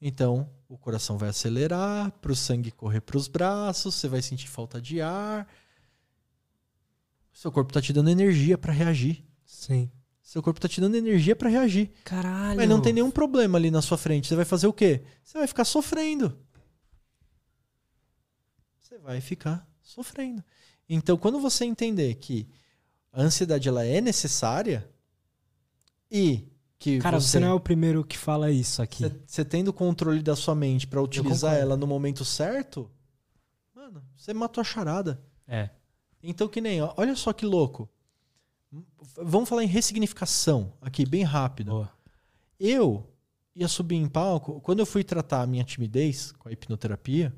[0.00, 4.48] Então, o coração vai acelerar, para o sangue correr para os braços, você vai sentir
[4.48, 5.48] falta de ar.
[7.32, 9.24] Seu corpo está te dando energia para reagir.
[9.46, 9.90] Sim.
[10.24, 11.92] Seu corpo está te dando energia para reagir.
[12.02, 12.56] Caralho.
[12.56, 14.26] Mas não tem nenhum problema ali na sua frente.
[14.26, 15.02] Você vai fazer o quê?
[15.22, 16.36] Você vai ficar sofrendo.
[18.80, 20.42] Você vai ficar sofrendo.
[20.88, 22.48] Então, quando você entender que
[23.12, 24.88] a ansiedade ela é necessária
[26.10, 26.48] e
[26.78, 29.04] que Cara, você, você, não é o primeiro que fala isso aqui.
[29.26, 32.90] Você tendo controle da sua mente para utilizar ela no momento certo,
[33.74, 35.22] mano, você matou a charada.
[35.46, 35.68] É.
[36.22, 37.88] Então que nem, olha só que louco.
[39.16, 41.88] Vamos falar em ressignificação aqui, bem rápido.
[42.58, 43.06] Eu
[43.54, 47.34] ia subir em palco, quando eu fui tratar a minha timidez com a hipnoterapia,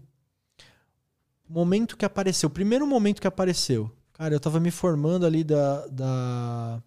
[1.48, 5.44] o momento que apareceu, o primeiro momento que apareceu, cara, eu tava me formando ali
[5.44, 6.82] da, da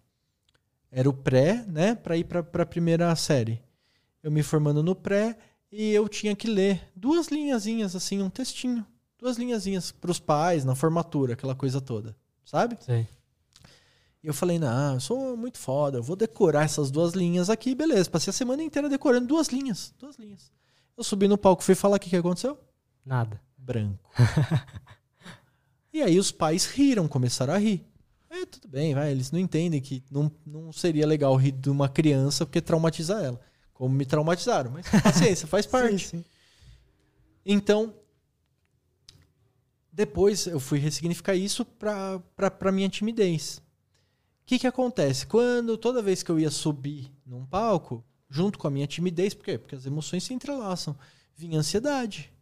[0.90, 3.62] era o pré, né, para ir para a primeira série.
[4.22, 5.38] Eu me formando no pré
[5.70, 8.84] e eu tinha que ler duas linhazinhas assim, um textinho,
[9.18, 12.76] duas linhazinhas para os pais na formatura, aquela coisa toda, sabe?
[12.80, 13.06] Sim.
[14.22, 17.74] E eu falei, não, eu sou muito foda, eu vou decorar essas duas linhas aqui,
[17.74, 18.10] beleza.
[18.10, 20.52] Passei a semana inteira decorando duas linhas, duas linhas.
[20.96, 22.58] Eu subi no palco, fui falar o que, que aconteceu?
[23.04, 23.40] Nada.
[23.56, 24.10] branco.
[25.92, 27.86] e aí os pais riram, começaram a rir.
[28.28, 29.10] É, tudo bem, vai.
[29.10, 33.40] Eles não entendem que não, não seria legal rir de uma criança porque traumatiza ela.
[33.72, 34.70] Como me traumatizaram.
[34.70, 35.98] Mas paciência, faz parte.
[35.98, 36.24] sim, sim.
[37.44, 37.94] Então,
[39.90, 42.20] depois eu fui ressignificar isso para
[42.50, 43.60] pra minha timidez.
[44.50, 45.28] O que, que acontece?
[45.28, 49.44] Quando toda vez que eu ia subir num palco, junto com a minha timidez, por
[49.44, 49.56] quê?
[49.56, 50.98] Porque as emoções se entrelaçam,
[51.36, 52.32] vinha ansiedade.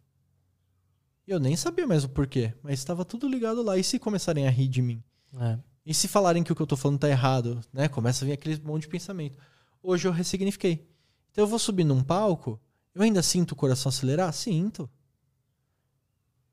[1.27, 3.77] Eu nem sabia mais o porquê, mas estava tudo ligado lá.
[3.77, 5.03] E se começarem a rir de mim?
[5.39, 5.59] É.
[5.85, 7.87] E se falarem que o que eu estou falando está errado, né?
[7.87, 9.37] Começa a vir aquele monte de pensamento.
[9.79, 10.89] Hoje eu ressignifiquei.
[11.29, 12.59] Então eu vou subir num palco,
[12.95, 14.33] eu ainda sinto o coração acelerar?
[14.33, 14.89] Sinto.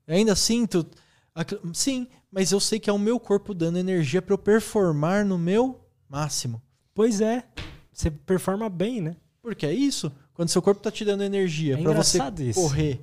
[0.05, 0.87] Eu ainda sinto.
[1.73, 5.37] Sim, mas eu sei que é o meu corpo dando energia para eu performar no
[5.37, 6.61] meu máximo.
[6.93, 7.43] Pois é.
[7.91, 9.15] Você performa bem, né?
[9.41, 10.11] Porque é isso.
[10.33, 12.61] Quando seu corpo tá te dando energia é para você isso.
[12.61, 13.01] correr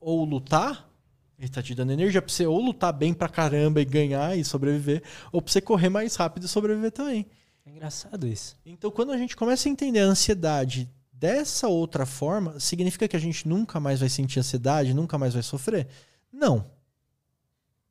[0.00, 0.90] ou lutar,
[1.38, 4.44] ele tá te dando energia pra você ou lutar bem pra caramba e ganhar e
[4.44, 7.26] sobreviver, ou pra você correr mais rápido e sobreviver também.
[7.66, 8.56] É engraçado isso.
[8.64, 13.20] Então, quando a gente começa a entender a ansiedade dessa outra forma, significa que a
[13.20, 15.86] gente nunca mais vai sentir ansiedade, nunca mais vai sofrer?
[16.32, 16.64] Não.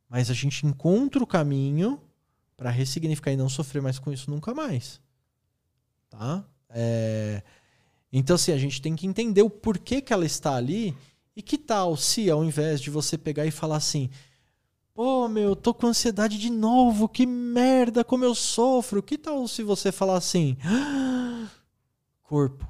[0.10, 2.02] Mas a gente encontra o caminho
[2.58, 5.00] para ressignificar e não sofrer mais com isso nunca mais.
[6.10, 6.44] Tá?
[6.70, 7.44] É...
[8.12, 10.98] Então, assim, a gente tem que entender o porquê que ela está ali.
[11.36, 14.10] E que tal se, ao invés de você pegar e falar assim:
[14.94, 19.02] pô, meu, tô com ansiedade de novo, que merda, como eu sofro.
[19.02, 21.48] Que tal se você falar assim: ah,
[22.24, 22.70] corpo,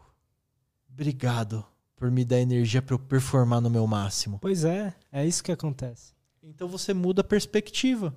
[0.91, 4.37] obrigado por me dar energia para eu performar no meu máximo.
[4.39, 6.13] Pois é, é isso que acontece.
[6.43, 8.15] Então você muda a perspectiva.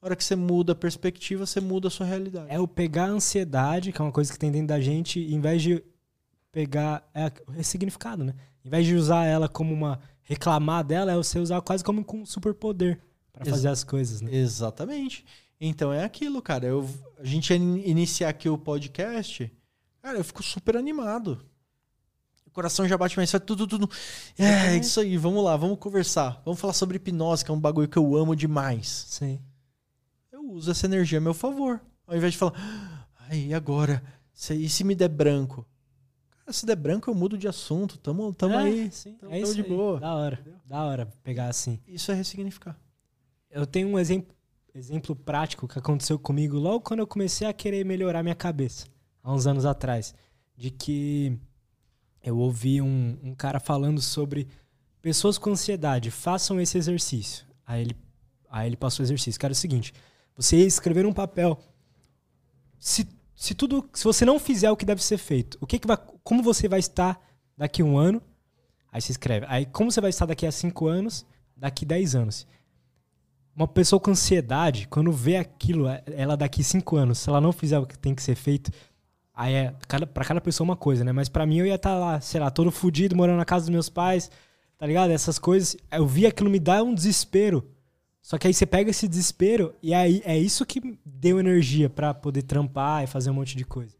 [0.00, 2.46] Na hora que você muda a perspectiva, você muda a sua realidade.
[2.50, 5.40] É o pegar a ansiedade, que é uma coisa que tem dentro da gente, em
[5.40, 5.82] vez de
[6.50, 7.08] pegar.
[7.14, 8.34] É ressignificado, né?
[8.64, 10.00] Em vez de usar ela como uma.
[10.22, 13.00] reclamar dela, é você usar quase como um superpoder
[13.32, 14.34] para fazer as coisas, né?
[14.34, 15.24] Exatamente.
[15.60, 16.66] Então é aquilo, cara.
[16.66, 19.52] Eu, a gente ia iniciar aqui o podcast.
[20.02, 21.40] Cara, eu fico super animado.
[22.52, 23.88] Coração já bate mais forte, tudo, tudo.
[24.38, 26.40] É, é isso aí, vamos lá, vamos conversar.
[26.44, 29.06] Vamos falar sobre hipnose, que é um bagulho que eu amo demais.
[29.08, 29.38] Sim
[30.42, 31.80] eu uso essa energia a meu favor.
[32.06, 34.02] Ao invés de falar, ai, e agora?
[34.50, 35.66] e se me der branco?
[36.30, 37.96] Cara, se der branco, eu mudo de assunto.
[37.98, 38.90] Tamo, tamo é, aí.
[38.90, 39.68] Sim, tamo, é isso de aí.
[39.68, 40.00] boa.
[40.00, 40.38] Da hora.
[40.40, 40.60] Entendeu?
[40.66, 41.80] Da hora pegar assim.
[41.86, 42.76] Isso é ressignificar.
[43.50, 44.34] Eu tenho um exemplo,
[44.74, 48.86] exemplo prático que aconteceu comigo logo quando eu comecei a querer melhorar minha cabeça,
[49.22, 50.14] há uns anos atrás.
[50.56, 51.38] De que
[52.22, 54.48] eu ouvi um, um cara falando sobre
[55.00, 57.44] pessoas com ansiedade, façam esse exercício.
[57.66, 57.96] Aí ele,
[58.48, 59.92] aí ele passou o exercício, que era o seguinte:
[60.36, 61.58] você escrever um papel.
[62.78, 65.86] Se, se tudo, se você não fizer o que deve ser feito, o que, que
[65.86, 67.20] vai, como você vai estar
[67.56, 68.22] daqui um ano?
[68.90, 69.46] Aí você escreve.
[69.48, 71.26] Aí como você vai estar daqui a cinco anos,
[71.56, 72.46] daqui dez anos?
[73.54, 77.78] Uma pessoa com ansiedade, quando vê aquilo, ela daqui cinco anos, se ela não fizer
[77.78, 78.70] o que tem que ser feito,
[79.34, 81.12] aí é cada, pra cada pessoa uma coisa, né?
[81.12, 83.64] Mas para mim eu ia estar tá lá, sei lá, todo fudido, morando na casa
[83.64, 84.30] dos meus pais,
[84.78, 85.10] tá ligado?
[85.10, 85.76] Essas coisas.
[85.90, 87.68] Eu vi aquilo me dá um desespero.
[88.20, 92.14] Só que aí você pega esse desespero e aí é isso que deu energia para
[92.14, 93.96] poder trampar e fazer um monte de coisa.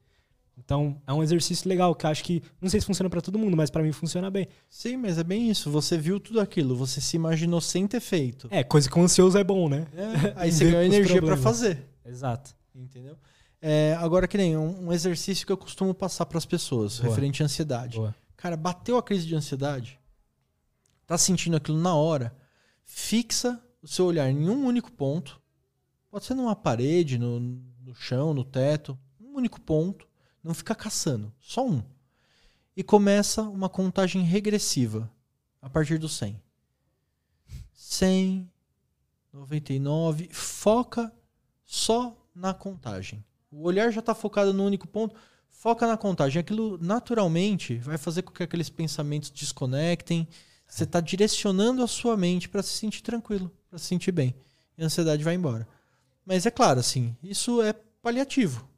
[0.57, 3.37] Então, é um exercício legal que eu acho que não sei se funciona para todo
[3.39, 4.47] mundo, mas para mim funciona bem.
[4.71, 5.71] Sim, mas é bem isso.
[5.71, 8.47] Você viu tudo aquilo, você se imaginou sem ter feito.
[8.49, 9.87] É, coisa que o ansioso é bom, né?
[9.95, 11.85] É, aí você ganha energia para fazer.
[12.05, 12.55] Exato.
[12.75, 13.17] Entendeu?
[13.65, 17.09] É, agora que nem um, um, exercício que eu costumo passar para as pessoas, Boa.
[17.09, 17.97] referente à ansiedade.
[17.97, 18.13] Boa.
[18.37, 20.01] Cara, bateu a crise de ansiedade,
[21.07, 22.37] tá sentindo aquilo na hora,
[22.85, 25.41] fixa o seu olhar em um único ponto,
[26.11, 30.09] pode ser numa parede, no, no chão, no teto, um único ponto,
[30.43, 31.85] não fica caçando, só um.
[32.77, 35.09] E começa uma contagem regressiva
[35.61, 36.43] a partir do 100.
[37.73, 38.51] 100,
[39.33, 41.13] 99, foca
[41.65, 43.25] só na contagem.
[43.53, 45.15] O olhar já está focado no único ponto,
[45.51, 46.41] foca na contagem.
[46.41, 50.27] Aquilo naturalmente vai fazer com que aqueles pensamentos desconectem.
[50.67, 54.35] Você está direcionando a sua mente para se sentir tranquilo para se sentir bem.
[54.77, 55.67] E a ansiedade vai embora.
[56.27, 57.73] Mas é claro, assim, isso é
[58.03, 58.69] paliativo.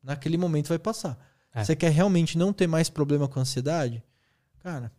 [0.00, 1.18] Naquele momento vai passar.
[1.52, 1.64] É.
[1.64, 4.00] Você quer realmente não ter mais problema com a ansiedade?
[4.60, 4.92] Cara,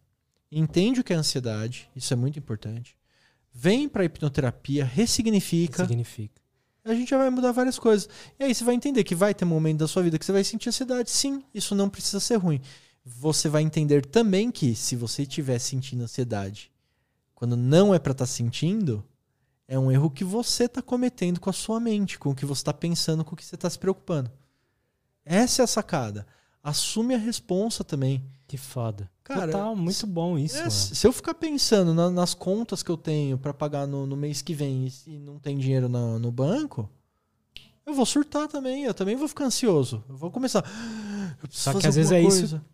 [0.51, 2.97] entende o que é ansiedade, isso é muito importante.
[3.53, 5.83] Vem para hipnoterapia, ressignifica.
[5.83, 6.41] Ressignifica.
[6.85, 8.07] A gente já vai mudar várias coisas.
[8.39, 10.31] E aí você vai entender que vai ter um momento da sua vida que você
[10.31, 11.09] vai sentir ansiedade.
[11.09, 12.61] Sim, isso não precisa ser ruim.
[13.03, 16.71] Você vai entender também que se você estiver sentindo ansiedade
[17.33, 19.03] quando não é para estar tá sentindo,
[19.67, 22.61] é um erro que você está cometendo com a sua mente, com o que você
[22.61, 24.31] está pensando, com o que você está se preocupando.
[25.25, 26.25] Essa é a sacada.
[26.69, 28.23] Assume a responsa também.
[28.47, 29.09] Que foda.
[29.23, 30.57] Cara, Total, muito bom isso.
[30.57, 34.15] É, se eu ficar pensando na- nas contas que eu tenho pra pagar no, no
[34.15, 36.87] mês que vem e, e não tem dinheiro na- no banco,
[37.85, 38.83] eu vou surtar também.
[38.83, 40.03] Eu também vou ficar ansioso.
[40.07, 40.63] Eu vou começar.
[41.41, 42.65] Eu preciso Só que às vezes é isso- coisa.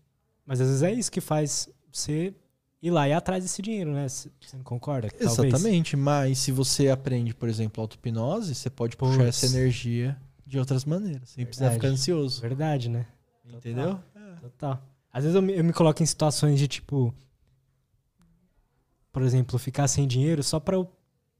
[0.46, 2.34] Mas às vezes é isso que faz você
[2.82, 4.08] ir lá e atrás desse dinheiro, né?
[4.10, 5.10] Você não concorda?
[5.10, 5.32] Talvez.
[5.54, 5.96] Exatamente.
[5.96, 9.28] Mas se você aprende, por exemplo, auto-hipnose, você pode puxar Puts.
[9.44, 11.82] essa energia de outras maneiras, sem precisar Verdade.
[11.82, 12.42] ficar ansioso.
[12.42, 13.06] Verdade, né?
[13.58, 14.00] Entendeu?
[14.42, 14.82] Total.
[15.12, 17.14] Às vezes eu me, eu me coloco em situações de tipo.
[19.12, 20.90] Por exemplo, ficar sem dinheiro só pra eu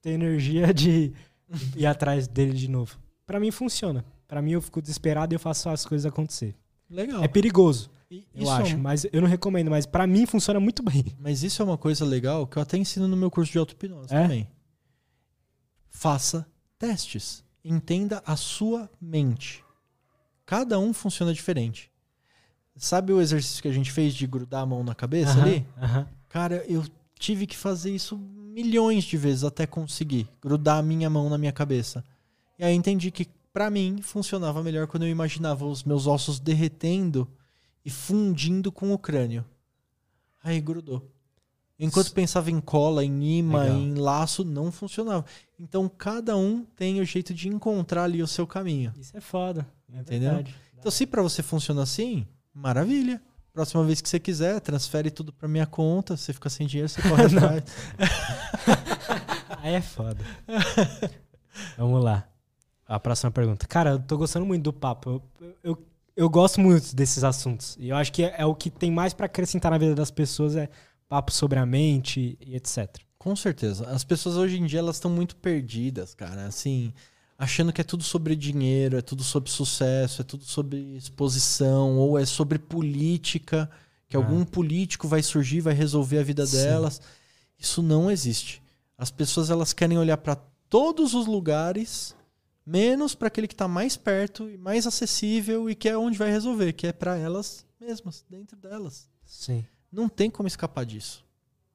[0.02, 1.14] ter energia de
[1.76, 2.98] ir atrás dele de novo.
[3.26, 4.04] Pra mim funciona.
[4.28, 6.56] Pra mim eu fico desesperado e eu faço as coisas acontecer.
[6.90, 7.24] Legal.
[7.24, 9.70] É perigoso, E eu é acho, um- mas eu não recomendo.
[9.70, 11.06] Mas pra mim funciona muito bem.
[11.20, 14.14] Mas isso é uma coisa legal que eu até ensino no meu curso de auto-hipnose
[14.14, 14.22] É?
[14.24, 14.50] também.
[15.90, 16.46] Faça
[16.78, 17.44] testes.
[17.64, 19.64] Entenda a sua mente.
[20.46, 21.91] Cada um funciona diferente.
[22.84, 25.64] Sabe o exercício que a gente fez de grudar a mão na cabeça ali?
[26.28, 26.84] Cara, eu
[27.20, 31.52] tive que fazer isso milhões de vezes até conseguir grudar a minha mão na minha
[31.52, 32.04] cabeça.
[32.58, 37.28] E aí entendi que pra mim funcionava melhor quando eu imaginava os meus ossos derretendo
[37.86, 39.46] e fundindo com o crânio.
[40.44, 41.08] Aí grudou.
[41.78, 43.78] Enquanto Isso- pensava em cola, em imã, Legal.
[43.78, 45.24] em laço, não funcionava.
[45.60, 48.92] Então cada um tem o jeito de encontrar ali o seu caminho.
[49.00, 49.68] Isso é foda.
[49.94, 50.30] É Entendeu?
[50.34, 50.56] verdade.
[50.80, 53.22] Então se pra você funciona assim, maravilha.
[53.54, 56.16] Próxima vez que você quiser, transfere tudo pra minha conta.
[56.16, 57.64] Você fica sem dinheiro, você corre atrás.
[59.62, 60.24] Aí é foda.
[61.78, 62.28] Vamos lá.
[62.88, 63.68] A próxima pergunta.
[63.68, 65.22] Cara, eu tô gostando muito do papo.
[65.40, 67.78] Eu, eu, eu gosto muito desses assuntos.
[67.80, 70.12] E eu acho que é, é o que tem mais pra acrescentar na vida das
[70.12, 70.70] pessoas é
[71.08, 72.88] papo sobre a mente e etc.
[73.18, 73.88] Com certeza.
[73.90, 76.46] As pessoas hoje em dia elas estão muito perdidas, cara.
[76.46, 76.94] Assim,
[77.42, 82.18] achando que é tudo sobre dinheiro, é tudo sobre sucesso, é tudo sobre exposição, ou
[82.20, 83.68] é sobre política,
[84.08, 84.20] que Ah.
[84.20, 86.58] algum político vai surgir, vai resolver a vida Sim.
[86.58, 87.02] delas.
[87.58, 88.62] Isso não existe.
[88.96, 90.36] As pessoas elas querem olhar para
[90.70, 92.16] todos os lugares,
[92.64, 96.30] menos para aquele que está mais perto e mais acessível e que é onde vai
[96.30, 99.10] resolver, que é para elas mesmas, dentro delas.
[99.26, 99.66] Sim.
[99.92, 101.26] Não tem como escapar disso.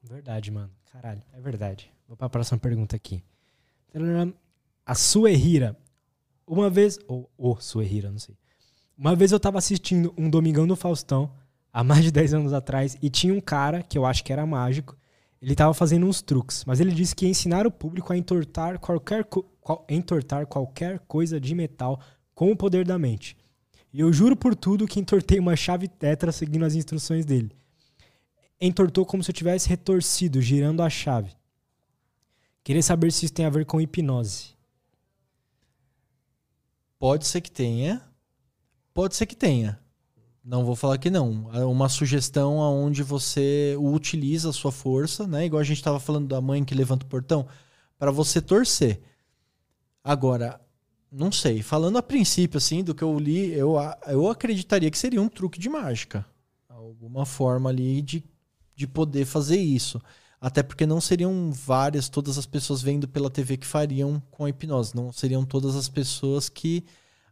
[0.01, 0.71] Verdade, mano.
[0.93, 1.91] Caralho, é verdade.
[2.07, 3.21] Vou pra próxima pergunta aqui.
[4.87, 5.77] A Suerrira.
[6.47, 6.97] Uma vez.
[7.07, 8.35] Ou o Suerrira, não sei.
[8.97, 11.31] Uma vez eu tava assistindo um Domingão do Faustão,
[11.71, 14.45] há mais de 10 anos atrás, e tinha um cara, que eu acho que era
[14.45, 14.97] mágico,
[15.39, 18.79] ele tava fazendo uns truques, mas ele disse que ia ensinar o público a entortar
[18.79, 21.99] qualquer, qual- entortar qualquer coisa de metal
[22.33, 23.37] com o poder da mente.
[23.93, 27.51] E eu juro por tudo que entortei uma chave tetra seguindo as instruções dele
[28.59, 31.31] entortou como se eu tivesse retorcido, girando a chave.
[32.63, 34.56] Queria saber se isso tem a ver com hipnose.
[36.99, 38.01] Pode ser que tenha.
[38.93, 39.79] Pode ser que tenha.
[40.43, 41.49] Não vou falar que não.
[41.53, 45.45] É uma sugestão aonde você utiliza a sua força, né?
[45.45, 47.45] Igual a gente estava falando da mãe que levanta o portão,
[47.99, 49.01] para você torcer.
[50.03, 50.59] Agora,
[51.11, 51.61] não sei.
[51.61, 53.75] Falando a princípio, assim, do que eu li, eu,
[54.07, 56.25] eu acreditaria que seria um truque de mágica.
[56.69, 58.23] Alguma forma ali de,
[58.73, 60.01] de poder fazer isso.
[60.39, 64.49] Até porque não seriam várias, todas as pessoas vendo pela TV que fariam com a
[64.49, 64.95] hipnose.
[64.95, 66.83] Não seriam todas as pessoas que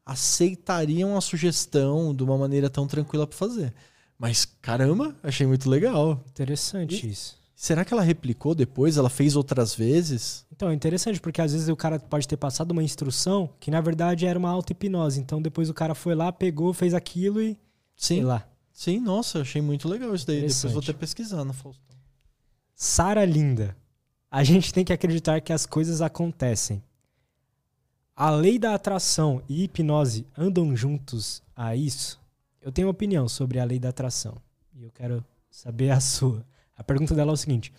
[0.06, 3.74] aceitariam a sugestão de uma maneira tão tranquila para fazer.
[4.18, 6.24] Mas caramba, achei muito legal.
[6.30, 7.38] Interessante isso.
[7.56, 8.98] Será que ela replicou depois?
[8.98, 10.46] Ela fez outras vezes?
[10.52, 13.80] Então, é interessante, porque às vezes o cara pode ter passado uma instrução que na
[13.80, 15.20] verdade era uma auto-hipnose.
[15.20, 17.58] Então depois o cara foi lá, pegou, fez aquilo e.
[17.96, 18.24] Sei Sim.
[18.24, 18.46] lá.
[18.74, 20.42] Sim, nossa, achei muito legal isso daí.
[20.42, 21.85] Depois vou até pesquisar na Faustão.
[22.76, 23.76] Sara Linda.
[24.30, 26.84] A gente tem que acreditar que as coisas acontecem.
[28.14, 32.20] A lei da atração e hipnose andam juntos a isso?
[32.62, 34.36] Eu tenho uma opinião sobre a lei da atração
[34.74, 36.46] e eu quero saber a sua.
[36.76, 37.74] A pergunta dela é o seguinte: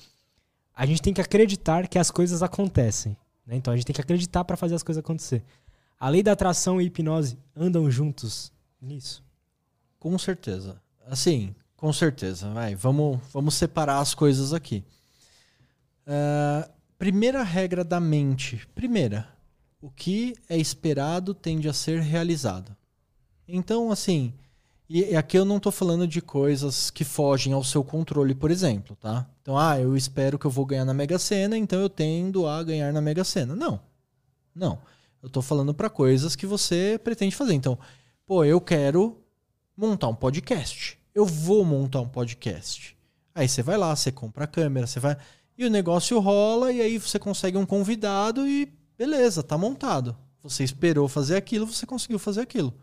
[0.75, 3.15] a gente tem que acreditar que as coisas acontecem,
[3.47, 3.55] né?
[3.55, 5.45] Então a gente tem que acreditar para fazer as coisas acontecer.
[6.01, 8.51] A lei da atração e hipnose andam juntos
[8.81, 9.23] nisso?
[9.99, 10.81] Com certeza.
[11.07, 12.51] Assim, com certeza.
[12.51, 14.85] Vai, vamos, vamos separar as coisas aqui.
[16.07, 18.67] Ah, primeira regra da mente.
[18.75, 19.29] Primeira,
[19.81, 22.75] o que é esperado tende a ser realizado.
[23.49, 24.33] Então, assim,
[24.89, 28.51] e e aqui eu não estou falando de coisas que fogem ao seu controle, por
[28.51, 29.29] exemplo, tá?
[29.43, 32.63] Então, ah, eu espero que eu vou ganhar na Mega Sena, então eu tendo a
[32.63, 33.55] ganhar na Mega Sena.
[33.55, 33.81] Não.
[34.55, 34.79] Não.
[35.23, 37.55] Eu estou falando para coisas que você pretende fazer.
[37.55, 37.79] Então,
[38.27, 39.21] pô, eu quero
[39.77, 40.99] montar um podcast.
[41.17, 42.95] Eu vou montar um podcast.
[43.35, 45.17] Aí você vai lá, você compra a câmera, você vai.
[45.57, 50.15] E o negócio rola, e aí você consegue um convidado e beleza, tá montado.
[50.43, 52.75] Você esperou fazer aquilo, você conseguiu fazer aquilo.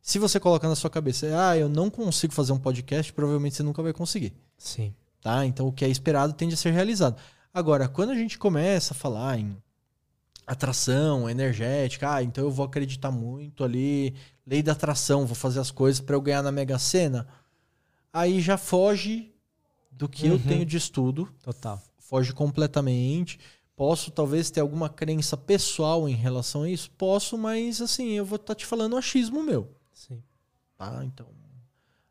[0.00, 3.64] Se você coloca na sua cabeça, ah, eu não consigo fazer um podcast, provavelmente você
[3.64, 4.32] nunca vai conseguir.
[4.56, 4.94] Sim.
[5.20, 5.44] Tá?
[5.44, 7.20] Então o que é esperado tende a ser realizado.
[7.52, 9.56] Agora, quando a gente começa a falar em
[10.46, 14.14] atração energética, ah, então eu vou acreditar muito ali,
[14.46, 17.26] lei da atração, vou fazer as coisas para eu ganhar na Mega Sena,
[18.12, 19.32] aí já foge
[19.90, 20.32] do que uhum.
[20.32, 21.28] eu tenho de estudo.
[21.42, 21.82] Total.
[21.98, 23.38] Foge completamente.
[23.76, 26.90] Posso talvez ter alguma crença pessoal em relação a isso?
[26.92, 29.68] Posso, mas assim, eu vou estar tá te falando um achismo meu.
[29.92, 30.22] Sim.
[30.76, 31.04] Tá?
[31.04, 31.26] Então,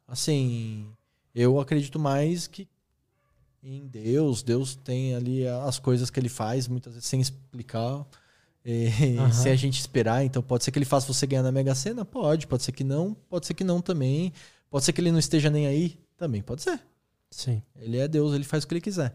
[0.08, 0.90] assim,
[1.36, 2.68] eu acredito mais que
[3.62, 8.06] em Deus, Deus tem ali as coisas que ele faz, muitas vezes sem explicar.
[8.64, 8.88] E,
[9.18, 9.32] uhum.
[9.32, 12.06] Se a gente esperar, então pode ser que ele faça você ganhar na Mega Sena?
[12.06, 14.32] Pode, pode ser que não, pode ser que não também.
[14.70, 16.00] Pode ser que ele não esteja nem aí?
[16.18, 16.80] Também pode ser.
[17.30, 17.62] Sim.
[17.76, 19.14] Ele é Deus, ele faz o que ele quiser.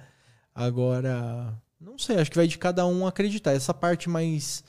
[0.54, 3.52] Agora, não sei, acho que vai de cada um acreditar.
[3.52, 4.62] Essa parte mais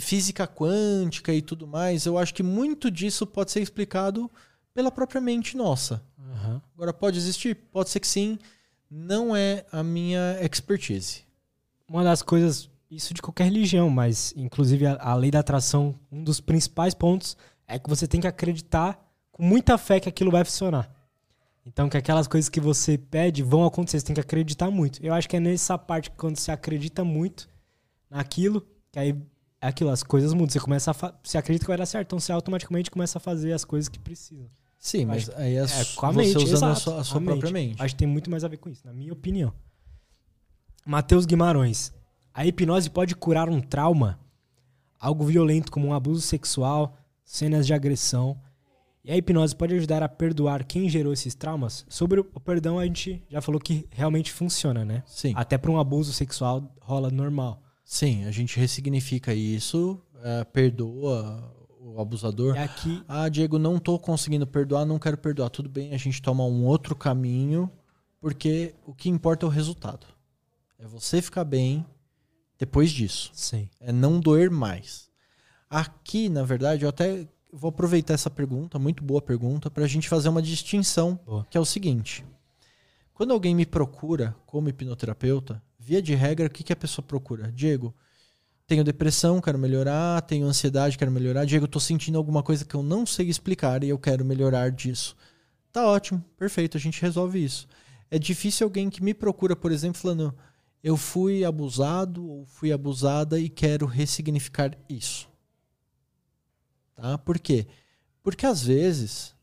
[0.00, 4.30] física quântica e tudo mais, eu acho que muito disso pode ser explicado
[4.72, 6.02] pela própria mente nossa.
[6.18, 6.60] Uhum.
[6.74, 7.54] Agora, pode existir?
[7.54, 8.38] Pode ser que sim.
[8.90, 11.24] Não é a minha expertise.
[11.88, 16.22] Uma das coisas, isso de qualquer religião, mas inclusive a, a lei da atração, um
[16.22, 17.36] dos principais pontos
[17.66, 19.05] é que você tem que acreditar
[19.36, 20.90] com muita fé que aquilo vai funcionar.
[21.66, 24.98] Então, que aquelas coisas que você pede vão acontecer, você tem que acreditar muito.
[25.04, 27.46] Eu acho que é nessa parte que quando você acredita muito
[28.08, 29.14] naquilo, que aí
[29.60, 30.48] é aquilo, as coisas mudam.
[30.48, 33.52] Você começa a você acredita que vai dar certo, então você automaticamente começa a fazer
[33.52, 34.48] as coisas que precisam.
[34.78, 37.20] Sim, mas aí é, é com a mente, você usando exato, a sua, a sua
[37.20, 37.68] a própria mente.
[37.70, 37.82] mente.
[37.82, 39.52] Acho que tem muito mais a ver com isso, na minha opinião.
[40.86, 41.92] Matheus Guimarães.
[42.32, 44.18] A hipnose pode curar um trauma,
[44.98, 48.40] algo violento como um abuso sexual, cenas de agressão,
[49.06, 51.86] e a hipnose pode ajudar a perdoar quem gerou esses traumas?
[51.88, 55.04] Sobre o perdão, a gente já falou que realmente funciona, né?
[55.06, 55.32] Sim.
[55.36, 57.62] Até para um abuso sexual rola normal.
[57.84, 62.56] Sim, a gente ressignifica isso, é, perdoa o abusador.
[62.56, 63.00] E aqui...
[63.06, 65.50] Ah, Diego, não tô conseguindo perdoar, não quero perdoar.
[65.50, 67.70] Tudo bem, a gente toma um outro caminho,
[68.20, 70.04] porque o que importa é o resultado.
[70.80, 71.86] É você ficar bem
[72.58, 73.30] depois disso.
[73.32, 73.70] Sim.
[73.78, 75.08] É não doer mais.
[75.70, 80.08] Aqui, na verdade, eu até vou aproveitar essa pergunta, muito boa pergunta, para a gente
[80.08, 81.46] fazer uma distinção, boa.
[81.48, 82.24] que é o seguinte.
[83.14, 87.50] Quando alguém me procura como hipnoterapeuta, via de regra, o que, que a pessoa procura?
[87.50, 87.94] Diego,
[88.66, 91.46] tenho depressão, quero melhorar, tenho ansiedade, quero melhorar.
[91.46, 95.16] Diego, estou sentindo alguma coisa que eu não sei explicar e eu quero melhorar disso.
[95.72, 97.66] Tá ótimo, perfeito, a gente resolve isso.
[98.10, 100.34] É difícil alguém que me procura, por exemplo, falando:
[100.82, 105.26] eu fui abusado ou fui abusada e quero ressignificar isso.
[106.96, 107.18] Tá?
[107.18, 107.66] Por quê?
[108.22, 109.36] Porque às vezes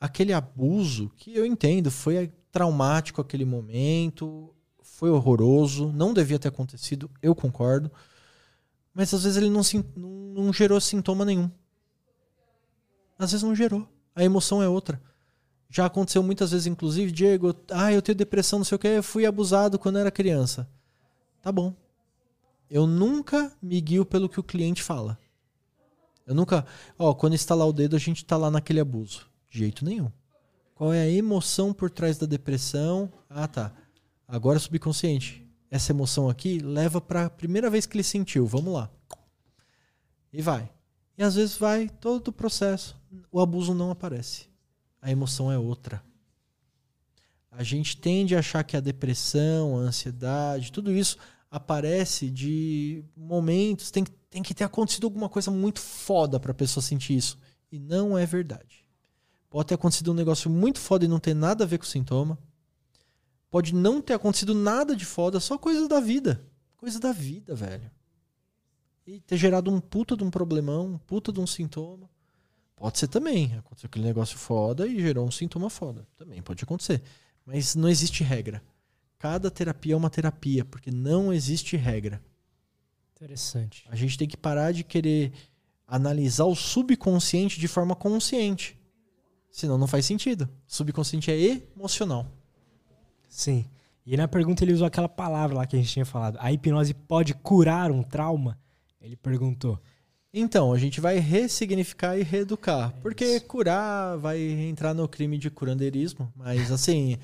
[0.00, 7.10] aquele abuso, que eu entendo, foi traumático aquele momento, foi horroroso, não devia ter acontecido,
[7.22, 7.90] eu concordo.
[8.94, 9.62] Mas às vezes ele não,
[9.96, 10.08] não,
[10.44, 11.50] não gerou sintoma nenhum.
[13.18, 13.88] Às vezes não gerou.
[14.14, 15.00] A emoção é outra.
[15.70, 19.02] Já aconteceu muitas vezes, inclusive, Diego, ah, eu tenho depressão, não sei o que, eu
[19.02, 20.68] fui abusado quando era criança.
[21.42, 21.74] Tá bom.
[22.70, 25.18] Eu nunca me guio pelo que o cliente fala.
[26.28, 26.66] Eu nunca.
[26.98, 29.26] Ó, quando instalar o dedo, a gente tá lá naquele abuso.
[29.48, 30.12] De jeito nenhum.
[30.74, 33.10] Qual é a emoção por trás da depressão?
[33.30, 33.72] Ah, tá.
[34.28, 35.48] Agora subconsciente.
[35.70, 38.46] Essa emoção aqui leva para a primeira vez que ele sentiu.
[38.46, 38.90] Vamos lá.
[40.30, 40.70] E vai.
[41.16, 42.94] E às vezes vai todo o processo.
[43.32, 44.48] O abuso não aparece.
[45.00, 46.02] A emoção é outra.
[47.50, 51.16] A gente tende a achar que a depressão, a ansiedade, tudo isso
[51.50, 56.82] aparece de momentos, tem que, tem que ter acontecido alguma coisa muito foda pra pessoa
[56.82, 57.38] sentir isso.
[57.70, 58.84] E não é verdade.
[59.50, 61.88] Pode ter acontecido um negócio muito foda e não ter nada a ver com o
[61.88, 62.38] sintoma.
[63.50, 66.46] Pode não ter acontecido nada de foda, só coisa da vida.
[66.76, 67.90] Coisa da vida, velho.
[69.06, 72.10] E ter gerado um puta de um problemão, um puta de um sintoma.
[72.76, 73.56] Pode ser também.
[73.56, 76.06] Aconteceu aquele negócio foda e gerou um sintoma foda.
[76.16, 77.02] Também pode acontecer.
[77.44, 78.62] Mas não existe regra.
[79.18, 82.22] Cada terapia é uma terapia, porque não existe regra.
[83.20, 83.84] Interessante.
[83.90, 85.32] A gente tem que parar de querer
[85.88, 88.78] analisar o subconsciente de forma consciente.
[89.50, 90.48] Senão não faz sentido.
[90.68, 92.26] subconsciente é emocional.
[93.28, 93.64] Sim.
[94.06, 96.38] E na pergunta ele usou aquela palavra lá que a gente tinha falado.
[96.40, 98.56] A hipnose pode curar um trauma?
[99.00, 99.80] Ele perguntou.
[100.32, 102.94] Então, a gente vai ressignificar e reeducar.
[102.96, 103.46] É porque isso.
[103.46, 106.32] curar vai entrar no crime de curandeirismo.
[106.36, 107.18] Mas assim.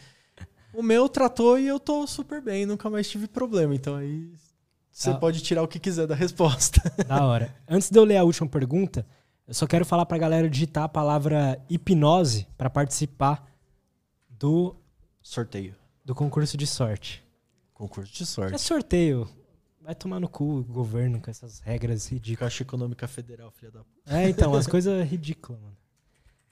[0.73, 3.77] O meu tratou e eu tô super bem, nunca mais tive problema.
[3.77, 4.29] Então aí
[4.95, 5.19] você da...
[5.19, 6.81] pode tirar o que quiser da resposta.
[7.09, 7.53] Da hora.
[7.69, 9.05] Antes de eu ler a última pergunta,
[9.47, 13.45] eu só quero falar pra galera digitar a palavra hipnose para participar
[14.31, 14.77] do
[15.21, 15.75] sorteio.
[16.05, 17.25] Do concurso de sorte.
[17.73, 18.55] Concurso de sorte.
[18.55, 19.29] É sorteio.
[19.83, 22.53] Vai tomar no cu o governo com essas regras ridículas.
[22.53, 24.17] Caixa Econômica Federal, filha da puta.
[24.17, 25.77] É, então, as coisas ridículas, mano.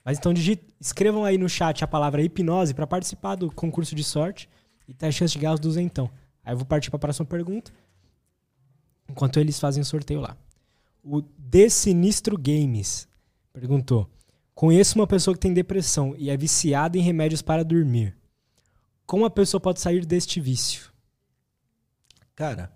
[0.03, 4.03] Mas então digite, escrevam aí no chat a palavra hipnose pra participar do concurso de
[4.03, 4.49] sorte
[4.85, 6.11] e ter a chance de ganhar os duzentão.
[6.43, 7.71] Aí eu vou partir pra próxima pergunta.
[9.07, 10.37] Enquanto eles fazem o sorteio lá.
[11.03, 13.07] O The Sinistro Games
[13.51, 14.09] perguntou:
[14.55, 18.15] Conheço uma pessoa que tem depressão e é viciada em remédios para dormir.
[19.05, 20.91] Como a pessoa pode sair deste vício?
[22.35, 22.71] Cara,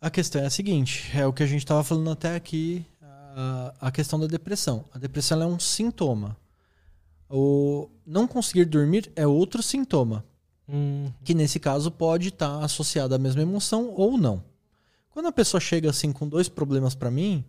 [0.00, 3.74] a questão é a seguinte: é o que a gente estava falando até aqui, a,
[3.80, 4.84] a questão da depressão.
[4.92, 6.36] A depressão é um sintoma.
[7.30, 10.24] O não conseguir dormir é outro sintoma,
[10.68, 14.42] Hum, que nesse caso pode estar associado à mesma emoção ou não.
[15.14, 17.44] Quando a pessoa chega assim com dois problemas para mim,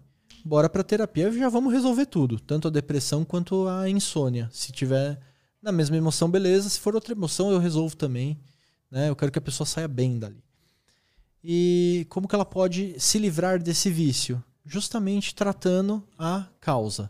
[0.45, 4.48] bora para terapia e já vamos resolver tudo, tanto a depressão quanto a insônia.
[4.53, 5.19] Se tiver
[5.64, 6.69] na mesma emoção, beleza.
[6.69, 8.40] Se for outra emoção, eu resolvo também.
[8.92, 9.10] Né?
[9.10, 10.44] Eu quero que a pessoa saia bem dali.
[11.44, 14.44] E como que ela pode se livrar desse vício?
[14.64, 17.10] Justamente tratando a causa.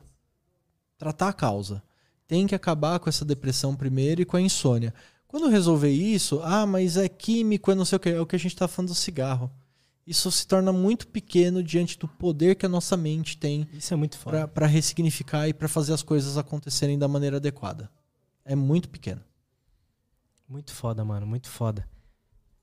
[0.98, 1.84] Tratar a causa.
[2.30, 4.94] Tem que acabar com essa depressão primeiro e com a insônia.
[5.28, 8.38] Quando resolver isso, ah, mas é químico, é não sei o que, é o que
[8.38, 9.52] a gente está falando do cigarro.
[10.06, 13.98] Isso se torna muito pequeno diante do poder que a nossa mente tem isso é
[13.98, 14.48] muito foda.
[14.48, 17.90] para ressignificar e para fazer as coisas acontecerem da maneira adequada.
[18.44, 19.22] É muito pequeno.
[20.48, 21.26] Muito foda, mano.
[21.26, 21.88] Muito foda.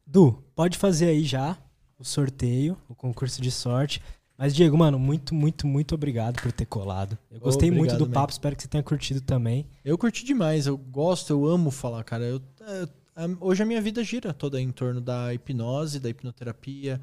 [0.07, 1.59] Du, pode fazer aí já
[1.99, 4.01] o sorteio, o concurso de sorte.
[4.39, 7.17] Mas, Diego, mano, muito, muito, muito obrigado por ter colado.
[7.31, 8.13] Eu gostei muito Obrigado, do man.
[8.13, 9.67] papo, espero que você tenha curtido também.
[9.85, 12.25] Eu curti demais, eu gosto, eu amo falar, cara.
[12.25, 17.01] Eu- é, a- hoje a minha vida gira toda em torno da hipnose, da hipnoterapia,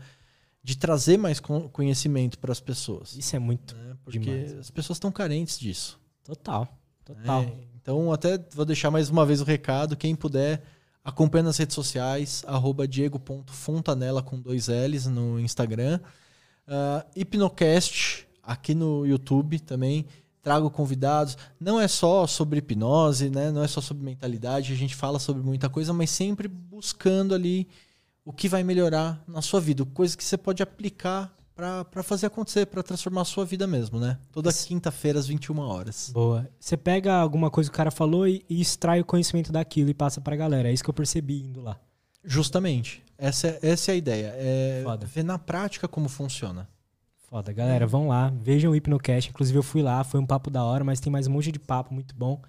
[0.64, 3.16] de trazer mais con- conhecimento para as pessoas.
[3.16, 3.76] Isso é muito.
[3.76, 3.96] né?
[4.04, 4.54] Porque demais.
[4.58, 6.00] as pessoas estão carentes disso.
[6.24, 6.68] Total.
[7.06, 7.42] Total.
[7.44, 9.96] É, então, até vou deixar mais uma vez o recado.
[9.96, 10.62] Quem puder,
[11.04, 16.00] acompanha nas redes sociais, arroba diego.fontanella com dois L's no Instagram.
[16.68, 20.06] Ah, Hipnocast, aqui no YouTube também.
[20.42, 21.38] Trago convidados.
[21.60, 23.52] Não é só sobre hipnose, né?
[23.52, 24.72] não é só sobre mentalidade.
[24.72, 27.68] A gente fala sobre muita coisa, mas sempre buscando ali
[28.30, 29.84] o que vai melhorar na sua vida.
[29.84, 34.20] Coisa que você pode aplicar para fazer acontecer, para transformar a sua vida mesmo, né?
[34.32, 36.12] Toda quinta-feira às 21 horas.
[36.14, 36.48] Boa.
[36.60, 39.96] Você pega alguma coisa que o cara falou e, e extrai o conhecimento daquilo e
[39.96, 40.70] passa pra galera.
[40.70, 41.80] É isso que eu percebi indo lá.
[42.24, 43.04] Justamente.
[43.18, 44.34] Essa é, essa é a ideia.
[44.36, 45.08] É Foda.
[45.08, 46.70] ver na prática como funciona.
[47.30, 49.32] Foda, galera, vão lá, vejam o Hipnocast.
[49.32, 51.58] Inclusive eu fui lá, foi um papo da hora, mas tem mais um monte de
[51.58, 52.40] papo muito bom.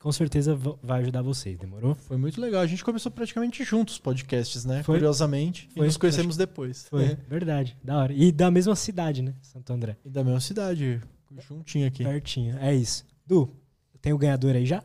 [0.00, 1.94] Com certeza vai ajudar vocês, demorou?
[1.94, 2.62] Foi muito legal.
[2.62, 4.82] A gente começou praticamente juntos os podcasts, né?
[4.82, 4.96] Foi.
[4.96, 5.68] Curiosamente.
[5.74, 5.82] Foi.
[5.82, 6.86] E nos conhecemos depois.
[6.88, 7.14] Foi, É.
[7.28, 8.12] verdade, da hora.
[8.14, 9.34] E da mesma cidade, né?
[9.42, 9.98] Santo André.
[10.02, 11.02] E da mesma cidade.
[11.46, 12.02] Juntinho aqui.
[12.02, 13.04] Pertinho, é isso.
[13.26, 13.54] Du,
[14.00, 14.82] tem o ganhador aí já?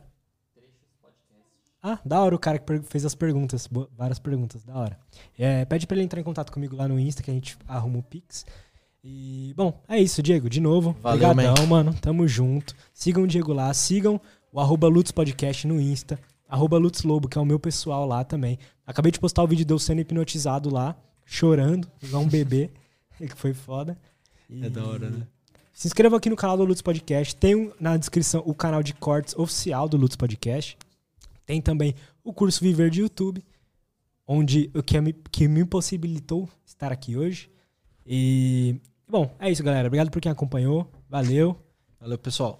[1.82, 4.98] Ah, da hora o cara que fez as perguntas, boa- várias perguntas, da hora.
[5.38, 7.98] É, pede pra ele entrar em contato comigo lá no Insta, que a gente arruma
[7.98, 8.44] o Pix.
[9.04, 10.96] E, bom, é isso, Diego, de novo.
[11.00, 11.94] Valeu, Obrigadão, mano.
[12.00, 12.74] Tamo junto.
[12.92, 14.20] Sigam o Diego lá, sigam
[14.56, 16.18] o arroba Lutz Podcast no Insta,
[16.48, 18.58] arroba Lutz Lobo, que é o meu pessoal lá também.
[18.86, 22.70] Acabei de postar o vídeo de eu sendo hipnotizado lá, chorando, igual um bebê,
[23.20, 23.98] que foi foda.
[24.50, 25.26] É da hora, né?
[25.74, 27.36] Se inscreva aqui no canal do Lutz Podcast.
[27.36, 30.78] Tem um- na descrição o canal de cortes oficial do Lutz Podcast.
[31.44, 31.94] Tem também
[32.24, 33.44] o curso Viver de YouTube,
[34.26, 37.50] onde o que me, que me possibilitou estar aqui hoje.
[38.06, 39.86] E, bom, é isso, galera.
[39.88, 40.90] Obrigado por quem acompanhou.
[41.10, 41.60] Valeu.
[42.00, 42.54] Valeu, pessoal.